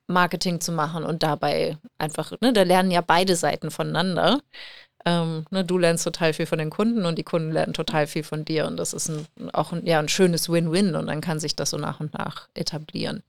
Marketing 0.06 0.62
zu 0.62 0.71
machen 0.71 1.04
und 1.04 1.23
dabei 1.23 1.78
einfach, 1.97 2.32
ne, 2.39 2.54
da 2.54 2.62
lernen 2.62 2.91
ja 2.91 3.02
beide 3.02 3.36
Seiten 3.36 3.71
voneinander. 3.71 4.39
Ähm, 5.06 5.46
ne, 5.52 5.64
du 5.64 5.78
lernst 5.78 6.04
total 6.04 6.34
viel 6.34 6.46
von 6.46 6.58
den 6.58 6.70
Kunden 6.70 7.06
und 7.06 7.18
die 7.18 7.24
Kunden 7.24 7.52
lernen 7.52 7.74
total 7.74 8.08
viel 8.08 8.24
von 8.24 8.44
dir 8.46 8.66
und 8.68 8.78
das 8.78 8.94
ist 8.94 9.10
ein, 9.10 9.26
auch 9.54 9.72
ein, 9.72 9.86
ja, 9.86 10.00
ein 10.00 10.10
schönes 10.10 10.50
Win-Win 10.50 10.96
und 10.96 11.08
dann 11.08 11.22
kann 11.22 11.40
sich 11.40 11.56
das 11.56 11.70
so 11.70 11.78
nach 11.78 12.00
und 12.00 12.14
nach 12.18 12.50
etablieren. 12.56 13.24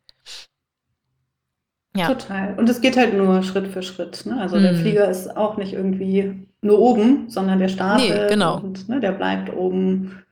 Ja. 1.96 2.08
Total. 2.08 2.54
Und 2.58 2.68
es 2.68 2.80
geht 2.80 2.96
halt 2.96 3.14
nur 3.14 3.42
Schritt 3.42 3.68
für 3.68 3.82
Schritt. 3.82 4.24
Ne? 4.26 4.40
Also 4.40 4.58
der 4.60 4.72
Mhm. 4.72 4.76
Flieger 4.78 5.08
ist 5.10 5.36
auch 5.36 5.56
nicht 5.56 5.72
irgendwie 5.72 6.46
nur 6.62 6.78
oben, 6.78 7.28
sondern 7.28 7.58
der 7.58 7.68
startet 7.68 8.08
Nee, 8.08 8.28
genau. 8.28 8.58
und 8.60 8.88
ne, 8.88 9.00
der 9.00 9.12
bleibt 9.12 9.52
oben. 9.54 10.22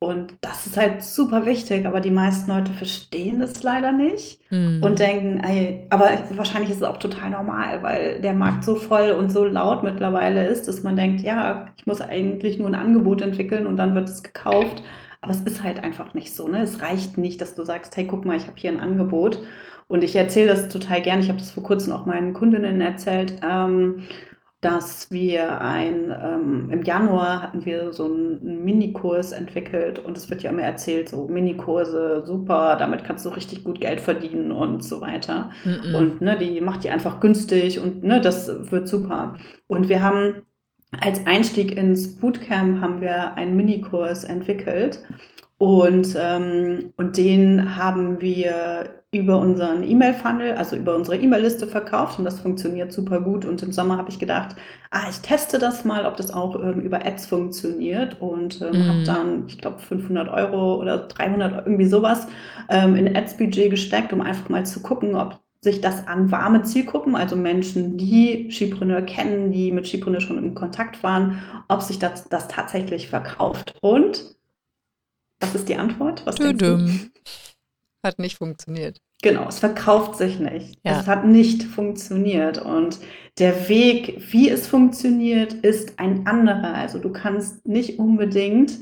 Und 0.00 0.34
das 0.42 0.66
ist 0.66 0.76
halt 0.76 1.02
super 1.02 1.46
wichtig, 1.46 1.86
aber 1.86 2.00
die 2.00 2.10
meisten 2.10 2.50
Leute 2.50 2.72
verstehen 2.74 3.40
das 3.40 3.62
leider 3.62 3.90
nicht 3.92 4.40
Hm. 4.50 4.80
und 4.82 4.98
denken, 4.98 5.40
ey, 5.42 5.86
aber 5.88 6.10
wahrscheinlich 6.32 6.70
ist 6.70 6.78
es 6.78 6.82
auch 6.82 6.98
total 6.98 7.30
normal, 7.30 7.82
weil 7.82 8.20
der 8.20 8.34
Markt 8.34 8.64
so 8.64 8.76
voll 8.76 9.12
und 9.12 9.30
so 9.32 9.44
laut 9.44 9.82
mittlerweile 9.82 10.46
ist, 10.46 10.68
dass 10.68 10.82
man 10.82 10.96
denkt, 10.96 11.22
ja, 11.22 11.66
ich 11.78 11.86
muss 11.86 12.02
eigentlich 12.02 12.58
nur 12.58 12.68
ein 12.68 12.74
Angebot 12.74 13.22
entwickeln 13.22 13.66
und 13.66 13.76
dann 13.78 13.94
wird 13.94 14.08
es 14.10 14.22
gekauft. 14.22 14.82
Aber 15.22 15.32
es 15.32 15.40
ist 15.40 15.62
halt 15.62 15.82
einfach 15.82 16.12
nicht 16.12 16.34
so. 16.34 16.48
Ne? 16.48 16.60
Es 16.62 16.82
reicht 16.82 17.16
nicht, 17.16 17.40
dass 17.40 17.54
du 17.54 17.64
sagst, 17.64 17.96
hey, 17.96 18.06
guck 18.06 18.26
mal, 18.26 18.36
ich 18.36 18.46
habe 18.46 18.56
hier 18.58 18.70
ein 18.72 18.80
Angebot. 18.80 19.42
Und 19.86 20.04
ich 20.04 20.14
erzähle 20.16 20.48
das 20.48 20.68
total 20.68 21.00
gern. 21.02 21.20
Ich 21.20 21.28
habe 21.28 21.38
das 21.38 21.50
vor 21.50 21.62
kurzem 21.62 21.92
auch 21.94 22.04
meinen 22.06 22.34
Kundinnen 22.34 22.80
erzählt, 22.82 23.34
ähm, 23.42 24.02
dass 24.64 25.10
wir 25.10 25.60
ein, 25.60 26.14
ähm, 26.22 26.70
im 26.70 26.82
Januar 26.82 27.42
hatten 27.42 27.66
wir 27.66 27.92
so 27.92 28.06
einen, 28.06 28.64
Minikurs 28.64 29.32
entwickelt 29.32 29.98
und 29.98 30.16
es 30.16 30.30
wird 30.30 30.42
ja 30.42 30.50
immer 30.50 30.62
erzählt, 30.62 31.10
so 31.10 31.28
Minikurse, 31.28 32.22
super, 32.24 32.76
damit 32.78 33.04
kannst 33.04 33.26
du 33.26 33.28
richtig 33.28 33.62
gut 33.62 33.80
Geld 33.80 34.00
verdienen 34.00 34.52
und 34.52 34.82
so 34.82 35.02
weiter. 35.02 35.50
Mhm. 35.64 35.94
Und 35.94 36.20
ne, 36.22 36.38
die 36.38 36.62
macht 36.62 36.82
die 36.82 36.90
einfach 36.90 37.20
günstig 37.20 37.78
und 37.78 38.02
ne, 38.02 38.22
das 38.22 38.70
wird 38.70 38.88
super. 38.88 39.36
Und 39.66 39.90
wir 39.90 40.02
haben 40.02 40.42
als 41.00 41.26
Einstieg 41.26 41.76
ins 41.76 42.16
Bootcamp 42.16 42.80
haben 42.80 43.00
wir 43.02 43.34
einen 43.34 43.56
Minikurs 43.56 44.24
entwickelt 44.24 45.02
und, 45.58 46.14
ähm, 46.18 46.92
und 46.96 47.16
den 47.16 47.76
haben 47.76 48.20
wir 48.20 49.02
über 49.12 49.38
unseren 49.38 49.84
E-Mail-Funnel, 49.84 50.54
also 50.54 50.74
über 50.76 50.96
unsere 50.96 51.16
E-Mail-Liste 51.16 51.68
verkauft 51.68 52.18
und 52.18 52.24
das 52.24 52.40
funktioniert 52.40 52.92
super 52.92 53.20
gut. 53.20 53.44
Und 53.44 53.62
im 53.62 53.70
Sommer 53.72 53.96
habe 53.96 54.10
ich 54.10 54.18
gedacht, 54.18 54.56
ah, 54.90 55.04
ich 55.08 55.20
teste 55.20 55.58
das 55.60 55.84
mal, 55.84 56.04
ob 56.06 56.16
das 56.16 56.32
auch 56.32 56.56
ähm, 56.56 56.80
über 56.80 57.06
Ads 57.06 57.26
funktioniert 57.26 58.20
und 58.20 58.60
ähm, 58.60 58.74
Mhm. 58.74 58.88
habe 58.88 59.02
dann, 59.04 59.46
ich 59.46 59.58
glaube, 59.58 59.78
500 59.78 60.28
Euro 60.28 60.76
oder 60.80 60.98
300, 60.98 61.66
irgendwie 61.66 61.86
sowas 61.86 62.26
ähm, 62.68 62.96
in 62.96 63.14
Ads-Budget 63.16 63.70
gesteckt, 63.70 64.12
um 64.12 64.20
einfach 64.20 64.48
mal 64.48 64.66
zu 64.66 64.80
gucken, 64.82 65.14
ob 65.14 65.40
sich 65.60 65.80
das 65.80 66.06
an 66.06 66.30
warme 66.30 66.62
Zielgruppen, 66.62 67.14
also 67.16 67.36
Menschen, 67.36 67.96
die 67.96 68.50
Skipreneur 68.50 69.00
kennen, 69.02 69.50
die 69.50 69.72
mit 69.72 69.86
Skipreneur 69.86 70.20
schon 70.20 70.38
in 70.38 70.54
Kontakt 70.54 71.02
waren, 71.02 71.38
ob 71.68 71.80
sich 71.82 71.98
das, 71.98 72.28
das 72.28 72.48
tatsächlich 72.48 73.08
verkauft. 73.08 73.74
Und 73.80 74.36
was 75.40 75.54
ist 75.54 75.68
die 75.68 75.76
Antwort? 75.76 76.24
Was? 76.26 76.36
Tüdüm. 76.36 77.10
Hat 78.02 78.18
nicht 78.18 78.38
funktioniert. 78.38 78.98
Genau, 79.22 79.48
es 79.48 79.58
verkauft 79.58 80.16
sich 80.16 80.38
nicht. 80.38 80.78
Ja. 80.84 81.00
Es 81.00 81.06
hat 81.06 81.24
nicht 81.24 81.62
funktioniert. 81.62 82.58
Und 82.58 82.98
der 83.38 83.68
Weg, 83.68 84.22
wie 84.30 84.50
es 84.50 84.66
funktioniert, 84.66 85.54
ist 85.54 85.98
ein 85.98 86.26
anderer. 86.26 86.74
Also 86.74 86.98
du 86.98 87.10
kannst 87.10 87.66
nicht 87.66 87.98
unbedingt 87.98 88.72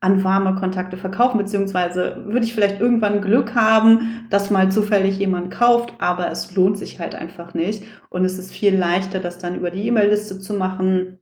an 0.00 0.24
warme 0.24 0.54
Kontakte 0.54 0.96
verkaufen, 0.96 1.36
beziehungsweise 1.36 2.24
würde 2.24 2.46
ich 2.46 2.54
vielleicht 2.54 2.80
irgendwann 2.80 3.20
Glück 3.20 3.54
haben, 3.54 4.26
dass 4.30 4.50
mal 4.50 4.72
zufällig 4.72 5.18
jemand 5.18 5.50
kauft, 5.50 5.92
aber 5.98 6.30
es 6.30 6.54
lohnt 6.56 6.78
sich 6.78 6.98
halt 6.98 7.14
einfach 7.14 7.52
nicht. 7.52 7.84
Und 8.08 8.24
es 8.24 8.38
ist 8.38 8.52
viel 8.52 8.74
leichter, 8.74 9.20
das 9.20 9.36
dann 9.36 9.56
über 9.56 9.70
die 9.70 9.86
E-Mail-Liste 9.86 10.40
zu 10.40 10.54
machen, 10.54 11.18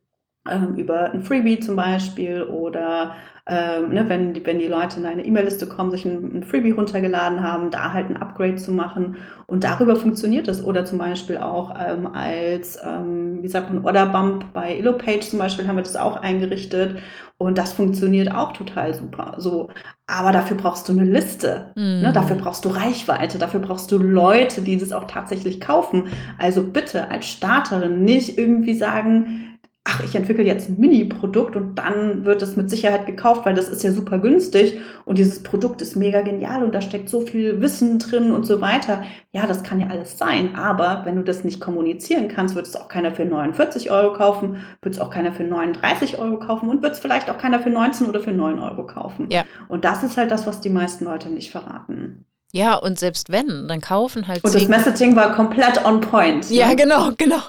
ähm, 0.49 0.77
über 0.77 1.11
ein 1.11 1.23
Freebie 1.23 1.59
zum 1.59 1.75
Beispiel 1.75 2.45
oder 2.45 3.17
ähm, 3.49 3.91
ne, 3.91 4.09
wenn, 4.09 4.35
die, 4.35 4.45
wenn 4.47 4.59
die 4.59 4.67
Leute 4.69 5.01
in 5.01 5.07
eine 5.07 5.25
E-Mail-Liste 5.25 5.67
kommen, 5.67 5.91
sich 5.91 6.05
ein, 6.05 6.39
ein 6.39 6.43
Freebie 6.45 6.73
runtergeladen 6.73 7.43
haben, 7.43 7.71
da 7.71 7.93
halt 7.95 8.11
ein 8.11 8.17
Upgrade 8.19 8.57
zu 8.57 8.73
machen 8.73 9.17
und 9.47 9.65
darüber 9.65 9.97
funktioniert 9.97 10.49
das. 10.49 10.63
Oder 10.63 10.85
zum 10.85 10.99
Beispiel 10.99 11.39
auch 11.39 11.75
ähm, 11.81 12.07
als, 12.07 12.79
ähm, 12.85 13.43
wie 13.43 13.49
sagt 13.49 13.73
man, 13.73 13.85
Orderbump 13.85 14.53
bei 14.53 14.77
Illopage 14.79 15.21
zum 15.31 15.39
Beispiel 15.39 15.67
haben 15.67 15.77
wir 15.77 15.83
das 15.83 15.97
auch 15.97 16.17
eingerichtet 16.17 16.99
und 17.39 17.57
das 17.59 17.73
funktioniert 17.73 18.33
auch 18.35 18.53
total 18.53 18.95
super. 18.95 19.35
So, 19.39 19.71
aber 20.07 20.33
dafür 20.33 20.57
brauchst 20.57 20.89
du 20.89 20.93
eine 20.93 21.05
Liste. 21.05 21.77
Ne, 22.01 22.11
Mhm. 22.11 22.13
dafür 22.13 22.37
brauchst 22.37 22.65
du 22.65 22.69
Reichweite, 22.69 23.39
dafür 23.39 23.61
brauchst 23.61 23.91
du 23.91 23.99
Leute, 23.99 24.63
die 24.63 24.79
das 24.79 24.93
auch 24.93 25.07
tatsächlich 25.07 25.61
kaufen. 25.61 26.09
Also 26.39 26.63
bitte 26.65 27.11
als 27.11 27.27
Starterin 27.27 28.05
nicht 28.05 28.39
irgendwie 28.39 28.75
sagen, 28.75 29.58
ach, 29.85 30.03
ich 30.05 30.15
entwickle 30.15 30.45
jetzt 30.45 30.69
ein 30.69 30.79
Mini-Produkt 30.79 31.57
und 31.57 31.77
dann 31.77 32.25
wird 32.25 32.43
es 32.43 32.57
mit 32.57 32.69
Sicherheit 32.69 33.07
gekauft, 33.07 33.47
weil 33.47 33.55
das 33.55 33.69
ist 33.69 33.83
ja 33.83 33.91
super 33.91 34.19
günstig 34.19 34.79
und 35.07 35.17
dieses 35.17 35.43
Produkt 35.43 35.81
ist 35.81 35.97
mega 35.97 36.21
genial 36.21 36.63
und 36.63 36.75
da 36.75 36.83
steckt 36.83 37.09
so 37.09 37.23
viel 37.23 37.63
Wissen 37.63 37.99
drin 37.99 38.33
und 38.33 38.45
so 38.45 38.61
weiter. 38.61 39.03
Ja, 39.33 39.47
das 39.47 39.63
kann 39.63 39.81
ja 39.81 39.87
alles 39.87 40.19
sein, 40.19 40.55
aber 40.57 41.03
wenn 41.05 41.17
du 41.17 41.23
das 41.23 41.43
nicht 41.43 41.61
kommunizieren 41.61 42.29
kannst, 42.29 42.55
wird 42.55 42.67
es 42.67 42.77
auch 42.77 42.89
keiner 42.89 43.13
für 43.13 43.25
49 43.25 43.91
Euro 43.91 44.13
kaufen, 44.13 44.59
wird 44.83 44.95
es 44.95 45.01
auch 45.01 45.11
keiner 45.11 45.33
für 45.33 45.45
39 45.45 46.19
Euro 46.19 46.39
kaufen 46.39 46.69
und 46.69 46.83
wird 46.83 46.93
es 46.93 46.99
vielleicht 46.99 47.31
auch 47.31 47.39
keiner 47.39 47.61
für 47.61 47.71
19 47.71 48.09
oder 48.09 48.21
für 48.21 48.33
9 48.33 48.59
Euro 48.59 48.85
kaufen. 48.85 49.29
Ja. 49.31 49.45
Und 49.69 49.85
das 49.85 50.03
ist 50.03 50.19
halt 50.19 50.31
das, 50.31 50.47
was 50.47 50.61
die 50.61 50.71
meisten 50.71 51.05
Leute 51.05 51.31
nicht 51.31 51.51
verraten. 51.51 52.27
Ja, 52.53 52.77
und 52.77 52.99
selbst 52.99 53.31
wenn, 53.31 53.69
dann 53.69 53.81
kaufen 53.81 54.27
halt 54.27 54.43
Und 54.45 54.55
das 54.55 54.69
Messaging 54.69 55.17
war 55.17 55.35
komplett 55.35 55.85
on 55.85 56.01
point. 56.01 56.51
Ja, 56.51 56.69
ne? 56.69 56.77
genau, 56.77 57.11
genau. 57.17 57.41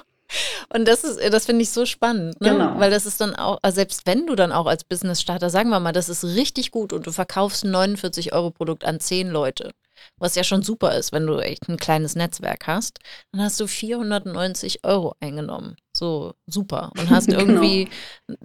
Und 0.72 0.86
das 0.86 1.04
ist, 1.04 1.20
das 1.32 1.46
finde 1.46 1.62
ich 1.62 1.70
so 1.70 1.86
spannend, 1.86 2.40
ne? 2.40 2.50
Genau. 2.50 2.78
Weil 2.78 2.90
das 2.90 3.06
ist 3.06 3.20
dann 3.20 3.34
auch, 3.34 3.58
also 3.62 3.74
selbst 3.76 4.06
wenn 4.06 4.26
du 4.26 4.34
dann 4.34 4.52
auch 4.52 4.66
als 4.66 4.84
Business-Starter, 4.84 5.50
sagen 5.50 5.70
wir 5.70 5.80
mal, 5.80 5.92
das 5.92 6.08
ist 6.08 6.24
richtig 6.24 6.70
gut 6.70 6.92
und 6.92 7.06
du 7.06 7.12
verkaufst 7.12 7.64
ein 7.64 7.70
49 7.70 8.32
Euro 8.32 8.50
Produkt 8.50 8.84
an 8.84 9.00
zehn 9.00 9.28
Leute, 9.30 9.72
was 10.18 10.34
ja 10.34 10.44
schon 10.44 10.62
super 10.62 10.94
ist, 10.94 11.12
wenn 11.12 11.26
du 11.26 11.38
echt 11.40 11.68
ein 11.68 11.76
kleines 11.76 12.14
Netzwerk 12.16 12.66
hast, 12.66 13.00
dann 13.32 13.42
hast 13.42 13.60
du 13.60 13.66
490 13.66 14.84
Euro 14.84 15.14
eingenommen. 15.20 15.76
So 15.94 16.32
super. 16.46 16.90
Und 16.96 17.10
hast 17.10 17.26
Genau. 17.26 17.38
irgendwie 17.40 17.88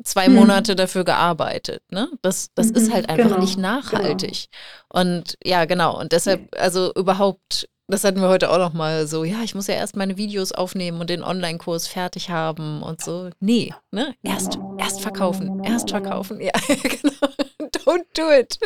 zwei 0.04 0.26
Hm. 0.26 0.34
Monate 0.36 0.76
dafür 0.76 1.04
gearbeitet. 1.06 1.82
Ne? 1.92 2.10
Das, 2.22 2.50
das 2.56 2.72
ist 2.72 2.90
Mhm, 2.90 2.94
halt 2.94 3.10
einfach 3.10 3.24
genau, 3.30 3.40
nicht 3.40 3.58
nachhaltig. 3.58 4.48
Und 4.90 5.38
ja, 5.46 5.66
genau. 5.66 5.98
Und 6.00 6.12
deshalb, 6.12 6.50
also 6.60 6.92
überhaupt, 6.94 7.70
das 7.88 8.04
hatten 8.04 8.22
wir 8.22 8.30
heute 8.30 8.50
auch 8.50 8.58
noch 8.58 8.74
mal 8.74 9.08
so, 9.08 9.24
ja, 9.24 9.44
ich 9.44 9.54
muss 9.54 9.68
ja 9.68 9.76
erst 9.76 9.96
meine 9.96 10.18
Videos 10.18 10.52
aufnehmen 10.52 11.00
und 11.00 11.10
den 11.10 11.24
Online-Kurs 11.24 11.88
fertig 11.88 12.30
haben 12.30 12.82
und 12.82 13.02
so. 13.02 13.30
Nee, 13.40 13.74
ne? 13.92 14.16
Erst, 14.24 14.58
erst 14.80 15.02
verkaufen, 15.02 15.64
erst 15.64 15.92
verkaufen. 15.92 16.42
Ja, 16.42 16.52
genau. 16.68 17.34
Don't 17.86 18.06
do 18.16 18.32
it. 18.32 18.58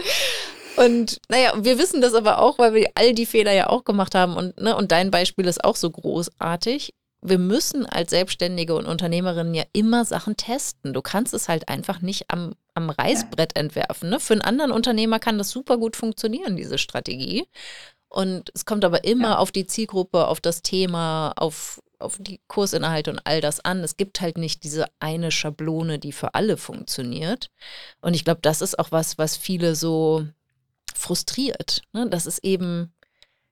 Und 0.78 1.20
naja, 1.28 1.54
wir 1.58 1.78
wissen 1.78 2.00
das 2.00 2.14
aber 2.14 2.40
auch, 2.40 2.58
weil 2.58 2.74
wir 2.74 2.92
all 2.96 3.14
die 3.14 3.26
Fehler 3.26 3.52
ja 3.52 3.68
auch 3.68 3.84
gemacht 3.84 4.16
haben. 4.16 4.38
Und, 4.38 4.60
ne, 4.62 4.76
und 4.78 4.94
dein 4.94 5.12
Beispiel 5.12 5.46
ist 5.46 5.64
auch 5.66 5.76
so 5.76 5.90
großartig. 5.90 6.94
Wir 7.22 7.38
müssen 7.38 7.86
als 7.86 8.12
Selbstständige 8.12 8.74
und 8.76 8.86
Unternehmerinnen 8.86 9.54
ja 9.54 9.66
immer 9.74 10.06
Sachen 10.06 10.38
testen. 10.38 10.94
Du 10.94 11.02
kannst 11.02 11.34
es 11.34 11.50
halt 11.50 11.68
einfach 11.68 12.00
nicht 12.00 12.32
am, 12.32 12.54
am 12.76 12.90
Reißbrett 12.90 13.58
entwerfen. 13.58 14.10
Ne? 14.10 14.22
Für 14.22 14.34
einen 14.34 14.42
anderen 14.42 14.72
Unternehmer 14.72 15.20
kann 15.20 15.38
das 15.38 15.50
super 15.50 15.78
gut 15.78 15.98
funktionieren, 15.98 16.56
diese 16.56 16.78
Strategie. 16.78 17.46
Und 18.10 18.52
es 18.56 18.66
kommt 18.66 18.84
aber 18.84 19.04
immer 19.04 19.30
Ja. 19.30 19.38
auf 19.38 19.52
die 19.52 19.68
Zielgruppe, 19.68 20.28
auf 20.28 20.42
das 20.42 20.62
Thema, 20.64 21.32
auf, 21.36 21.80
auf 22.00 22.18
die 22.20 22.40
Kursinhalte 22.48 23.12
und 23.12 23.22
all 23.24 23.40
das 23.40 23.60
an. 23.60 23.84
Es 23.84 23.98
gibt 23.98 24.20
halt 24.20 24.38
nicht 24.38 24.64
diese 24.64 24.86
eine 25.00 25.32
Schablone, 25.32 26.00
die 26.00 26.12
für 26.12 26.34
alle 26.34 26.58
funktioniert. 26.58 27.50
Und 28.02 28.16
ich 28.16 28.26
glaube, 28.26 28.40
das 28.42 28.62
ist 28.62 28.80
auch 28.80 28.92
was, 28.92 29.18
was 29.18 29.38
viele 29.38 29.76
so 29.76 30.26
frustriert, 30.96 31.82
ne? 31.94 32.10
dass 32.10 32.26
es 32.26 32.40
eben 32.40 32.92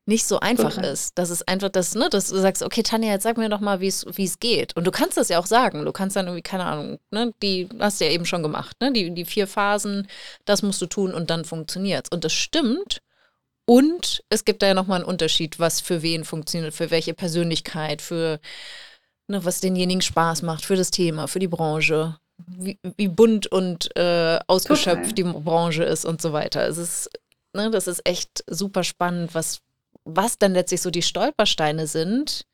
nicht 0.08 0.26
so 0.26 0.40
einfach 0.40 0.78
okay. 0.78 0.90
ist. 0.92 1.18
Das 1.18 1.30
ist 1.30 1.48
einfach 1.50 1.70
das, 1.70 1.94
ne, 1.94 2.08
dass 2.10 2.30
du 2.30 2.38
sagst, 2.38 2.64
okay, 2.64 2.82
Tanja, 2.82 3.12
jetzt 3.12 3.24
sag 3.24 3.38
mir 3.38 3.50
doch 3.50 3.60
mal, 3.60 3.82
wie 3.82 3.88
es 3.88 4.40
geht. 4.40 4.76
Und 4.78 4.88
du 4.88 4.92
kannst 4.92 5.18
das 5.18 5.28
ja 5.28 5.38
auch 5.38 5.46
sagen. 5.46 5.84
Du 5.84 5.92
kannst 5.92 6.16
dann 6.16 6.28
irgendwie, 6.28 6.42
keine 6.42 6.64
Ahnung, 6.64 6.98
ne, 7.12 7.34
die 7.44 7.68
hast 7.78 8.00
du 8.00 8.06
ja 8.06 8.12
eben 8.12 8.26
schon 8.26 8.42
gemacht, 8.42 8.78
ne? 8.80 8.94
Die, 8.94 9.14
die 9.14 9.26
vier 9.26 9.48
Phasen, 9.48 10.08
das 10.46 10.64
musst 10.64 10.82
du 10.82 10.86
tun 10.86 11.14
und 11.14 11.30
dann 11.30 11.44
funktioniert's. 11.44 12.10
Und 12.10 12.24
das 12.24 12.32
stimmt. 12.32 13.02
Und 13.70 14.24
es 14.30 14.46
gibt 14.46 14.62
da 14.62 14.68
ja 14.68 14.74
nochmal 14.74 15.02
einen 15.02 15.10
Unterschied, 15.10 15.60
was 15.60 15.82
für 15.82 16.02
wen 16.02 16.24
funktioniert, 16.24 16.74
für 16.74 16.90
welche 16.90 17.14
Persönlichkeit, 17.14 18.02
für 18.02 18.40
ne, 19.28 19.44
was 19.44 19.60
denjenigen 19.60 20.02
Spaß 20.02 20.42
macht, 20.42 20.64
für 20.66 20.78
das 20.78 20.90
Thema, 20.90 21.28
für 21.28 21.40
die 21.40 21.50
Branche, 21.50 22.18
wie, 22.38 22.80
wie 22.96 23.10
bunt 23.10 23.48
und 23.48 23.96
äh, 23.98 24.40
ausgeschöpft 24.48 25.16
Total. 25.18 25.34
die 25.34 25.40
Branche 25.44 25.84
ist 25.84 26.06
und 26.06 26.22
so 26.22 26.32
weiter. 26.32 26.66
Es 26.66 26.78
ist, 26.78 27.10
ne, 27.54 27.70
das 27.70 27.88
ist 27.88 28.08
echt 28.08 28.42
super 28.48 28.86
spannend, 28.86 29.36
was, 29.36 29.60
was 30.06 30.38
dann 30.38 30.54
letztlich 30.54 30.82
so 30.82 30.90
die 30.90 31.02
Stolpersteine 31.02 31.88
sind, 31.88 32.46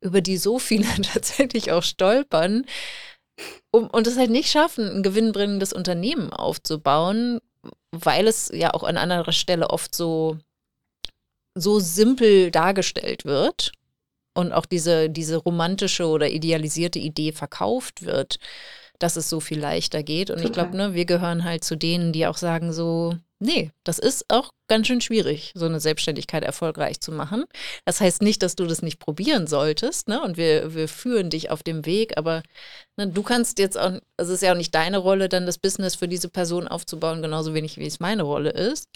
über 0.00 0.22
die 0.22 0.38
so 0.38 0.58
viele 0.58 0.86
tatsächlich 1.02 1.70
auch 1.70 1.82
stolpern, 1.82 2.64
um, 3.70 3.88
und 3.88 4.06
es 4.06 4.16
halt 4.16 4.30
nicht 4.30 4.50
schaffen, 4.50 4.88
ein 4.88 5.02
gewinnbringendes 5.02 5.74
Unternehmen 5.74 6.32
aufzubauen, 6.32 7.40
weil 7.90 8.26
es 8.26 8.50
ja 8.54 8.72
auch 8.72 8.84
an 8.84 8.96
anderer 8.96 9.32
Stelle 9.32 9.68
oft 9.68 9.94
so 9.94 10.38
so 11.54 11.78
simpel 11.80 12.50
dargestellt 12.50 13.24
wird 13.24 13.72
und 14.34 14.52
auch 14.52 14.66
diese, 14.66 15.10
diese 15.10 15.36
romantische 15.36 16.06
oder 16.06 16.28
idealisierte 16.30 16.98
Idee 16.98 17.32
verkauft 17.32 18.04
wird, 18.04 18.38
dass 18.98 19.16
es 19.16 19.28
so 19.28 19.40
viel 19.40 19.58
leichter 19.58 20.02
geht. 20.02 20.30
Und 20.30 20.36
Total. 20.36 20.46
ich 20.46 20.52
glaube, 20.52 20.76
ne, 20.76 20.94
wir 20.94 21.04
gehören 21.04 21.44
halt 21.44 21.64
zu 21.64 21.76
denen, 21.76 22.12
die 22.12 22.26
auch 22.26 22.36
sagen 22.36 22.72
so, 22.72 23.16
nee, 23.40 23.72
das 23.84 23.98
ist 23.98 24.24
auch 24.28 24.52
ganz 24.68 24.86
schön 24.86 25.00
schwierig, 25.00 25.52
so 25.54 25.66
eine 25.66 25.80
Selbstständigkeit 25.80 26.44
erfolgreich 26.44 27.00
zu 27.00 27.12
machen. 27.12 27.44
Das 27.84 28.00
heißt 28.00 28.22
nicht, 28.22 28.42
dass 28.42 28.54
du 28.54 28.64
das 28.64 28.80
nicht 28.80 29.00
probieren 29.00 29.46
solltest, 29.46 30.08
ne? 30.08 30.22
Und 30.22 30.36
wir, 30.36 30.74
wir 30.74 30.88
führen 30.88 31.28
dich 31.28 31.50
auf 31.50 31.62
dem 31.62 31.84
Weg, 31.84 32.16
aber 32.16 32.42
ne, 32.96 33.08
du 33.08 33.22
kannst 33.22 33.58
jetzt 33.58 33.76
auch, 33.76 33.98
es 34.16 34.28
ist 34.28 34.42
ja 34.42 34.52
auch 34.52 34.56
nicht 34.56 34.74
deine 34.74 34.98
Rolle, 34.98 35.28
dann 35.28 35.46
das 35.46 35.58
Business 35.58 35.96
für 35.96 36.08
diese 36.08 36.28
Person 36.28 36.68
aufzubauen, 36.68 37.22
genauso 37.22 37.52
wenig 37.54 37.76
wie 37.78 37.86
es 37.86 38.00
meine 38.00 38.22
Rolle 38.22 38.50
ist. 38.50 38.88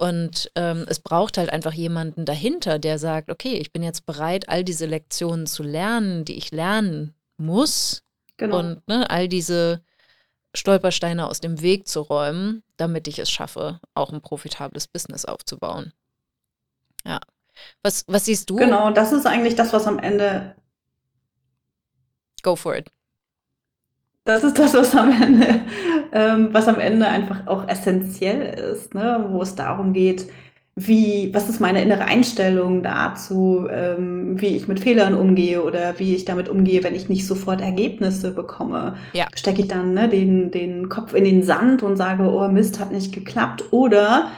Und 0.00 0.50
ähm, 0.54 0.86
es 0.88 0.98
braucht 0.98 1.36
halt 1.36 1.50
einfach 1.50 1.74
jemanden 1.74 2.24
dahinter, 2.24 2.78
der 2.78 2.98
sagt, 2.98 3.28
okay, 3.28 3.58
ich 3.58 3.70
bin 3.70 3.82
jetzt 3.82 4.06
bereit, 4.06 4.48
all 4.48 4.64
diese 4.64 4.86
Lektionen 4.86 5.46
zu 5.46 5.62
lernen, 5.62 6.24
die 6.24 6.38
ich 6.38 6.52
lernen 6.52 7.12
muss. 7.36 8.02
Genau. 8.38 8.60
Und 8.60 8.88
ne, 8.88 9.10
all 9.10 9.28
diese 9.28 9.82
Stolpersteine 10.54 11.28
aus 11.28 11.40
dem 11.40 11.60
Weg 11.60 11.86
zu 11.86 12.00
räumen, 12.00 12.62
damit 12.78 13.08
ich 13.08 13.18
es 13.18 13.30
schaffe, 13.30 13.78
auch 13.92 14.10
ein 14.10 14.22
profitables 14.22 14.88
Business 14.88 15.26
aufzubauen. 15.26 15.92
Ja. 17.04 17.20
Was, 17.82 18.04
was 18.08 18.24
siehst 18.24 18.48
du? 18.48 18.56
Genau, 18.56 18.90
das 18.92 19.12
ist 19.12 19.26
eigentlich 19.26 19.54
das, 19.54 19.74
was 19.74 19.86
am 19.86 19.98
Ende. 19.98 20.56
Go 22.42 22.56
for 22.56 22.74
it. 22.74 22.90
Das 24.30 24.44
ist 24.44 24.60
das, 24.60 24.74
was 24.74 24.94
am 24.94 25.10
Ende, 25.10 25.60
ähm, 26.12 26.50
was 26.52 26.68
am 26.68 26.78
Ende 26.78 27.08
einfach 27.08 27.48
auch 27.48 27.66
essentiell 27.66 28.42
ist, 28.72 28.94
ne? 28.94 29.26
wo 29.28 29.42
es 29.42 29.56
darum 29.56 29.92
geht, 29.92 30.28
wie, 30.76 31.30
was 31.34 31.48
ist 31.48 31.60
meine 31.60 31.82
innere 31.82 32.04
Einstellung 32.04 32.84
dazu, 32.84 33.66
ähm, 33.68 34.40
wie 34.40 34.54
ich 34.56 34.68
mit 34.68 34.78
Fehlern 34.78 35.14
umgehe 35.14 35.64
oder 35.64 35.98
wie 35.98 36.14
ich 36.14 36.26
damit 36.26 36.48
umgehe, 36.48 36.84
wenn 36.84 36.94
ich 36.94 37.08
nicht 37.08 37.26
sofort 37.26 37.60
Ergebnisse 37.60 38.30
bekomme. 38.30 38.94
Ja. 39.14 39.26
Stecke 39.34 39.62
ich 39.62 39.68
dann 39.68 39.94
ne, 39.94 40.08
den, 40.08 40.52
den 40.52 40.88
Kopf 40.88 41.12
in 41.12 41.24
den 41.24 41.42
Sand 41.42 41.82
und 41.82 41.96
sage, 41.96 42.22
oh 42.22 42.46
Mist, 42.46 42.78
hat 42.78 42.92
nicht 42.92 43.12
geklappt. 43.12 43.64
Oder 43.72 44.28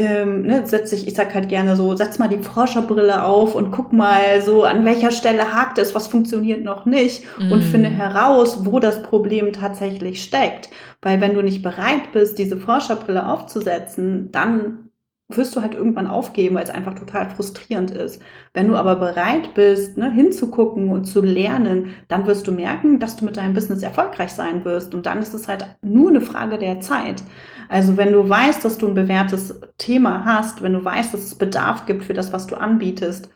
ähm, 0.00 0.42
ne, 0.42 0.64
setz 0.64 0.92
ich, 0.92 1.08
ich 1.08 1.14
sag 1.14 1.34
halt 1.34 1.48
gerne 1.48 1.74
so, 1.74 1.96
setz 1.96 2.20
mal 2.20 2.28
die 2.28 2.38
Forscherbrille 2.38 3.24
auf 3.24 3.56
und 3.56 3.72
guck 3.72 3.92
mal 3.92 4.40
so, 4.42 4.62
an 4.62 4.84
welcher 4.84 5.10
Stelle 5.10 5.52
hakt 5.52 5.78
es, 5.78 5.94
was 5.94 6.06
funktioniert 6.06 6.62
noch 6.62 6.86
nicht 6.86 7.24
mm. 7.38 7.50
und 7.50 7.62
finde 7.62 7.88
heraus, 7.88 8.64
wo 8.64 8.78
das 8.78 9.02
Problem 9.02 9.52
tatsächlich 9.52 10.22
steckt. 10.22 10.70
Weil 11.02 11.20
wenn 11.20 11.34
du 11.34 11.42
nicht 11.42 11.62
bereit 11.62 12.12
bist, 12.12 12.38
diese 12.38 12.56
Forscherbrille 12.56 13.26
aufzusetzen, 13.26 14.30
dann 14.30 14.88
wirst 15.30 15.54
du 15.54 15.60
halt 15.60 15.74
irgendwann 15.74 16.06
aufgeben, 16.06 16.54
weil 16.54 16.64
es 16.64 16.70
einfach 16.70 16.94
total 16.94 17.28
frustrierend 17.28 17.90
ist. 17.90 18.22
Wenn 18.54 18.68
du 18.68 18.76
aber 18.76 18.96
bereit 18.96 19.52
bist, 19.54 19.98
ne, 19.98 20.10
hinzugucken 20.10 20.88
und 20.88 21.04
zu 21.04 21.20
lernen, 21.20 21.94
dann 22.08 22.26
wirst 22.26 22.46
du 22.46 22.52
merken, 22.52 22.98
dass 22.98 23.16
du 23.16 23.26
mit 23.26 23.36
deinem 23.36 23.52
Business 23.52 23.82
erfolgreich 23.82 24.30
sein 24.30 24.64
wirst. 24.64 24.94
Und 24.94 25.04
dann 25.04 25.18
ist 25.18 25.34
es 25.34 25.46
halt 25.46 25.66
nur 25.82 26.08
eine 26.08 26.22
Frage 26.22 26.56
der 26.56 26.80
Zeit. 26.80 27.22
Also 27.68 27.96
wenn 27.96 28.12
du 28.12 28.28
weißt, 28.28 28.64
dass 28.64 28.78
du 28.78 28.88
ein 28.88 28.94
bewährtes 28.94 29.60
Thema 29.76 30.24
hast, 30.24 30.62
wenn 30.62 30.72
du 30.72 30.84
weißt, 30.84 31.12
dass 31.12 31.22
es 31.22 31.34
Bedarf 31.34 31.86
gibt 31.86 32.04
für 32.04 32.14
das, 32.14 32.32
was 32.32 32.46
du 32.46 32.56
anbietest, 32.56 33.28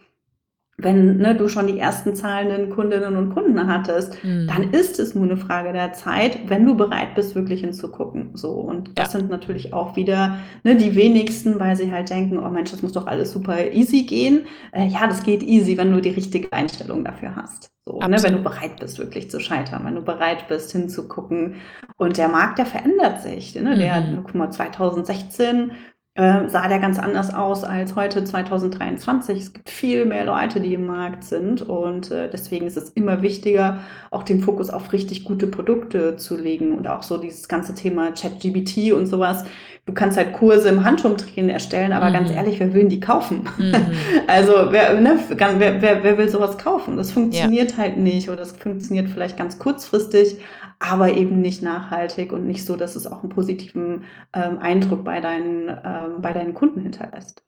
wenn 0.79 1.19
ne, 1.19 1.35
du 1.35 1.49
schon 1.49 1.67
die 1.67 1.79
ersten 1.79 2.15
zahlenden 2.15 2.71
Kundinnen 2.71 3.17
und 3.17 3.31
Kunden 3.31 3.67
hattest, 3.67 4.23
mhm. 4.25 4.47
dann 4.47 4.71
ist 4.71 4.99
es 4.99 5.15
nur 5.15 5.25
eine 5.25 5.37
Frage 5.37 5.73
der 5.73 5.93
Zeit, 5.93 6.39
wenn 6.49 6.65
du 6.65 6.77
bereit 6.77 7.15
bist, 7.15 7.35
wirklich 7.35 7.61
hinzugucken. 7.61 8.31
So 8.35 8.53
und 8.53 8.99
das 8.99 9.13
ja. 9.13 9.21
sind 9.21 9.31
natürlich 9.31 9.73
auch 9.73 9.97
wieder 9.97 10.39
ne, 10.65 10.75
die 10.75 10.97
wenigsten, 10.97 11.61
weil 11.61 11.77
sie 11.77 11.93
halt 11.93 12.11
denken, 12.11 12.39
oh 12.39 12.49
Mensch, 12.49 12.71
das 12.71 12.83
muss 12.83 12.93
doch 12.93 13.07
alles 13.07 13.33
super 13.33 13.71
easy 13.73 14.03
gehen. 14.05 14.47
Äh, 14.73 14.87
ja, 14.87 15.07
das 15.07 15.23
geht 15.23 15.43
easy, 15.43 15.77
wenn 15.77 15.93
du 15.93 16.01
die 16.01 16.11
richtige 16.11 16.53
Einstellung 16.53 17.05
dafür 17.05 17.37
hast. 17.37 17.71
So, 17.85 17.99
ne, 17.99 18.23
wenn 18.23 18.35
du 18.35 18.43
bereit 18.43 18.79
bist, 18.79 18.99
wirklich 18.99 19.31
zu 19.31 19.41
scheitern, 19.41 19.85
wenn 19.85 19.97
du 19.97 20.03
bereit 20.03 20.49
bist, 20.49 20.73
hinzugucken. 20.73 21.57
Und 21.97 22.17
der 22.17 22.29
Markt, 22.29 22.59
der 22.59 22.67
verändert 22.67 23.23
sich. 23.23 23.55
Ne? 23.57 23.77
Der, 23.77 24.01
mhm. 24.01 24.23
guck 24.23 24.35
mal, 24.35 24.51
2016 24.51 25.73
äh, 26.15 26.47
sah 26.49 26.69
der 26.69 26.79
ganz 26.79 26.99
anders 26.99 27.33
aus 27.33 27.65
als 27.65 27.97
heute 27.97 28.23
2023. 28.23 29.39
Es 29.39 29.53
gibt 29.55 29.71
viel 29.71 30.05
mehr 30.05 30.27
Leute, 30.27 30.61
die 30.61 30.75
im 30.75 30.87
Markt 30.87 31.25
sind 31.25 31.63
und 31.63 32.11
äh, 32.11 32.29
deswegen 32.31 32.67
ist 32.67 32.77
es 32.77 32.91
immer 32.91 33.23
wichtiger, 33.23 33.79
auch 34.11 34.23
den 34.23 34.43
Fokus 34.43 34.69
auf 34.69 34.93
richtig 34.93 35.25
gute 35.25 35.47
Produkte 35.47 36.17
zu 36.17 36.37
legen 36.37 36.77
und 36.77 36.87
auch 36.87 37.03
so 37.03 37.17
dieses 37.17 37.49
ganze 37.49 37.75
Thema 37.75 38.13
ChatGBT 38.13 38.93
und 38.93 39.07
sowas. 39.07 39.47
Du 39.87 39.95
kannst 39.95 40.19
halt 40.19 40.35
Kurse 40.35 40.69
im 40.69 40.85
Handumdrehen 40.85 41.49
erstellen, 41.49 41.93
aber 41.93 42.11
mhm. 42.11 42.13
ganz 42.13 42.31
ehrlich, 42.31 42.61
wer 42.61 42.75
will 42.75 42.89
die 42.89 43.01
kaufen? 43.01 43.49
Mhm. 43.57 43.75
Also 44.27 44.53
wer, 44.71 45.01
ne, 45.01 45.19
wer, 45.29 45.83
wer, 45.83 46.05
wer 46.05 46.19
will 46.19 46.29
sowas 46.29 46.59
kaufen? 46.59 46.97
Das 46.97 47.11
funktioniert 47.11 47.73
ja. 47.73 47.79
halt 47.79 47.97
nicht 47.97 48.29
oder 48.29 48.39
das 48.39 48.53
funktioniert 48.53 49.09
vielleicht 49.09 49.37
ganz 49.37 49.59
kurzfristig, 49.59 50.37
aber 50.83 51.13
eben 51.13 51.41
nicht 51.41 51.63
nachhaltig 51.63 52.33
und 52.33 52.47
nicht 52.47 52.65
so, 52.65 52.77
dass 52.77 52.97
es 52.97 53.07
auch 53.07 53.23
einen 53.23 53.29
positiven 53.29 54.05
ähm, 54.33 54.59
Eindruck 54.59 55.05
bei 55.05 55.21
deinen, 55.21 55.69
ähm, 55.69 56.21
bei 56.21 56.33
deinen 56.33 56.55
Kunden 56.55 56.81
hinterlässt. 56.81 57.43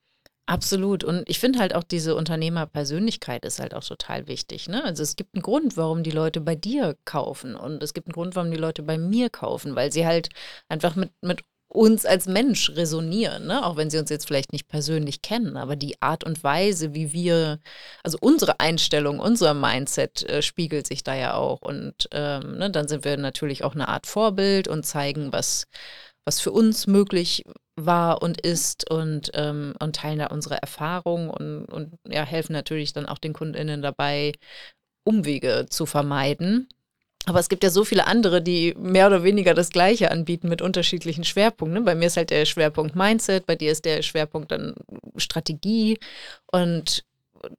Absolut. 0.46 1.04
Und 1.04 1.24
ich 1.26 1.38
finde 1.38 1.58
halt 1.58 1.74
auch 1.74 1.82
diese 1.82 2.14
Unternehmerpersönlichkeit 2.16 3.44
ist 3.46 3.60
halt 3.60 3.74
auch 3.74 3.82
total 3.82 4.28
wichtig. 4.28 4.68
Ne? 4.68 4.84
Also 4.84 5.02
es 5.02 5.16
gibt 5.16 5.34
einen 5.34 5.42
Grund, 5.42 5.76
warum 5.76 6.02
die 6.02 6.10
Leute 6.10 6.40
bei 6.42 6.54
dir 6.54 6.96
kaufen 7.06 7.56
und 7.56 7.82
es 7.82 7.94
gibt 7.94 8.08
einen 8.08 8.12
Grund, 8.12 8.36
warum 8.36 8.50
die 8.50 8.58
Leute 8.58 8.82
bei 8.82 8.98
mir 8.98 9.30
kaufen, 9.30 9.74
weil 9.74 9.90
sie 9.90 10.06
halt 10.06 10.28
einfach 10.68 10.96
mit, 10.96 11.10
mit 11.22 11.42
uns 11.74 12.06
als 12.06 12.26
Mensch 12.26 12.70
resonieren, 12.70 13.46
ne? 13.46 13.66
auch 13.66 13.76
wenn 13.76 13.90
sie 13.90 13.98
uns 13.98 14.08
jetzt 14.08 14.26
vielleicht 14.26 14.52
nicht 14.52 14.68
persönlich 14.68 15.22
kennen, 15.22 15.56
aber 15.56 15.74
die 15.74 16.00
Art 16.00 16.22
und 16.22 16.44
Weise, 16.44 16.94
wie 16.94 17.12
wir, 17.12 17.58
also 18.04 18.16
unsere 18.20 18.60
Einstellung, 18.60 19.18
unser 19.18 19.54
Mindset 19.54 20.22
äh, 20.28 20.40
spiegelt 20.40 20.86
sich 20.86 21.02
da 21.02 21.16
ja 21.16 21.34
auch. 21.34 21.62
Und 21.62 22.08
ähm, 22.12 22.58
ne, 22.58 22.70
dann 22.70 22.86
sind 22.86 23.04
wir 23.04 23.16
natürlich 23.16 23.64
auch 23.64 23.74
eine 23.74 23.88
Art 23.88 24.06
Vorbild 24.06 24.68
und 24.68 24.84
zeigen, 24.84 25.32
was, 25.32 25.66
was 26.24 26.40
für 26.40 26.52
uns 26.52 26.86
möglich 26.86 27.44
war 27.74 28.22
und 28.22 28.40
ist 28.40 28.88
und, 28.88 29.32
ähm, 29.34 29.74
und 29.80 29.96
teilen 29.96 30.20
da 30.20 30.26
unsere 30.26 30.62
Erfahrungen 30.62 31.28
und, 31.28 31.66
und 31.66 31.98
ja, 32.06 32.24
helfen 32.24 32.52
natürlich 32.52 32.92
dann 32.92 33.06
auch 33.06 33.18
den 33.18 33.32
KundInnen 33.32 33.82
dabei, 33.82 34.32
Umwege 35.04 35.66
zu 35.68 35.86
vermeiden. 35.86 36.68
Aber 37.26 37.40
es 37.40 37.48
gibt 37.48 37.64
ja 37.64 37.70
so 37.70 37.84
viele 37.84 38.06
andere, 38.06 38.42
die 38.42 38.74
mehr 38.78 39.06
oder 39.06 39.22
weniger 39.22 39.54
das 39.54 39.70
Gleiche 39.70 40.10
anbieten 40.10 40.48
mit 40.48 40.60
unterschiedlichen 40.60 41.24
Schwerpunkten. 41.24 41.84
Bei 41.84 41.94
mir 41.94 42.06
ist 42.06 42.16
halt 42.16 42.30
der 42.30 42.44
Schwerpunkt 42.44 42.94
Mindset, 42.96 43.46
bei 43.46 43.56
dir 43.56 43.72
ist 43.72 43.84
der 43.84 44.02
Schwerpunkt 44.02 44.52
dann 44.52 44.74
Strategie 45.16 45.98
und, 46.52 47.04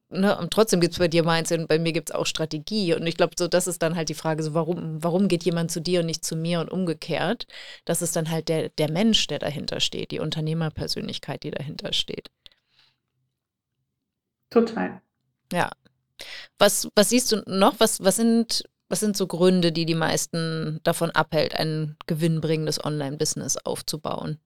ne, 0.09 0.37
und 0.37 0.51
trotzdem 0.51 0.81
gibt 0.81 0.93
es 0.93 0.99
bei 0.99 1.07
dir 1.07 1.23
Mindset 1.23 1.61
und 1.61 1.67
bei 1.67 1.79
mir 1.79 1.93
gibt 1.93 2.11
es 2.11 2.15
auch 2.15 2.27
Strategie. 2.27 2.93
Und 2.93 3.07
ich 3.07 3.17
glaube, 3.17 3.33
so 3.37 3.47
das 3.47 3.65
ist 3.65 3.81
dann 3.81 3.95
halt 3.95 4.09
die 4.09 4.13
Frage, 4.13 4.43
so 4.43 4.53
warum, 4.53 5.03
warum 5.03 5.27
geht 5.27 5.43
jemand 5.45 5.71
zu 5.71 5.81
dir 5.81 6.01
und 6.01 6.05
nicht 6.05 6.23
zu 6.23 6.35
mir 6.35 6.59
und 6.59 6.69
umgekehrt? 6.69 7.47
Das 7.85 8.03
ist 8.03 8.15
dann 8.15 8.29
halt 8.29 8.49
der, 8.49 8.69
der 8.69 8.91
Mensch, 8.91 9.25
der 9.27 9.39
dahinter 9.39 9.79
steht, 9.79 10.11
die 10.11 10.19
Unternehmerpersönlichkeit, 10.19 11.41
die 11.43 11.51
dahinter 11.51 11.91
steht. 11.91 12.29
Total. 14.51 15.01
Ja. 15.51 15.71
Was, 16.59 16.87
was 16.95 17.09
siehst 17.09 17.31
du 17.31 17.43
noch? 17.47 17.79
Was, 17.79 18.01
was 18.03 18.15
sind 18.15 18.63
was 18.89 18.99
sind 18.99 19.17
so 19.17 19.27
Gründe, 19.27 19.71
die 19.71 19.85
die 19.85 19.95
meisten 19.95 20.79
davon 20.83 21.11
abhält, 21.11 21.55
ein 21.55 21.97
gewinnbringendes 22.07 22.83
Online-Business 22.83 23.57
aufzubauen? 23.57 24.39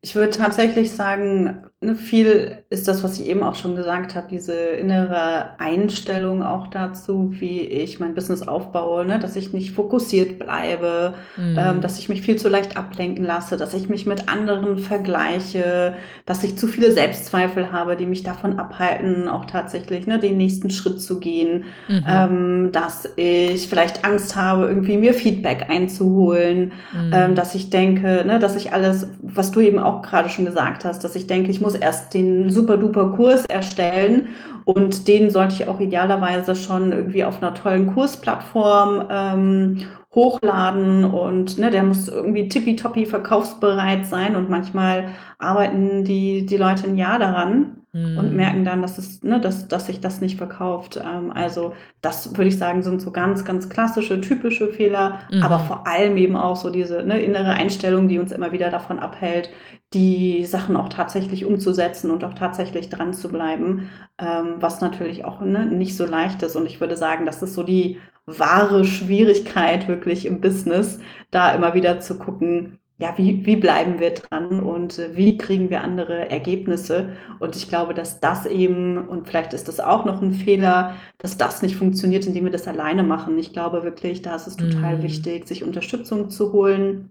Ich 0.00 0.14
würde 0.14 0.36
tatsächlich 0.36 0.92
sagen, 0.92 1.66
ne, 1.84 1.94
viel 1.94 2.58
ist 2.70 2.88
das, 2.88 3.02
was 3.04 3.18
ich 3.20 3.26
eben 3.28 3.42
auch 3.42 3.54
schon 3.54 3.76
gesagt 3.76 4.14
habe, 4.14 4.26
diese 4.30 4.54
innere 4.54 5.58
Einstellung 5.60 6.42
auch 6.42 6.68
dazu, 6.68 7.30
wie 7.38 7.60
ich 7.60 8.00
mein 8.00 8.14
Business 8.14 8.42
aufbaue, 8.46 9.04
ne? 9.04 9.18
dass 9.18 9.36
ich 9.36 9.52
nicht 9.52 9.72
fokussiert 9.72 10.38
bleibe, 10.38 11.14
ähm, 11.56 11.76
Mhm. 11.76 11.80
dass 11.80 11.98
ich 11.98 12.08
mich 12.08 12.22
viel 12.22 12.36
zu 12.36 12.48
leicht 12.48 12.76
ablenken 12.76 13.24
lasse, 13.24 13.56
dass 13.56 13.74
ich 13.74 13.88
mich 13.88 14.06
mit 14.06 14.28
anderen 14.28 14.78
vergleiche, 14.78 15.94
dass 16.26 16.42
ich 16.44 16.56
zu 16.58 16.66
viele 16.66 16.92
Selbstzweifel 16.92 17.72
habe, 17.72 17.96
die 17.96 18.06
mich 18.06 18.22
davon 18.22 18.58
abhalten, 18.58 19.28
auch 19.28 19.44
tatsächlich 19.44 20.06
ne, 20.06 20.18
den 20.18 20.36
nächsten 20.36 20.70
Schritt 20.70 21.00
zu 21.00 21.20
gehen, 21.20 21.64
Mhm. 21.88 22.04
ähm, 22.08 22.68
dass 22.72 23.08
ich 23.16 23.68
vielleicht 23.68 24.04
Angst 24.04 24.36
habe, 24.36 24.66
irgendwie 24.66 24.96
mir 24.96 25.14
Feedback 25.14 25.66
einzuholen, 25.68 26.72
ähm, 27.12 27.30
Mhm. 27.30 27.34
dass 27.34 27.54
ich 27.54 27.70
denke, 27.70 28.24
ne, 28.26 28.38
dass 28.38 28.56
ich 28.56 28.72
alles, 28.72 29.06
was 29.22 29.50
du 29.50 29.60
eben 29.60 29.78
auch 29.78 30.02
gerade 30.02 30.28
schon 30.28 30.44
gesagt 30.44 30.84
hast, 30.84 31.04
dass 31.04 31.16
ich 31.16 31.26
denke, 31.26 31.50
ich 31.50 31.60
muss 31.60 31.73
erst 31.74 32.14
den 32.14 32.50
super 32.50 32.76
duper 32.76 33.12
Kurs 33.12 33.44
erstellen 33.46 34.28
und 34.64 35.08
den 35.08 35.30
sollte 35.30 35.54
ich 35.54 35.68
auch 35.68 35.80
idealerweise 35.80 36.56
schon 36.56 36.92
irgendwie 36.92 37.24
auf 37.24 37.42
einer 37.42 37.54
tollen 37.54 37.92
Kursplattform 37.92 39.06
ähm, 39.10 39.86
hochladen 40.14 41.04
und 41.04 41.58
ne, 41.58 41.70
der 41.70 41.82
muss 41.82 42.08
irgendwie 42.08 42.48
tippitoppi 42.48 43.06
verkaufsbereit 43.06 44.06
sein 44.06 44.36
und 44.36 44.48
manchmal 44.48 45.08
arbeiten 45.38 46.04
die, 46.04 46.46
die 46.46 46.56
Leute 46.56 46.86
ein 46.86 46.96
Jahr 46.96 47.18
daran 47.18 47.83
und 48.14 48.32
Mhm. 48.32 48.34
merken 48.34 48.64
dann, 48.64 48.80
dass 48.82 48.98
es, 48.98 49.22
ne, 49.22 49.40
dass, 49.40 49.66
dass 49.68 49.86
sich 49.86 50.00
das 50.00 50.20
nicht 50.20 50.38
verkauft. 50.38 50.96
Ähm, 51.02 51.32
also 51.32 51.74
das 52.00 52.30
würde 52.36 52.48
ich 52.48 52.58
sagen, 52.58 52.82
sind 52.82 53.00
so 53.00 53.10
ganz, 53.10 53.44
ganz 53.44 53.68
klassische, 53.68 54.20
typische 54.20 54.68
Fehler, 54.68 55.20
aber 55.40 55.58
Mhm. 55.58 55.60
vor 55.60 55.86
allem 55.86 56.16
eben 56.16 56.36
auch 56.36 56.56
so 56.56 56.70
diese 56.70 57.02
ne, 57.04 57.20
innere 57.22 57.50
Einstellung, 57.54 58.08
die 58.08 58.18
uns 58.18 58.32
immer 58.32 58.52
wieder 58.52 58.70
davon 58.70 58.98
abhält, 59.00 59.50
die 59.92 60.44
Sachen 60.44 60.76
auch 60.76 60.88
tatsächlich 60.88 61.44
umzusetzen 61.44 62.10
und 62.10 62.24
auch 62.24 62.34
tatsächlich 62.34 62.88
dran 62.88 63.12
zu 63.14 63.28
bleiben, 63.28 63.90
ähm, 64.18 64.56
was 64.58 64.80
natürlich 64.80 65.24
auch 65.24 65.40
ne, 65.40 65.66
nicht 65.66 65.96
so 65.96 66.04
leicht 66.06 66.42
ist. 66.42 66.56
Und 66.56 66.66
ich 66.66 66.80
würde 66.80 66.96
sagen, 66.96 67.26
das 67.26 67.42
ist 67.42 67.54
so 67.54 67.62
die 67.62 67.98
wahre 68.26 68.84
Schwierigkeit 68.84 69.86
wirklich 69.88 70.26
im 70.26 70.40
Business, 70.40 70.98
da 71.30 71.52
immer 71.54 71.74
wieder 71.74 72.00
zu 72.00 72.18
gucken, 72.18 72.78
ja, 72.98 73.14
wie, 73.18 73.44
wie 73.44 73.56
bleiben 73.56 73.98
wir 73.98 74.10
dran 74.14 74.60
und 74.60 74.98
äh, 74.98 75.16
wie 75.16 75.36
kriegen 75.36 75.68
wir 75.70 75.82
andere 75.82 76.30
Ergebnisse? 76.30 77.16
Und 77.40 77.56
ich 77.56 77.68
glaube, 77.68 77.92
dass 77.94 78.20
das 78.20 78.46
eben, 78.46 79.08
und 79.08 79.26
vielleicht 79.28 79.52
ist 79.52 79.66
das 79.68 79.80
auch 79.80 80.04
noch 80.04 80.22
ein 80.22 80.32
Fehler, 80.32 80.94
dass 81.18 81.36
das 81.36 81.62
nicht 81.62 81.76
funktioniert, 81.76 82.26
indem 82.26 82.44
wir 82.44 82.52
das 82.52 82.68
alleine 82.68 83.02
machen. 83.02 83.36
Ich 83.38 83.52
glaube 83.52 83.82
wirklich, 83.82 84.22
da 84.22 84.36
ist 84.36 84.46
es 84.46 84.56
total 84.56 84.98
Mhm. 84.98 85.02
wichtig, 85.02 85.48
sich 85.48 85.64
Unterstützung 85.64 86.30
zu 86.30 86.52
holen 86.52 87.10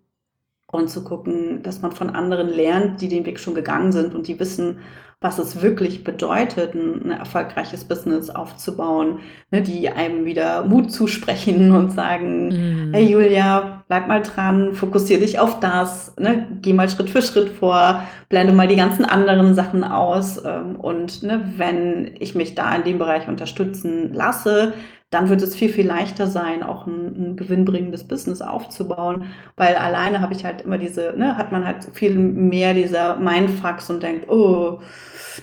und 0.71 0.89
zu 0.89 1.03
gucken, 1.03 1.63
dass 1.63 1.81
man 1.81 1.91
von 1.91 2.09
anderen 2.11 2.49
lernt, 2.49 3.01
die 3.01 3.07
den 3.09 3.25
Weg 3.25 3.39
schon 3.39 3.55
gegangen 3.55 3.91
sind 3.91 4.15
und 4.15 4.27
die 4.27 4.39
wissen, 4.39 4.79
was 5.23 5.39
es 5.39 5.61
wirklich 5.61 6.03
bedeutet, 6.03 6.75
ein, 6.75 7.03
ein 7.05 7.11
erfolgreiches 7.11 7.85
Business 7.85 8.29
aufzubauen, 8.29 9.19
ne, 9.51 9.61
die 9.63 9.89
einem 9.89 10.25
wieder 10.25 10.65
Mut 10.65 10.91
zusprechen 10.91 11.71
und 11.75 11.91
sagen, 11.91 12.55
hey 12.91 13.05
Mhm. 13.05 13.09
Julia, 13.09 13.83
bleib 13.87 14.07
mal 14.07 14.21
dran, 14.21 14.73
fokussier 14.73 15.19
dich 15.19 15.39
auf 15.39 15.59
das, 15.59 16.15
ne, 16.19 16.47
geh 16.61 16.73
mal 16.73 16.89
Schritt 16.89 17.09
für 17.09 17.21
Schritt 17.21 17.49
vor, 17.49 18.03
blende 18.29 18.53
mal 18.53 18.67
die 18.67 18.75
ganzen 18.75 19.05
anderen 19.05 19.55
Sachen 19.55 19.83
aus. 19.83 20.43
ähm, 20.45 20.75
Und 20.77 21.23
ne, 21.23 21.53
wenn 21.57 22.15
ich 22.19 22.35
mich 22.35 22.55
da 22.55 22.75
in 22.75 22.83
dem 22.83 22.99
Bereich 22.99 23.27
unterstützen 23.27 24.13
lasse, 24.13 24.73
dann 25.09 25.29
wird 25.29 25.41
es 25.43 25.55
viel, 25.55 25.69
viel 25.69 25.85
leichter 25.85 26.25
sein, 26.27 26.63
auch 26.63 26.87
ein, 26.87 27.31
ein 27.33 27.35
gewinnbringendes 27.37 28.07
Business 28.07 28.41
aufzubauen, 28.41 29.25
weil 29.55 29.75
alleine 29.75 30.21
habe 30.21 30.33
ich 30.33 30.43
halt 30.43 30.61
immer 30.61 30.79
diese, 30.79 31.13
ne, 31.15 31.37
hat 31.37 31.51
man 31.51 31.65
halt 31.65 31.87
viel 31.93 32.15
mehr 32.15 32.73
dieser 32.73 33.17
Mindfucks 33.17 33.89
und 33.91 34.01
denkt, 34.01 34.27
oh, 34.29 34.79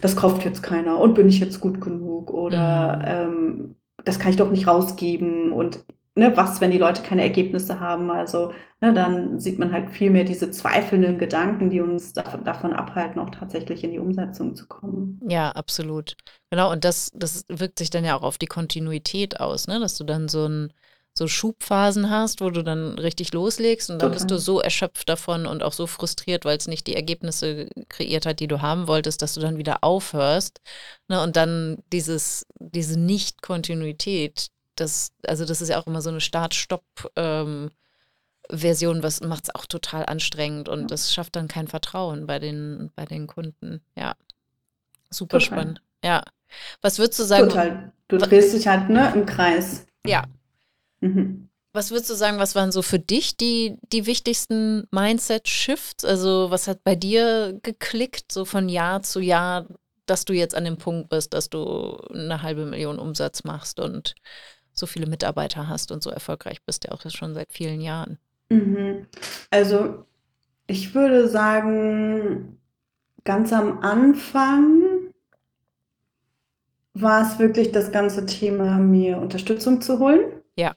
das 0.01 0.17
kauft 0.17 0.45
jetzt 0.45 0.63
keiner 0.63 0.99
und 0.99 1.15
bin 1.15 1.29
ich 1.29 1.41
jetzt 1.41 1.61
gut 1.61 1.81
genug 1.81 2.31
oder 2.33 3.01
Mhm. 3.01 3.05
ähm, 3.05 3.77
das 4.05 4.19
kann 4.19 4.31
ich 4.31 4.37
doch 4.37 4.51
nicht 4.51 4.67
rausgeben 4.67 5.53
und 5.53 5.85
ne, 6.17 6.37
was, 6.37 6.61
wenn 6.61 6.71
die 6.71 6.79
Leute 6.79 7.03
keine 7.03 7.23
Ergebnisse 7.23 7.81
haben, 7.81 8.11
also 8.11 8.53
ne, 8.81 8.93
dann 8.95 9.39
sieht 9.41 9.59
man 9.59 9.73
halt 9.73 9.91
viel 9.91 10.11
mehr 10.11 10.25
diese 10.25 10.51
zweifelnden 10.51 11.19
Gedanken, 11.19 11.71
die 11.71 11.81
uns 11.81 12.13
davon, 12.13 12.45
davon 12.45 12.73
abhalten, 12.73 13.21
auch 13.21 13.31
tatsächlich 13.31 13.85
in 13.85 13.93
die 13.93 13.99
Umsetzung 13.99 14.55
zu 14.57 14.67
kommen. 14.69 15.23
Ja, 15.23 15.51
absolut. 15.53 16.17
Genau, 16.51 16.73
und 16.73 16.85
das, 16.85 17.11
das 17.15 17.45
wirkt 17.49 17.79
sich 17.79 17.91
dann 17.91 18.05
ja 18.05 18.17
auch 18.17 18.23
auf 18.23 18.39
die 18.39 18.47
Kontinuität 18.47 19.39
aus, 19.39 19.67
ne? 19.69 19.79
Dass 19.79 19.97
du 19.99 20.05
dann 20.05 20.29
so 20.29 20.47
ein, 20.49 20.73
so 21.21 21.29
Schubphasen 21.29 22.09
hast, 22.11 22.41
wo 22.41 22.49
du 22.51 22.63
dann 22.65 22.99
richtig 22.99 23.33
loslegst 23.35 23.91
und 23.91 24.01
dann 24.01 24.11
bist 24.11 24.31
du 24.31 24.35
Total. 24.35 24.39
so 24.39 24.61
erschöpft 24.61 25.09
davon 25.09 25.47
und 25.47 25.63
auch 25.63 25.75
so 25.75 25.87
frustriert, 25.87 26.45
weil 26.47 26.57
es 26.57 26.67
nicht 26.67 26.87
die 26.87 26.97
Ergebnisse 26.97 27.69
kreiert 27.91 28.25
hat, 28.27 28.41
die 28.41 28.49
du 28.49 28.63
haben 28.63 28.87
wolltest, 28.89 29.21
dass 29.23 29.35
du 29.35 29.41
dann 29.41 29.59
wieder 29.59 29.85
aufhörst. 29.85 30.61
Ne? 31.09 31.23
Und 31.23 31.37
dann 31.37 31.83
dieses, 31.93 32.47
diese 32.59 32.99
Nicht-Kontinuität, 32.99 34.49
das, 34.77 35.13
also 35.27 35.45
das 35.45 35.61
ist 35.61 35.69
ja 35.69 35.79
auch 35.81 35.87
immer 35.87 36.01
so 36.01 36.09
eine 36.11 36.23
Start-Stopp-Version, 36.23 37.71
was 39.03 39.21
macht 39.21 39.45
es 39.45 39.55
auch 39.55 39.67
total 39.67 40.07
anstrengend 40.07 40.69
und 40.69 40.81
Ja, 40.81 40.87
das 40.91 41.13
schafft 41.13 41.37
dann 41.37 41.49
kein 41.49 41.69
Vertrauen 41.69 42.27
bei 42.27 42.39
den, 42.39 42.91
bei 42.97 43.05
den 43.05 43.27
Kunden. 43.27 43.83
Ja, 43.95 44.15
super 45.11 45.39
total. 45.39 45.41
spannend. 45.41 45.83
Ja. 46.03 46.23
Was 46.81 46.99
würdest 46.99 47.19
du 47.21 47.25
sagen, 47.25 47.49
Total. 47.49 47.93
Du 48.09 48.19
drehst 48.19 48.53
dich 48.55 48.67
halt 48.67 48.89
ne, 48.91 49.13
im 49.15 49.27
Kreis. 49.27 49.87
ja, 50.05 50.25
Mhm. 51.01 51.49
was 51.73 51.91
würdest 51.91 52.11
du 52.11 52.15
sagen, 52.15 52.39
was 52.39 52.55
waren 52.55 52.73
so 52.73 52.83
für 52.83 52.99
dich 52.99 53.37
die, 53.37 53.77
die 53.93 54.07
wichtigsten 54.07 54.87
Mindset-Shifts? 54.91 56.05
Also, 56.05 56.51
was 56.51 56.69
hat 56.69 56.85
bei 56.85 56.95
dir 56.97 57.59
geklickt, 57.63 58.33
so 58.33 58.45
von 58.45 58.69
Jahr 58.69 59.03
zu 59.03 59.21
Jahr, 59.21 59.67
dass 60.07 60.25
du 60.25 60.33
jetzt 60.33 60.55
an 60.55 60.65
dem 60.65 60.77
Punkt 60.77 61.09
bist, 61.09 61.33
dass 61.33 61.49
du 61.49 61.97
eine 62.13 62.43
halbe 62.43 62.67
Million 62.67 62.99
Umsatz 62.99 63.45
machst 63.45 63.79
und 63.79 64.15
so 64.73 64.87
viele 64.87 65.07
Mitarbeiter 65.07 65.69
hast 65.69 65.93
und 65.93 66.03
so 66.03 66.11
erfolgreich 66.11 66.63
bist, 66.65 66.85
ja 66.85 66.93
auch 66.93 67.09
schon 67.09 67.35
seit 67.35 67.53
vielen 67.53 67.81
Jahren? 67.81 68.19
Mhm. 68.51 69.07
Also 69.51 70.05
ich 70.67 70.95
würde 70.95 71.29
sagen, 71.29 72.61
ganz 73.25 73.53
am 73.53 73.81
Anfang 73.81 74.83
war 76.95 77.23
es 77.23 77.39
wirklich 77.39 77.73
das 77.73 77.93
ganze 77.93 78.27
Thema, 78.27 78.79
mir 78.79 79.19
Unterstützung 79.19 79.81
zu 79.81 79.99
holen. 79.99 80.21
Ja. 80.57 80.75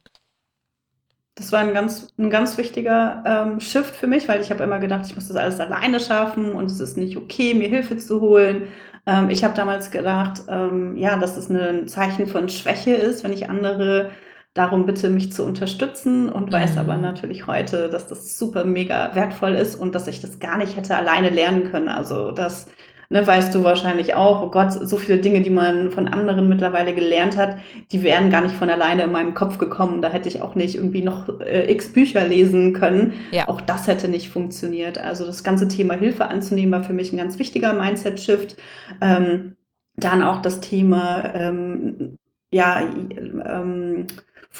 Das 1.36 1.52
war 1.52 1.60
ein 1.62 1.74
ganz, 1.74 2.14
ein 2.20 2.30
ganz 2.30 2.58
wichtiger 2.60 3.24
ähm, 3.26 3.60
Shift 3.60 3.96
für 3.96 4.06
mich, 4.08 4.28
weil 4.28 4.40
ich 4.42 4.52
habe 4.52 4.64
immer 4.64 4.78
gedacht, 4.80 5.06
ich 5.08 5.16
muss 5.16 5.28
das 5.30 5.38
alles 5.38 5.60
alleine 5.60 6.00
schaffen 6.00 6.52
und 6.54 6.66
es 6.66 6.80
ist 6.80 6.96
nicht 6.96 7.18
okay, 7.18 7.56
mir 7.56 7.68
Hilfe 7.70 7.98
zu 7.98 8.22
holen. 8.22 8.68
Ähm, 9.08 9.30
ich 9.32 9.44
habe 9.44 9.56
damals 9.56 9.90
gedacht, 9.90 10.44
ähm, 10.48 10.96
ja, 10.96 11.18
dass 11.18 11.36
es 11.36 11.50
ein 11.50 11.88
Zeichen 11.88 12.28
von 12.28 12.50
Schwäche 12.50 12.94
ist, 12.94 13.24
wenn 13.24 13.34
ich 13.34 13.50
andere 13.50 14.12
darum 14.54 14.86
bitte, 14.86 15.10
mich 15.10 15.32
zu 15.34 15.44
unterstützen 15.44 16.30
und 16.30 16.52
weiß 16.52 16.78
aber 16.78 16.98
Mhm. 16.98 17.02
natürlich 17.02 17.48
heute, 17.48 17.90
dass 17.90 18.06
das 18.08 18.38
super 18.38 18.64
mega 18.64 19.16
wertvoll 19.16 19.54
ist 19.56 19.74
und 19.76 19.96
dass 19.96 20.08
ich 20.08 20.22
das 20.22 20.38
gar 20.40 20.58
nicht 20.58 20.76
hätte 20.78 20.96
alleine 20.96 21.30
lernen 21.32 21.72
können. 21.72 21.90
Also 21.90 22.30
das, 22.32 22.68
ne, 23.10 23.26
weißt 23.26 23.54
du 23.54 23.64
wahrscheinlich 23.64 24.16
auch, 24.16 24.42
oh 24.42 24.50
Gott, 24.50 24.72
so 24.72 24.98
viele 24.98 25.20
Dinge, 25.20 25.42
die 25.42 25.50
man 25.50 25.92
von 25.92 26.08
anderen 26.08 26.50
mittlerweile 26.50 26.94
gelernt 26.94 27.38
hat, 27.38 27.58
die 27.92 28.04
wären 28.04 28.30
gar 28.30 28.42
nicht 28.42 28.56
von 28.56 28.70
alleine 28.70 29.04
in 29.04 29.12
meinem 29.12 29.34
Kopf 29.34 29.58
gekommen. 29.58 30.02
Da 30.02 30.10
hätte 30.10 30.30
ich 30.30 30.42
auch 30.42 30.56
nicht 30.56 30.76
irgendwie 30.76 31.02
noch 31.02 31.40
äh, 31.40 31.72
x 31.72 31.94
Bücher 31.94 32.28
lesen 32.28 32.74
können. 32.74 33.14
Ja. 33.32 33.48
Auch 33.48 33.62
das 33.62 33.88
hätte 33.88 34.08
nicht 34.08 34.30
funktioniert. 34.30 34.98
Also 34.98 35.26
das 35.26 35.44
ganze 35.44 35.68
Thema 35.68 35.96
Hilfe 35.96 36.26
anzunehmen 36.26 36.72
war 36.72 36.84
für 36.84 36.94
mich 36.94 37.14
ein 37.14 37.18
ganz 37.18 37.40
wichtiger 37.40 37.74
Mindset-Shift. 37.74 38.58
Ähm, 39.02 39.56
dann 39.96 40.24
auch 40.24 40.42
das 40.42 40.60
Thema, 40.60 41.34
ähm, 41.36 42.18
ja, 42.52 42.82
ähm, 42.82 44.08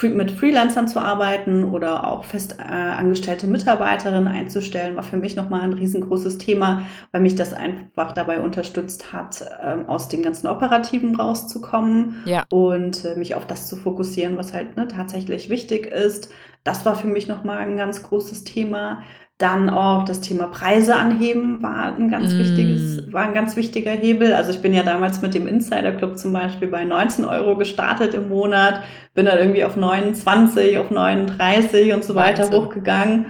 mit 0.02 0.32
Freelancern 0.32 0.88
zu 0.88 1.00
arbeiten 1.00 1.64
oder 1.64 2.08
auch 2.08 2.24
fest 2.26 2.58
äh, 2.60 2.64
angestellte 2.64 3.46
Mitarbeiterinnen 3.48 4.28
einzustellen, 4.28 4.96
war 4.96 5.04
für 5.04 5.18
mich 5.18 5.36
nochmal 5.36 5.62
ein 5.62 5.74
riesengroßes 5.74 6.40
Thema, 6.40 6.82
weil 7.12 7.22
mich 7.22 7.36
das 7.36 7.54
einfach 7.54 8.12
dabei 8.14 8.40
unterstützt 8.42 9.14
hat, 9.14 9.46
ähm, 9.64 9.88
aus 9.88 10.10
den 10.10 10.24
ganzen 10.24 10.48
Operativen 10.48 11.16
rauszukommen 11.16 12.24
Ja. 12.26 12.44
und 12.52 13.06
äh, 13.06 13.16
mich 13.16 13.36
auf 13.36 13.46
das 13.46 13.68
zu 13.68 13.76
fokussieren, 13.76 14.36
was 14.38 14.54
halt 14.54 14.76
ne, 14.78 14.88
tatsächlich 14.88 15.50
wichtig 15.50 15.86
ist. 15.86 16.30
Das 16.64 16.86
war 16.86 16.96
für 16.96 17.08
mich 17.08 17.28
nochmal 17.28 17.58
ein 17.60 17.78
ganz 17.78 18.02
großes 18.04 18.46
Thema. 18.46 19.04
Dann 19.40 19.70
auch 19.70 20.06
das 20.06 20.22
Thema 20.22 20.48
Preise 20.48 20.96
anheben 20.96 21.62
war 21.64 21.96
ein 21.98 22.10
ganz 22.10 22.38
wichtiges, 22.38 23.08
Mm. 23.08 23.14
war 23.14 23.24
ein 23.24 23.34
ganz 23.34 23.56
wichtiger 23.56 23.92
Hebel. 23.92 24.34
Also 24.34 24.52
ich 24.52 24.62
bin 24.62 24.74
ja 24.74 24.84
damals 24.84 25.22
mit 25.22 25.34
dem 25.34 25.48
Insider 25.48 25.92
Club 25.92 26.18
zum 26.18 26.32
Beispiel 26.34 26.68
bei 26.68 26.86
19 26.86 27.26
Euro 27.26 27.58
gestartet 27.58 28.14
im 28.14 28.30
Monat, 28.30 28.84
bin 29.16 29.26
dann 29.26 29.40
irgendwie 29.40 29.66
auf 29.66 29.76
29, 29.76 30.78
auf 30.78 30.92
39 30.92 31.94
und 31.94 32.04
so 32.04 32.16
weiter 32.16 32.44
Wahnsinn. 32.44 32.54
hochgegangen. 32.54 33.26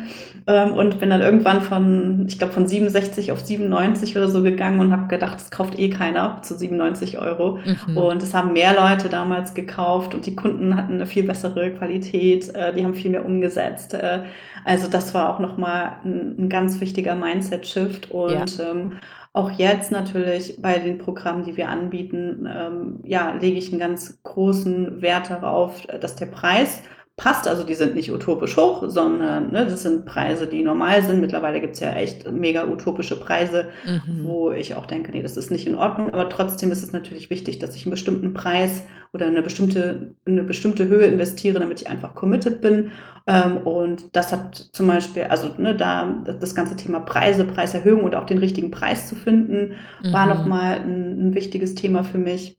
Ähm, 0.47 0.73
und 0.73 0.99
bin 0.99 1.09
dann 1.09 1.21
irgendwann 1.21 1.61
von, 1.61 2.25
ich 2.27 2.37
glaube, 2.37 2.53
von 2.53 2.67
67 2.67 3.31
auf 3.31 3.41
97 3.41 4.15
oder 4.17 4.29
so 4.29 4.43
gegangen 4.43 4.79
und 4.79 4.91
habe 4.91 5.07
gedacht, 5.07 5.35
das 5.35 5.51
kauft 5.51 5.79
eh 5.79 5.89
keiner 5.89 6.41
zu 6.41 6.55
97 6.55 7.19
Euro. 7.19 7.59
Mhm. 7.87 7.97
Und 7.97 8.23
es 8.23 8.33
haben 8.33 8.53
mehr 8.53 8.75
Leute 8.75 9.09
damals 9.09 9.53
gekauft 9.53 10.13
und 10.13 10.25
die 10.25 10.35
Kunden 10.35 10.75
hatten 10.75 10.93
eine 10.93 11.05
viel 11.05 11.23
bessere 11.23 11.71
Qualität, 11.71 12.53
äh, 12.55 12.73
die 12.73 12.83
haben 12.83 12.95
viel 12.95 13.11
mehr 13.11 13.25
umgesetzt. 13.25 13.93
Äh, 13.93 14.23
also 14.65 14.87
das 14.87 15.13
war 15.13 15.33
auch 15.33 15.39
nochmal 15.39 15.97
ein, 16.03 16.35
ein 16.37 16.49
ganz 16.49 16.79
wichtiger 16.79 17.15
Mindset-Shift 17.15 18.11
und 18.11 18.57
ja. 18.57 18.71
ähm, 18.71 18.93
auch 19.33 19.49
jetzt 19.51 19.91
natürlich 19.91 20.61
bei 20.61 20.77
den 20.77 20.99
Programmen, 20.99 21.43
die 21.43 21.57
wir 21.57 21.69
anbieten, 21.69 22.47
ähm, 22.47 22.99
ja, 23.03 23.33
lege 23.33 23.57
ich 23.57 23.71
einen 23.71 23.79
ganz 23.79 24.21
großen 24.21 25.01
Wert 25.01 25.31
darauf, 25.31 25.87
dass 25.87 26.15
der 26.15 26.27
Preis 26.27 26.83
passt. 27.15 27.47
Also 27.47 27.63
die 27.63 27.75
sind 27.75 27.93
nicht 27.93 28.11
utopisch 28.11 28.57
hoch, 28.57 28.83
sondern 28.87 29.51
ne, 29.51 29.65
das 29.65 29.83
sind 29.83 30.05
Preise, 30.05 30.47
die 30.47 30.63
normal 30.63 31.03
sind. 31.03 31.21
Mittlerweile 31.21 31.61
gibt 31.61 31.75
es 31.75 31.79
ja 31.79 31.93
echt 31.93 32.29
mega 32.31 32.65
utopische 32.65 33.19
Preise, 33.19 33.69
mhm. 33.85 34.23
wo 34.23 34.51
ich 34.51 34.73
auch 34.73 34.87
denke, 34.87 35.11
nee, 35.11 35.21
das 35.21 35.37
ist 35.37 35.51
nicht 35.51 35.67
in 35.67 35.75
Ordnung. 35.75 36.11
Aber 36.11 36.27
trotzdem 36.29 36.71
ist 36.71 36.83
es 36.83 36.91
natürlich 36.91 37.29
wichtig, 37.29 37.59
dass 37.59 37.75
ich 37.75 37.85
einen 37.85 37.91
bestimmten 37.91 38.33
Preis 38.33 38.83
oder 39.13 39.27
eine 39.27 39.43
bestimmte, 39.43 40.15
eine 40.25 40.43
bestimmte 40.43 40.87
Höhe 40.87 41.05
investiere, 41.05 41.59
damit 41.59 41.81
ich 41.81 41.87
einfach 41.87 42.15
committed 42.15 42.61
bin. 42.61 42.91
Ähm, 43.27 43.57
und 43.57 44.15
das 44.15 44.31
hat 44.31 44.55
zum 44.55 44.87
Beispiel, 44.87 45.23
also 45.23 45.51
ne, 45.59 45.75
da 45.75 46.23
das 46.25 46.55
ganze 46.55 46.75
Thema 46.75 46.99
Preise, 46.99 47.45
Preiserhöhung 47.45 48.03
und 48.03 48.15
auch 48.15 48.25
den 48.25 48.39
richtigen 48.39 48.71
Preis 48.71 49.07
zu 49.07 49.15
finden, 49.15 49.75
mhm. 50.01 50.13
war 50.13 50.25
nochmal 50.25 50.79
ein, 50.79 51.27
ein 51.27 51.35
wichtiges 51.35 51.75
Thema 51.75 52.03
für 52.03 52.17
mich. 52.17 52.57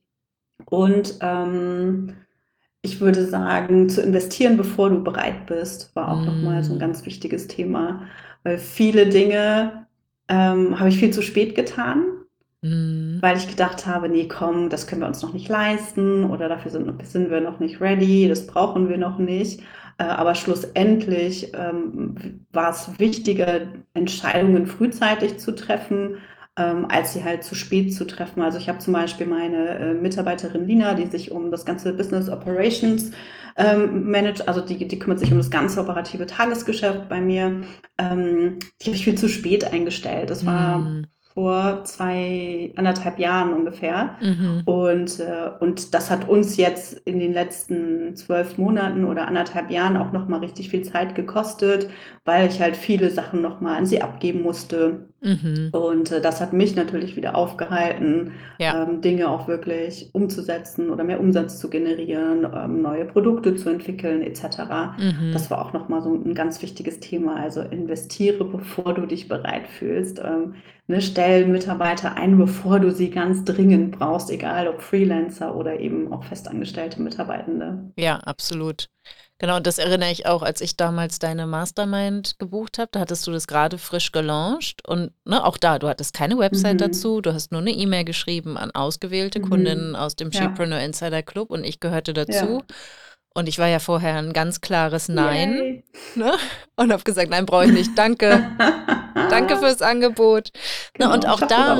Und 0.65 1.17
ähm, 1.21 2.13
ich 2.85 3.01
würde 3.01 3.25
sagen, 3.25 3.89
zu 3.89 4.01
investieren, 4.01 4.55
bevor 4.55 4.89
du 4.89 5.03
bereit 5.03 5.45
bist, 5.47 5.95
war 5.95 6.11
auch 6.11 6.21
mm. 6.21 6.25
nochmal 6.25 6.63
so 6.63 6.73
ein 6.73 6.79
ganz 6.79 7.05
wichtiges 7.05 7.47
Thema. 7.47 8.03
Weil 8.43 8.57
viele 8.57 9.07
Dinge 9.07 9.87
ähm, 10.29 10.79
habe 10.79 10.89
ich 10.89 10.97
viel 10.97 11.11
zu 11.11 11.21
spät 11.21 11.55
getan, 11.55 12.03
mm. 12.61 13.17
weil 13.21 13.37
ich 13.37 13.49
gedacht 13.49 13.85
habe, 13.85 14.07
nee, 14.07 14.27
komm, 14.27 14.69
das 14.69 14.87
können 14.87 15.01
wir 15.01 15.07
uns 15.07 15.21
noch 15.21 15.33
nicht 15.33 15.49
leisten 15.49 16.23
oder 16.29 16.47
dafür 16.47 16.71
sind, 16.71 17.05
sind 17.05 17.29
wir 17.29 17.41
noch 17.41 17.59
nicht 17.59 17.81
ready, 17.81 18.27
das 18.29 18.47
brauchen 18.47 18.87
wir 18.87 18.97
noch 18.97 19.17
nicht. 19.17 19.61
Äh, 19.97 20.03
aber 20.03 20.35
schlussendlich 20.35 21.51
ähm, 21.53 22.45
war 22.51 22.71
es 22.71 22.99
wichtiger, 22.99 23.61
Entscheidungen 23.93 24.67
frühzeitig 24.67 25.39
zu 25.39 25.53
treffen, 25.53 26.17
ähm, 26.57 26.85
als 26.89 27.13
sie 27.13 27.23
halt 27.23 27.43
zu 27.43 27.55
spät 27.55 27.93
zu 27.93 28.05
treffen. 28.05 28.41
Also 28.41 28.57
ich 28.57 28.69
habe 28.69 28.79
zum 28.79 28.93
Beispiel 28.93 29.27
meine 29.27 29.79
äh, 29.79 29.93
Mitarbeiterin 29.93 30.65
Lina, 30.65 30.93
die 30.93 31.07
sich 31.07 31.31
um 31.31 31.51
das 31.51 31.65
ganze 31.65 31.93
Business 31.93 32.29
Operations 32.29 33.11
ähm, 33.57 34.09
managt, 34.09 34.47
also 34.47 34.61
die, 34.61 34.87
die 34.87 34.99
kümmert 34.99 35.19
sich 35.19 35.31
um 35.31 35.37
das 35.37 35.51
ganze 35.51 35.79
operative 35.81 36.25
Tagesgeschäft 36.25 37.09
bei 37.09 37.21
mir. 37.21 37.61
Ähm, 37.97 38.59
die 38.81 38.85
habe 38.85 38.95
ich 38.95 39.03
viel 39.03 39.17
zu 39.17 39.29
spät 39.29 39.71
eingestellt. 39.71 40.29
Das 40.29 40.45
war 40.45 40.79
mm 40.79 41.07
vor 41.35 41.83
zwei, 41.83 42.71
anderthalb 42.77 43.19
Jahren 43.19 43.51
ungefähr. 43.51 44.15
Mhm. 44.21 44.61
Und, 44.63 45.19
äh, 45.19 45.49
und 45.59 45.93
das 45.93 46.09
hat 46.09 46.29
uns 46.29 46.55
jetzt 46.55 46.93
in 46.99 47.19
den 47.19 47.33
letzten 47.33 48.15
zwölf 48.15 48.57
Monaten 48.57 49.03
oder 49.03 49.27
anderthalb 49.27 49.69
Jahren 49.69 49.97
auch 49.97 50.13
nochmal 50.13 50.39
richtig 50.39 50.69
viel 50.69 50.83
Zeit 50.83 51.13
gekostet, 51.13 51.89
weil 52.23 52.47
ich 52.47 52.61
halt 52.61 52.77
viele 52.77 53.11
Sachen 53.11 53.41
nochmal 53.41 53.75
an 53.75 53.85
sie 53.85 54.01
abgeben 54.01 54.43
musste. 54.43 55.07
Mhm. 55.19 55.71
Und 55.73 56.09
äh, 56.13 56.21
das 56.21 56.39
hat 56.39 56.53
mich 56.53 56.73
natürlich 56.77 57.17
wieder 57.17 57.35
aufgehalten, 57.35 58.31
ja. 58.57 58.83
ähm, 58.83 59.01
Dinge 59.01 59.29
auch 59.29 59.49
wirklich 59.49 60.11
umzusetzen 60.13 60.89
oder 60.89 61.03
mehr 61.03 61.19
Umsatz 61.19 61.59
zu 61.59 61.69
generieren, 61.69 62.47
ähm, 62.55 62.81
neue 62.81 63.03
Produkte 63.03 63.55
zu 63.55 63.69
entwickeln 63.69 64.21
etc. 64.21 64.43
Mhm. 64.97 65.33
Das 65.33 65.51
war 65.51 65.65
auch 65.65 65.73
nochmal 65.73 66.01
so 66.01 66.13
ein 66.13 66.33
ganz 66.33 66.61
wichtiges 66.61 67.01
Thema. 67.01 67.35
Also 67.35 67.59
investiere, 67.59 68.45
bevor 68.45 68.93
du 68.93 69.05
dich 69.05 69.27
bereit 69.27 69.67
fühlst. 69.67 70.21
Ähm, 70.23 70.53
ne, 70.87 71.01
stell 71.01 71.47
Mitarbeiter 71.47 72.15
ein, 72.15 72.37
bevor 72.37 72.79
du 72.79 72.91
sie 72.91 73.09
ganz 73.09 73.43
dringend 73.43 73.97
brauchst, 73.97 74.29
egal 74.29 74.67
ob 74.67 74.81
Freelancer 74.81 75.55
oder 75.55 75.79
eben 75.79 76.11
auch 76.11 76.23
festangestellte 76.23 77.01
Mitarbeitende. 77.01 77.91
Ja, 77.97 78.17
absolut. 78.19 78.89
Genau, 79.37 79.57
und 79.57 79.67
das 79.67 79.79
erinnere 79.79 80.11
ich 80.11 80.25
auch, 80.27 80.43
als 80.43 80.61
ich 80.61 80.77
damals 80.77 81.19
deine 81.19 81.45
Mastermind 81.45 82.39
gebucht 82.39 82.79
habe, 82.79 82.87
da 82.93 83.01
hattest 83.01 83.27
du 83.27 83.31
das 83.31 83.47
gerade 83.47 83.77
frisch 83.77 84.13
gelauncht 84.13 84.87
und 84.87 85.11
ne, 85.25 85.43
auch 85.43 85.57
da, 85.57 85.77
du 85.77 85.89
hattest 85.89 86.13
keine 86.13 86.37
Website 86.37 86.75
mhm. 86.75 86.77
dazu, 86.77 87.19
du 87.19 87.33
hast 87.33 87.51
nur 87.51 87.59
eine 87.59 87.71
E-Mail 87.71 88.05
geschrieben 88.05 88.57
an 88.57 88.71
ausgewählte 88.71 89.39
mhm. 89.39 89.49
Kundinnen 89.49 89.95
aus 89.97 90.15
dem 90.15 90.31
ja. 90.31 90.53
Insider 90.77 91.21
Club 91.21 91.51
und 91.51 91.65
ich 91.65 91.81
gehörte 91.81 92.13
dazu. 92.13 92.31
Ja. 92.31 92.75
Und 93.37 93.49
ich 93.49 93.59
war 93.59 93.67
ja 93.67 93.79
vorher 93.79 94.15
ein 94.15 94.31
ganz 94.31 94.61
klares 94.61 95.09
Nein 95.09 95.83
ne? 96.15 96.37
und 96.77 96.93
habe 96.93 97.03
gesagt, 97.03 97.29
nein, 97.29 97.45
brauche 97.45 97.65
ich 97.65 97.71
nicht, 97.71 97.97
danke. 97.97 98.49
danke 99.29 99.57
fürs 99.57 99.81
Angebot. 99.81 100.51
Genau, 100.93 101.09
ne, 101.09 101.15
und 101.15 101.27
auch 101.27 101.41
da, 101.41 101.75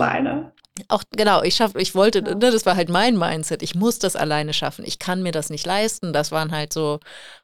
auch 0.89 1.03
genau, 1.11 1.41
ich 1.41 1.55
schaff, 1.55 1.75
ich 1.75 1.95
wollte, 1.95 2.21
ne, 2.21 2.35
das 2.35 2.65
war 2.65 2.75
halt 2.75 2.89
mein 2.89 3.17
Mindset. 3.17 3.63
Ich 3.63 3.75
muss 3.75 3.99
das 3.99 4.15
alleine 4.15 4.53
schaffen. 4.53 4.83
Ich 4.85 4.99
kann 4.99 5.23
mir 5.23 5.31
das 5.31 5.49
nicht 5.49 5.65
leisten. 5.65 6.11
Das 6.11 6.31
waren 6.31 6.51
halt 6.51 6.73
so 6.73 6.99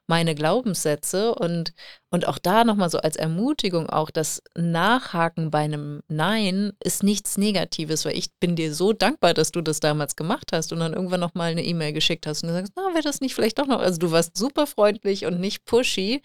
meine 0.08 0.36
Glaubenssätze 0.36 1.34
und 1.36 1.74
und 2.14 2.28
auch 2.28 2.38
da 2.38 2.66
nochmal 2.66 2.90
so 2.90 2.98
als 2.98 3.16
Ermutigung 3.16 3.90
auch 3.90 4.12
das 4.12 4.44
Nachhaken 4.58 5.50
bei 5.50 5.60
einem 5.60 6.02
Nein 6.10 6.74
ist 6.84 7.04
nichts 7.04 7.38
Negatives, 7.38 8.04
weil 8.04 8.18
ich 8.18 8.28
bin 8.42 8.58
dir 8.58 8.76
so 8.76 8.92
dankbar, 8.92 9.34
dass 9.34 9.54
du 9.54 9.62
das 9.62 9.80
damals 9.80 10.18
gemacht 10.18 10.52
hast 10.52 10.74
und 10.74 10.80
dann 10.80 10.94
irgendwann 10.94 11.22
nochmal 11.22 11.52
eine 11.52 11.64
E-Mail 11.64 11.94
geschickt 11.94 12.28
hast 12.28 12.44
und 12.44 12.50
du 12.50 12.54
sagst, 12.56 12.74
na, 12.76 12.94
wäre 12.94 13.04
das 13.04 13.22
nicht 13.22 13.34
vielleicht 13.34 13.60
doch 13.60 13.68
noch, 13.68 13.80
also 13.80 13.98
du 13.98 14.12
warst 14.12 14.38
super 14.38 14.68
freundlich 14.68 15.26
und 15.26 15.40
nicht 15.40 15.64
pushy, 15.64 16.22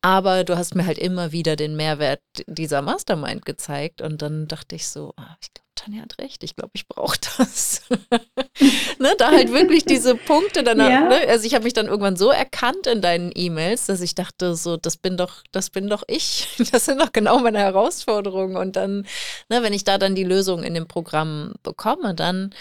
aber 0.00 0.42
du 0.44 0.56
hast 0.56 0.74
mir 0.74 0.86
halt 0.86 0.98
immer 0.98 1.32
wieder 1.32 1.56
den 1.56 1.76
Mehrwert 1.76 2.22
dieser 2.46 2.80
Mastermind 2.80 3.44
gezeigt 3.44 4.00
und 4.00 4.22
dann 4.22 4.48
dachte 4.48 4.74
ich 4.76 4.88
so, 4.88 5.12
ah, 5.18 5.36
ich 5.42 5.52
glaube, 5.52 5.65
Tanja 5.86 6.02
hat 6.02 6.18
recht, 6.18 6.42
ich 6.42 6.56
glaube, 6.56 6.72
ich 6.74 6.88
brauche 6.88 7.16
das. 7.38 7.82
ne, 8.98 9.14
da 9.18 9.30
halt 9.30 9.52
wirklich 9.52 9.84
diese 9.84 10.16
Punkte 10.16 10.64
danach, 10.64 10.90
ja. 10.90 11.08
ne? 11.08 11.20
also 11.28 11.46
ich 11.46 11.54
habe 11.54 11.64
mich 11.64 11.74
dann 11.74 11.86
irgendwann 11.86 12.16
so 12.16 12.30
erkannt 12.30 12.86
in 12.86 13.00
deinen 13.00 13.30
E-Mails, 13.34 13.86
dass 13.86 14.00
ich 14.00 14.14
dachte, 14.14 14.56
so, 14.56 14.76
das 14.76 14.96
bin 14.96 15.16
doch, 15.16 15.44
das 15.52 15.70
bin 15.70 15.88
doch 15.88 16.02
ich. 16.08 16.48
Das 16.76 16.84
sind 16.86 17.00
doch 17.00 17.12
genau 17.12 17.38
meine 17.38 17.58
Herausforderungen. 17.58 18.56
Und 18.56 18.76
dann, 18.76 19.06
ne, 19.48 19.62
wenn 19.62 19.72
ich 19.72 19.84
da 19.84 19.98
dann 19.98 20.14
die 20.14 20.24
Lösung 20.24 20.62
in 20.64 20.74
dem 20.74 20.88
Programm 20.88 21.54
bekomme, 21.62 22.14
dann 22.14 22.52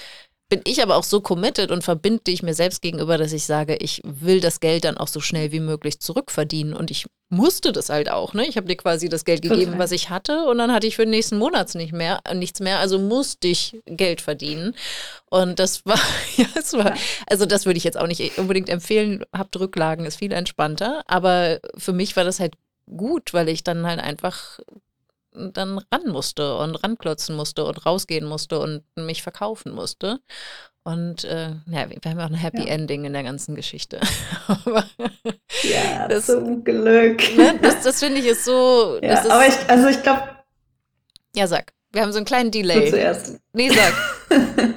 bin 0.49 0.61
ich 0.65 0.83
aber 0.83 0.95
auch 0.95 1.03
so 1.03 1.21
committed 1.21 1.71
und 1.71 1.83
verbinde 1.83 2.31
ich 2.31 2.43
mir 2.43 2.53
selbst 2.53 2.81
gegenüber, 2.81 3.17
dass 3.17 3.33
ich 3.33 3.45
sage, 3.45 3.77
ich 3.77 4.01
will 4.03 4.39
das 4.39 4.59
Geld 4.59 4.85
dann 4.85 4.97
auch 4.97 5.07
so 5.07 5.19
schnell 5.19 5.51
wie 5.51 5.59
möglich 5.59 5.99
zurückverdienen. 5.99 6.73
Und 6.73 6.91
ich 6.91 7.07
musste 7.29 7.71
das 7.71 7.89
halt 7.89 8.09
auch. 8.09 8.33
Ne? 8.33 8.45
Ich 8.45 8.55
habe 8.55 8.67
dir 8.67 8.77
quasi 8.77 9.09
das 9.09 9.25
Geld 9.25 9.41
gegeben, 9.41 9.73
was 9.77 9.91
ich 9.91 10.11
hatte, 10.11 10.45
und 10.45 10.59
dann 10.59 10.71
hatte 10.71 10.85
ich 10.85 10.95
für 10.95 11.03
den 11.03 11.11
nächsten 11.11 11.39
Monat 11.39 11.73
nicht 11.73 11.93
mehr, 11.93 12.21
nichts 12.35 12.59
mehr. 12.59 12.77
Also 12.77 12.99
musste 12.99 13.47
ich 13.47 13.81
Geld 13.85 14.21
verdienen. 14.21 14.75
Und 15.31 15.57
das 15.57 15.83
war, 15.85 15.99
ja, 16.37 16.45
es 16.55 16.73
war, 16.73 16.93
also 17.27 17.47
das 17.47 17.65
würde 17.65 17.77
ich 17.77 17.83
jetzt 17.83 17.97
auch 17.97 18.07
nicht 18.07 18.37
unbedingt 18.37 18.69
empfehlen. 18.69 19.23
Habt 19.33 19.59
Rücklagen, 19.59 20.05
ist 20.05 20.17
viel 20.17 20.31
entspannter. 20.31 21.01
Aber 21.07 21.59
für 21.75 21.93
mich 21.93 22.15
war 22.15 22.23
das 22.23 22.39
halt 22.39 22.53
gut, 22.85 23.33
weil 23.33 23.49
ich 23.49 23.63
dann 23.63 23.87
halt 23.87 23.99
einfach 23.99 24.59
dann 25.53 25.79
ran 25.91 26.07
musste 26.07 26.57
und 26.57 26.75
ranklotzen 26.75 27.35
musste 27.35 27.65
und 27.65 27.85
rausgehen 27.85 28.25
musste 28.25 28.59
und 28.59 28.83
mich 28.95 29.23
verkaufen 29.23 29.73
musste. 29.73 30.19
Und 30.83 31.23
äh, 31.23 31.49
ja, 31.65 31.89
wir 31.89 32.11
haben 32.11 32.19
auch 32.19 32.29
ein 32.29 32.35
Happy 32.35 32.61
ja. 32.61 32.67
Ending 32.67 33.05
in 33.05 33.13
der 33.13 33.23
ganzen 33.23 33.55
Geschichte. 33.55 33.99
ja, 35.63 36.07
das, 36.09 36.27
zum 36.27 36.63
Glück. 36.63 37.23
Ne, 37.37 37.57
das, 37.59 37.81
das 37.81 37.99
finde 37.99 38.19
ich 38.19 38.27
ist 38.27 38.45
so. 38.45 38.99
Ja, 39.01 39.13
ist, 39.13 39.31
aber 39.31 39.47
ich, 39.47 39.55
also 39.67 39.87
ich 39.87 40.01
glaube. 40.03 40.29
Ja, 41.35 41.47
sag. 41.47 41.73
Wir 41.91 42.03
haben 42.03 42.11
so 42.11 42.17
einen 42.17 42.25
kleinen 42.25 42.51
Delay. 42.51 42.85
Du 42.85 42.91
zuerst. 42.91 43.39
Nee, 43.53 43.69
sag. 43.69 44.74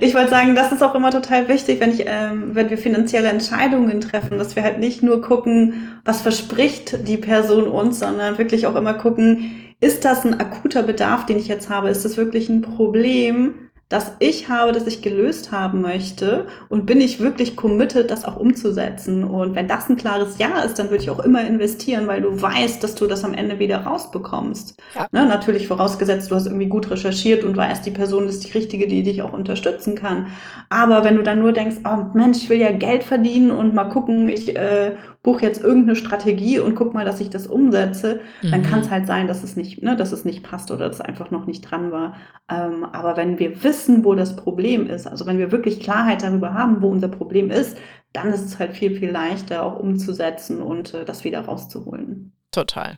Ich 0.00 0.14
wollte 0.14 0.30
sagen, 0.30 0.54
das 0.54 0.70
ist 0.72 0.82
auch 0.82 0.94
immer 0.94 1.10
total 1.10 1.48
wichtig, 1.48 1.80
wenn 1.80 1.92
ich, 1.92 2.04
ähm, 2.06 2.54
wenn 2.54 2.68
wir 2.68 2.76
finanzielle 2.76 3.28
Entscheidungen 3.28 4.00
treffen, 4.00 4.38
dass 4.38 4.54
wir 4.54 4.62
halt 4.62 4.78
nicht 4.78 5.02
nur 5.02 5.22
gucken, 5.22 5.98
was 6.04 6.20
verspricht 6.20 7.08
die 7.08 7.16
Person 7.16 7.68
uns, 7.68 7.98
sondern 7.98 8.38
wirklich 8.38 8.66
auch 8.66 8.76
immer 8.76 8.94
gucken, 8.94 9.74
ist 9.80 10.04
das 10.04 10.24
ein 10.24 10.38
akuter 10.38 10.82
Bedarf, 10.82 11.26
den 11.26 11.38
ich 11.38 11.48
jetzt 11.48 11.70
habe? 11.70 11.88
Ist 11.88 12.04
das 12.04 12.16
wirklich 12.16 12.48
ein 12.48 12.62
Problem? 12.62 13.54
Das 13.92 14.12
ich 14.20 14.48
habe, 14.48 14.72
das 14.72 14.86
ich 14.86 15.02
gelöst 15.02 15.52
haben 15.52 15.82
möchte 15.82 16.46
und 16.70 16.86
bin 16.86 17.00
ich 17.00 17.20
wirklich 17.20 17.56
committed, 17.56 18.10
das 18.10 18.24
auch 18.24 18.36
umzusetzen. 18.36 19.22
Und 19.22 19.54
wenn 19.54 19.68
das 19.68 19.90
ein 19.90 19.96
klares 19.96 20.38
Ja 20.38 20.62
ist, 20.62 20.78
dann 20.78 20.90
würde 20.90 21.02
ich 21.02 21.10
auch 21.10 21.20
immer 21.20 21.46
investieren, 21.46 22.06
weil 22.06 22.22
du 22.22 22.40
weißt, 22.40 22.82
dass 22.82 22.94
du 22.94 23.06
das 23.06 23.22
am 23.22 23.34
Ende 23.34 23.58
wieder 23.58 23.82
rausbekommst. 23.82 24.80
Ja. 24.94 25.06
Ne, 25.12 25.26
natürlich 25.26 25.68
vorausgesetzt, 25.68 26.30
du 26.30 26.34
hast 26.34 26.46
irgendwie 26.46 26.68
gut 26.68 26.90
recherchiert 26.90 27.44
und 27.44 27.56
weißt, 27.56 27.84
die 27.84 27.90
Person 27.90 28.28
ist 28.28 28.44
die 28.44 28.52
richtige, 28.52 28.88
die 28.88 29.02
dich 29.02 29.20
auch 29.20 29.34
unterstützen 29.34 29.94
kann. 29.94 30.28
Aber 30.70 31.04
wenn 31.04 31.16
du 31.16 31.22
dann 31.22 31.40
nur 31.40 31.52
denkst, 31.52 31.76
oh 31.84 32.06
Mensch, 32.14 32.38
ich 32.38 32.48
will 32.48 32.58
ja 32.58 32.72
Geld 32.72 33.04
verdienen 33.04 33.50
und 33.50 33.74
mal 33.74 33.84
gucken, 33.84 34.28
ich 34.30 34.56
äh, 34.56 34.96
buche 35.22 35.42
jetzt 35.42 35.62
irgendeine 35.62 35.96
Strategie 35.96 36.58
und 36.58 36.74
guck 36.74 36.94
mal, 36.94 37.04
dass 37.04 37.20
ich 37.20 37.30
das 37.30 37.46
umsetze, 37.46 38.20
mhm. 38.42 38.50
dann 38.50 38.62
kann 38.62 38.80
es 38.80 38.90
halt 38.90 39.06
sein, 39.06 39.28
dass 39.28 39.44
es 39.44 39.56
nicht, 39.56 39.82
ne, 39.82 39.96
dass 39.96 40.12
es 40.12 40.24
nicht 40.24 40.42
passt 40.42 40.70
oder 40.70 40.88
dass 40.88 40.96
es 40.96 41.00
einfach 41.00 41.30
noch 41.30 41.46
nicht 41.46 41.62
dran 41.62 41.92
war. 41.92 42.16
Ähm, 42.50 42.84
aber 42.84 43.16
wenn 43.16 43.38
wir 43.38 43.62
wissen, 43.62 44.04
wo 44.04 44.14
das 44.14 44.34
Problem 44.34 44.88
ist, 44.88 45.06
also 45.06 45.26
wenn 45.26 45.38
wir 45.38 45.52
wirklich 45.52 45.80
Klarheit 45.80 46.22
darüber 46.22 46.54
haben, 46.54 46.82
wo 46.82 46.88
unser 46.88 47.08
Problem 47.08 47.50
ist, 47.50 47.76
dann 48.12 48.32
ist 48.32 48.44
es 48.44 48.58
halt 48.58 48.72
viel, 48.72 48.96
viel 48.98 49.10
leichter 49.10 49.62
auch 49.62 49.78
umzusetzen 49.78 50.60
und 50.60 50.92
äh, 50.92 51.04
das 51.04 51.24
wieder 51.24 51.40
rauszuholen. 51.40 52.32
Total. 52.50 52.96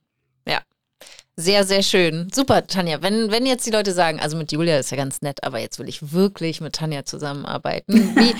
Sehr, 1.36 1.64
sehr 1.64 1.82
schön. 1.82 2.28
Super, 2.32 2.64
Tanja. 2.64 3.02
Wenn, 3.02 3.32
wenn 3.32 3.44
jetzt 3.44 3.66
die 3.66 3.72
Leute 3.72 3.90
sagen, 3.90 4.20
also 4.20 4.36
mit 4.36 4.52
Julia 4.52 4.78
ist 4.78 4.90
ja 4.90 4.96
ganz 4.96 5.20
nett, 5.20 5.42
aber 5.42 5.58
jetzt 5.58 5.80
will 5.80 5.88
ich 5.88 6.12
wirklich 6.12 6.60
mit 6.60 6.74
Tanja 6.74 7.04
zusammenarbeiten. 7.04 8.14
Wie, 8.14 8.34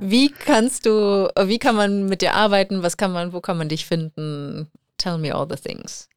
wie 0.00 0.28
kannst 0.28 0.84
du, 0.84 1.28
wie 1.44 1.60
kann 1.60 1.76
man 1.76 2.06
mit 2.06 2.20
dir 2.20 2.34
arbeiten? 2.34 2.82
Was 2.82 2.96
kann 2.96 3.12
man, 3.12 3.32
wo 3.32 3.40
kann 3.40 3.56
man 3.56 3.68
dich 3.68 3.86
finden? 3.86 4.68
Tell 4.98 5.16
me 5.16 5.32
all 5.32 5.46
the 5.48 5.54
things. 5.54 6.08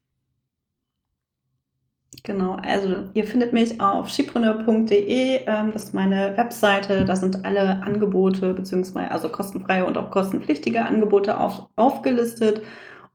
Genau, 2.24 2.56
also 2.62 3.04
ihr 3.14 3.24
findet 3.24 3.52
mich 3.52 3.80
auf 3.80 4.10
skipreneur.de, 4.10 5.42
ähm, 5.46 5.70
das 5.72 5.84
ist 5.84 5.94
meine 5.94 6.36
Webseite, 6.36 7.04
da 7.04 7.14
sind 7.14 7.44
alle 7.44 7.80
Angebote, 7.84 8.52
beziehungsweise 8.54 9.12
also 9.12 9.28
kostenfreie 9.28 9.84
und 9.84 9.96
auch 9.96 10.10
kostenpflichtige 10.10 10.84
Angebote 10.84 11.38
auf, 11.38 11.68
aufgelistet. 11.76 12.62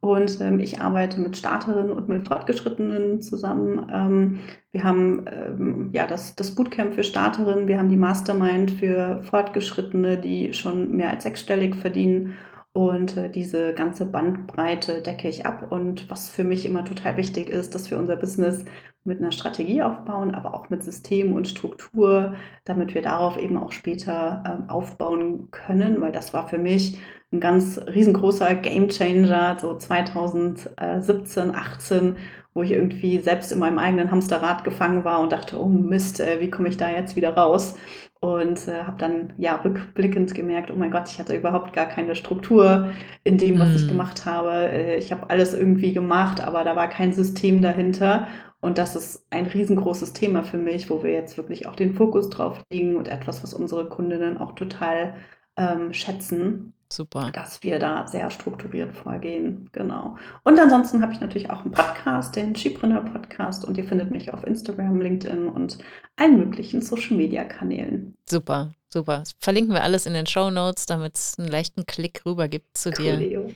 Und 0.02 0.41
ähm, 0.41 0.60
ich 0.60 0.82
arbeite 0.82 1.22
mit 1.22 1.38
Starterinnen 1.38 1.91
und 1.91 2.10
mit 2.10 2.28
Fortgeschrittenen 2.28 3.22
zusammen. 3.22 3.88
Ähm, 3.93 4.39
wir 4.72 4.84
haben 4.84 5.26
ähm, 5.32 5.89
ja 5.93 6.08
das, 6.08 6.36
das 6.36 6.56
Bootcamp 6.56 6.95
für 6.95 7.04
Starterinnen, 7.04 7.68
wir 7.68 7.78
haben 7.78 7.89
die 7.89 7.97
Mastermind 7.97 8.72
für 8.72 9.22
Fortgeschrittene, 9.22 10.18
die 10.18 10.54
schon 10.54 10.97
mehr 10.97 11.12
als 11.12 11.24
sechsstellig 11.24 11.76
verdienen. 11.76 12.34
Und 12.74 13.16
äh, 13.16 13.30
diese 13.30 13.76
ganze 13.76 14.08
Bandbreite 14.08 15.04
decke 15.04 15.30
ich 15.30 15.45
ab. 15.45 15.72
Und 15.72 16.10
was 16.10 16.30
für 16.30 16.43
mich 16.43 16.66
immer 16.66 16.84
total 16.84 17.16
wichtig 17.18 17.49
ist, 17.49 17.76
dass 17.76 17.91
wir 17.91 17.99
unser 17.99 18.16
Business 18.16 18.66
mit 19.04 19.20
einer 19.20 19.32
Strategie 19.32 19.84
aufbauen, 19.84 20.34
aber 20.34 20.56
auch 20.56 20.70
mit 20.72 20.84
System 20.84 21.34
und 21.34 21.47
Struktur, 21.47 22.36
damit 22.66 22.95
wir 22.95 23.04
darauf 23.04 23.38
eben 23.38 23.58
auch 23.58 23.72
später 23.72 24.43
ähm, 24.47 24.70
aufbauen 24.70 25.49
können, 25.52 26.02
weil 26.02 26.12
das 26.12 26.34
war 26.34 26.47
für 26.47 26.60
mich 26.60 26.99
ein 27.32 27.40
ganz 27.40 27.80
riesengroßer 27.80 28.56
Gamechanger, 28.56 29.58
so 29.60 29.78
2017, 29.78 31.56
18, 31.56 32.18
wo 32.54 32.64
ich 32.64 32.72
irgendwie 32.72 33.20
selbst 33.20 33.52
in 33.52 33.60
meinem 33.60 33.80
eigenen 33.80 34.12
Hamsterrad 34.12 34.64
gefangen 34.64 35.06
war 35.06 35.22
und 35.22 35.32
dachte, 35.32 35.60
oh 35.60 35.68
Mist, 35.68 36.20
äh, 36.20 36.42
wie 36.42 36.50
komme 36.50 36.68
ich 36.68 36.78
da 36.78 36.90
jetzt 36.90 37.16
wieder 37.16 37.36
raus? 37.36 37.76
Und 38.20 38.68
äh, 38.68 38.84
habe 38.84 38.98
dann 38.98 39.34
ja 39.38 39.56
rückblickend 39.56 40.36
gemerkt, 40.36 40.70
oh 40.72 40.76
mein 40.76 40.92
Gott, 40.92 41.10
ich 41.10 41.20
hatte 41.20 41.36
überhaupt 41.36 41.74
gar 41.74 41.88
keine 41.88 42.16
Struktur 42.16 42.92
in 43.24 43.38
dem, 43.38 43.58
was 43.58 43.70
mm. 43.70 43.76
ich 43.78 43.88
gemacht 43.88 44.26
habe. 44.26 44.52
Äh, 44.70 44.98
ich 44.98 45.12
habe 45.12 45.30
alles 45.30 45.54
irgendwie 45.54 45.94
gemacht, 45.94 46.42
aber 46.42 46.64
da 46.64 46.76
war 46.76 46.88
kein 46.90 47.14
System 47.14 47.62
dahinter. 47.62 48.28
Und 48.60 48.78
das 48.78 48.96
ist 48.96 49.26
ein 49.32 49.48
riesengroßes 49.48 50.14
Thema 50.14 50.44
für 50.44 50.58
mich, 50.58 50.90
wo 50.90 51.04
wir 51.04 51.12
jetzt 51.14 51.38
wirklich 51.38 51.66
auch 51.66 51.76
den 51.76 51.96
Fokus 51.96 52.30
drauf 52.30 52.62
legen 52.72 52.96
und 52.96 53.08
etwas, 53.08 53.42
was 53.42 53.54
unsere 53.56 53.90
Kundinnen 53.90 54.38
auch 54.38 54.54
total 54.54 55.16
ähm, 55.58 55.94
schätzen. 55.94 56.74
Super. 56.92 57.32
Dass 57.32 57.64
wir 57.64 57.80
da 57.80 58.06
sehr 58.06 58.30
strukturiert 58.30 58.94
vorgehen. 58.94 59.70
Genau. 59.72 60.18
Und 60.44 60.60
ansonsten 60.60 61.02
habe 61.02 61.14
ich 61.14 61.22
natürlich 61.22 61.50
auch 61.50 61.62
einen 61.62 61.72
Podcast, 61.72 62.36
den 62.36 62.54
Skipreneur 62.54 63.02
Podcast. 63.02 63.64
Und 63.64 63.78
ihr 63.78 63.86
findet 63.86 64.12
mich 64.12 64.34
auf 64.34 64.46
Instagram, 64.46 65.00
LinkedIn 65.00 65.48
und 65.48 65.78
allen 66.18 66.38
möglichen 66.38 66.82
Social 66.82 67.16
Media 67.16 67.46
Kanälen. 67.46 68.16
Super, 68.30 68.72
super. 68.89 69.20
Das 69.20 69.34
verlinken 69.39 69.74
wir 69.74 69.84
alles 69.84 70.06
in 70.06 70.14
den 70.14 70.28
Show 70.28 70.50
Notes, 70.50 70.86
damit 70.86 71.18
es 71.18 71.39
einen 71.39 71.48
leichten 71.48 71.86
Klick 71.86 72.26
rüber 72.26 72.50
gibt 72.50 72.78
zu 72.78 72.92
dir. 72.92 73.14
Coolio. 73.16 73.52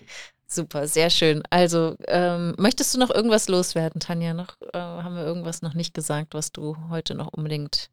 Super, 0.47 0.87
sehr 0.87 1.09
schön. 1.09 1.43
Also, 1.49 1.95
ähm, 2.07 2.53
möchtest 2.57 2.93
du 2.93 2.99
noch 2.99 3.09
irgendwas 3.09 3.49
loswerden, 3.49 3.99
Tanja? 3.99 4.33
Noch, 4.33 4.55
äh, 4.73 4.77
haben 4.77 5.15
wir 5.15 5.25
irgendwas 5.25 5.61
noch 5.61 5.73
nicht 5.73 5.93
gesagt, 5.93 6.33
was 6.33 6.53
du 6.53 6.77
heute 6.89 7.15
noch 7.15 7.33
unbedingt 7.33 7.89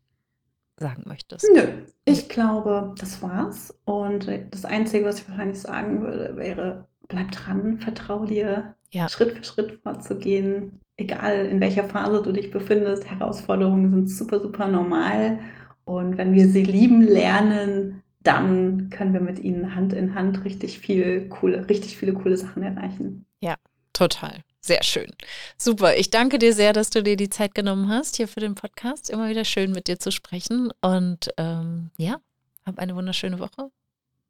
sagen 0.78 1.04
möchtest? 1.06 1.46
Nö, 1.54 1.62
ich 2.04 2.28
glaube, 2.28 2.94
das 2.98 3.22
war's. 3.22 3.78
Und 3.84 4.28
das 4.50 4.64
Einzige, 4.64 5.04
was 5.04 5.20
ich 5.20 5.28
wahrscheinlich 5.28 5.60
sagen 5.60 6.02
würde, 6.02 6.36
wäre, 6.36 6.88
bleib 7.08 7.30
dran, 7.32 7.78
vertrau 7.78 8.24
dir, 8.24 8.74
ja. 8.90 9.08
Schritt 9.08 9.32
für 9.32 9.44
Schritt 9.44 9.80
vorzugehen. 9.82 10.80
Egal 10.96 11.46
in 11.46 11.60
welcher 11.60 11.84
Phase 11.84 12.22
du 12.22 12.32
dich 12.32 12.50
befindest, 12.50 13.10
Herausforderungen 13.10 13.90
sind 13.90 14.10
super, 14.10 14.40
super 14.40 14.68
normal. 14.68 15.38
Und 15.84 16.18
wenn 16.18 16.34
wir 16.34 16.48
sie 16.48 16.62
lieben 16.62 17.02
lernen, 17.02 18.02
dann 18.22 18.90
können 18.90 19.14
wir 19.14 19.20
mit 19.20 19.40
ihnen 19.40 19.74
Hand 19.74 19.92
in 19.92 20.14
Hand 20.14 20.44
richtig 20.44 20.78
viel 20.78 21.28
coole, 21.28 21.68
richtig 21.68 21.96
viele 21.96 22.12
coole 22.12 22.36
Sachen 22.36 22.62
erreichen. 22.62 23.26
Ja, 23.40 23.56
total. 23.92 24.44
Sehr 24.64 24.84
schön. 24.84 25.10
Super. 25.58 25.96
Ich 25.96 26.10
danke 26.10 26.38
dir 26.38 26.52
sehr, 26.52 26.72
dass 26.72 26.90
du 26.90 27.02
dir 27.02 27.16
die 27.16 27.28
Zeit 27.28 27.52
genommen 27.52 27.88
hast 27.88 28.16
hier 28.16 28.28
für 28.28 28.38
den 28.38 28.54
Podcast. 28.54 29.10
Immer 29.10 29.28
wieder 29.28 29.44
schön 29.44 29.72
mit 29.72 29.88
dir 29.88 29.98
zu 29.98 30.12
sprechen. 30.12 30.72
Und 30.80 31.30
ähm, 31.36 31.90
ja, 31.96 32.20
hab 32.64 32.78
eine 32.78 32.94
wunderschöne 32.94 33.40
Woche. 33.40 33.70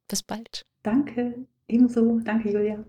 Bis 0.08 0.22
bald. 0.22 0.64
Danke. 0.82 1.34
Ebenso. 1.68 2.18
Danke, 2.20 2.50
Julia. 2.50 2.82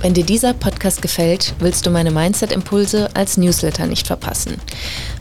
Wenn 0.00 0.14
dir 0.14 0.24
dieser 0.24 0.54
Podcast 0.54 1.02
gefällt, 1.02 1.54
willst 1.58 1.84
du 1.84 1.90
meine 1.90 2.10
Mindset-Impulse 2.10 3.10
als 3.14 3.36
Newsletter 3.36 3.86
nicht 3.86 4.06
verpassen. 4.06 4.58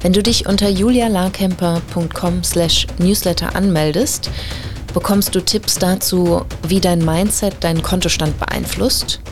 Wenn 0.02 0.14
du 0.14 0.24
dich 0.24 0.48
unter 0.48 0.70
julialarkemper.com 0.70 2.44
slash 2.44 2.88
newsletter 3.00 3.54
anmeldest, 3.54 4.30
bekommst 4.94 5.36
du 5.36 5.42
Tipps 5.42 5.76
dazu, 5.76 6.46
wie 6.68 6.80
dein 6.80 7.04
Mindset 7.04 7.62
deinen 7.62 7.82
Kontostand 7.82 8.40
beeinflusst– 8.40 9.20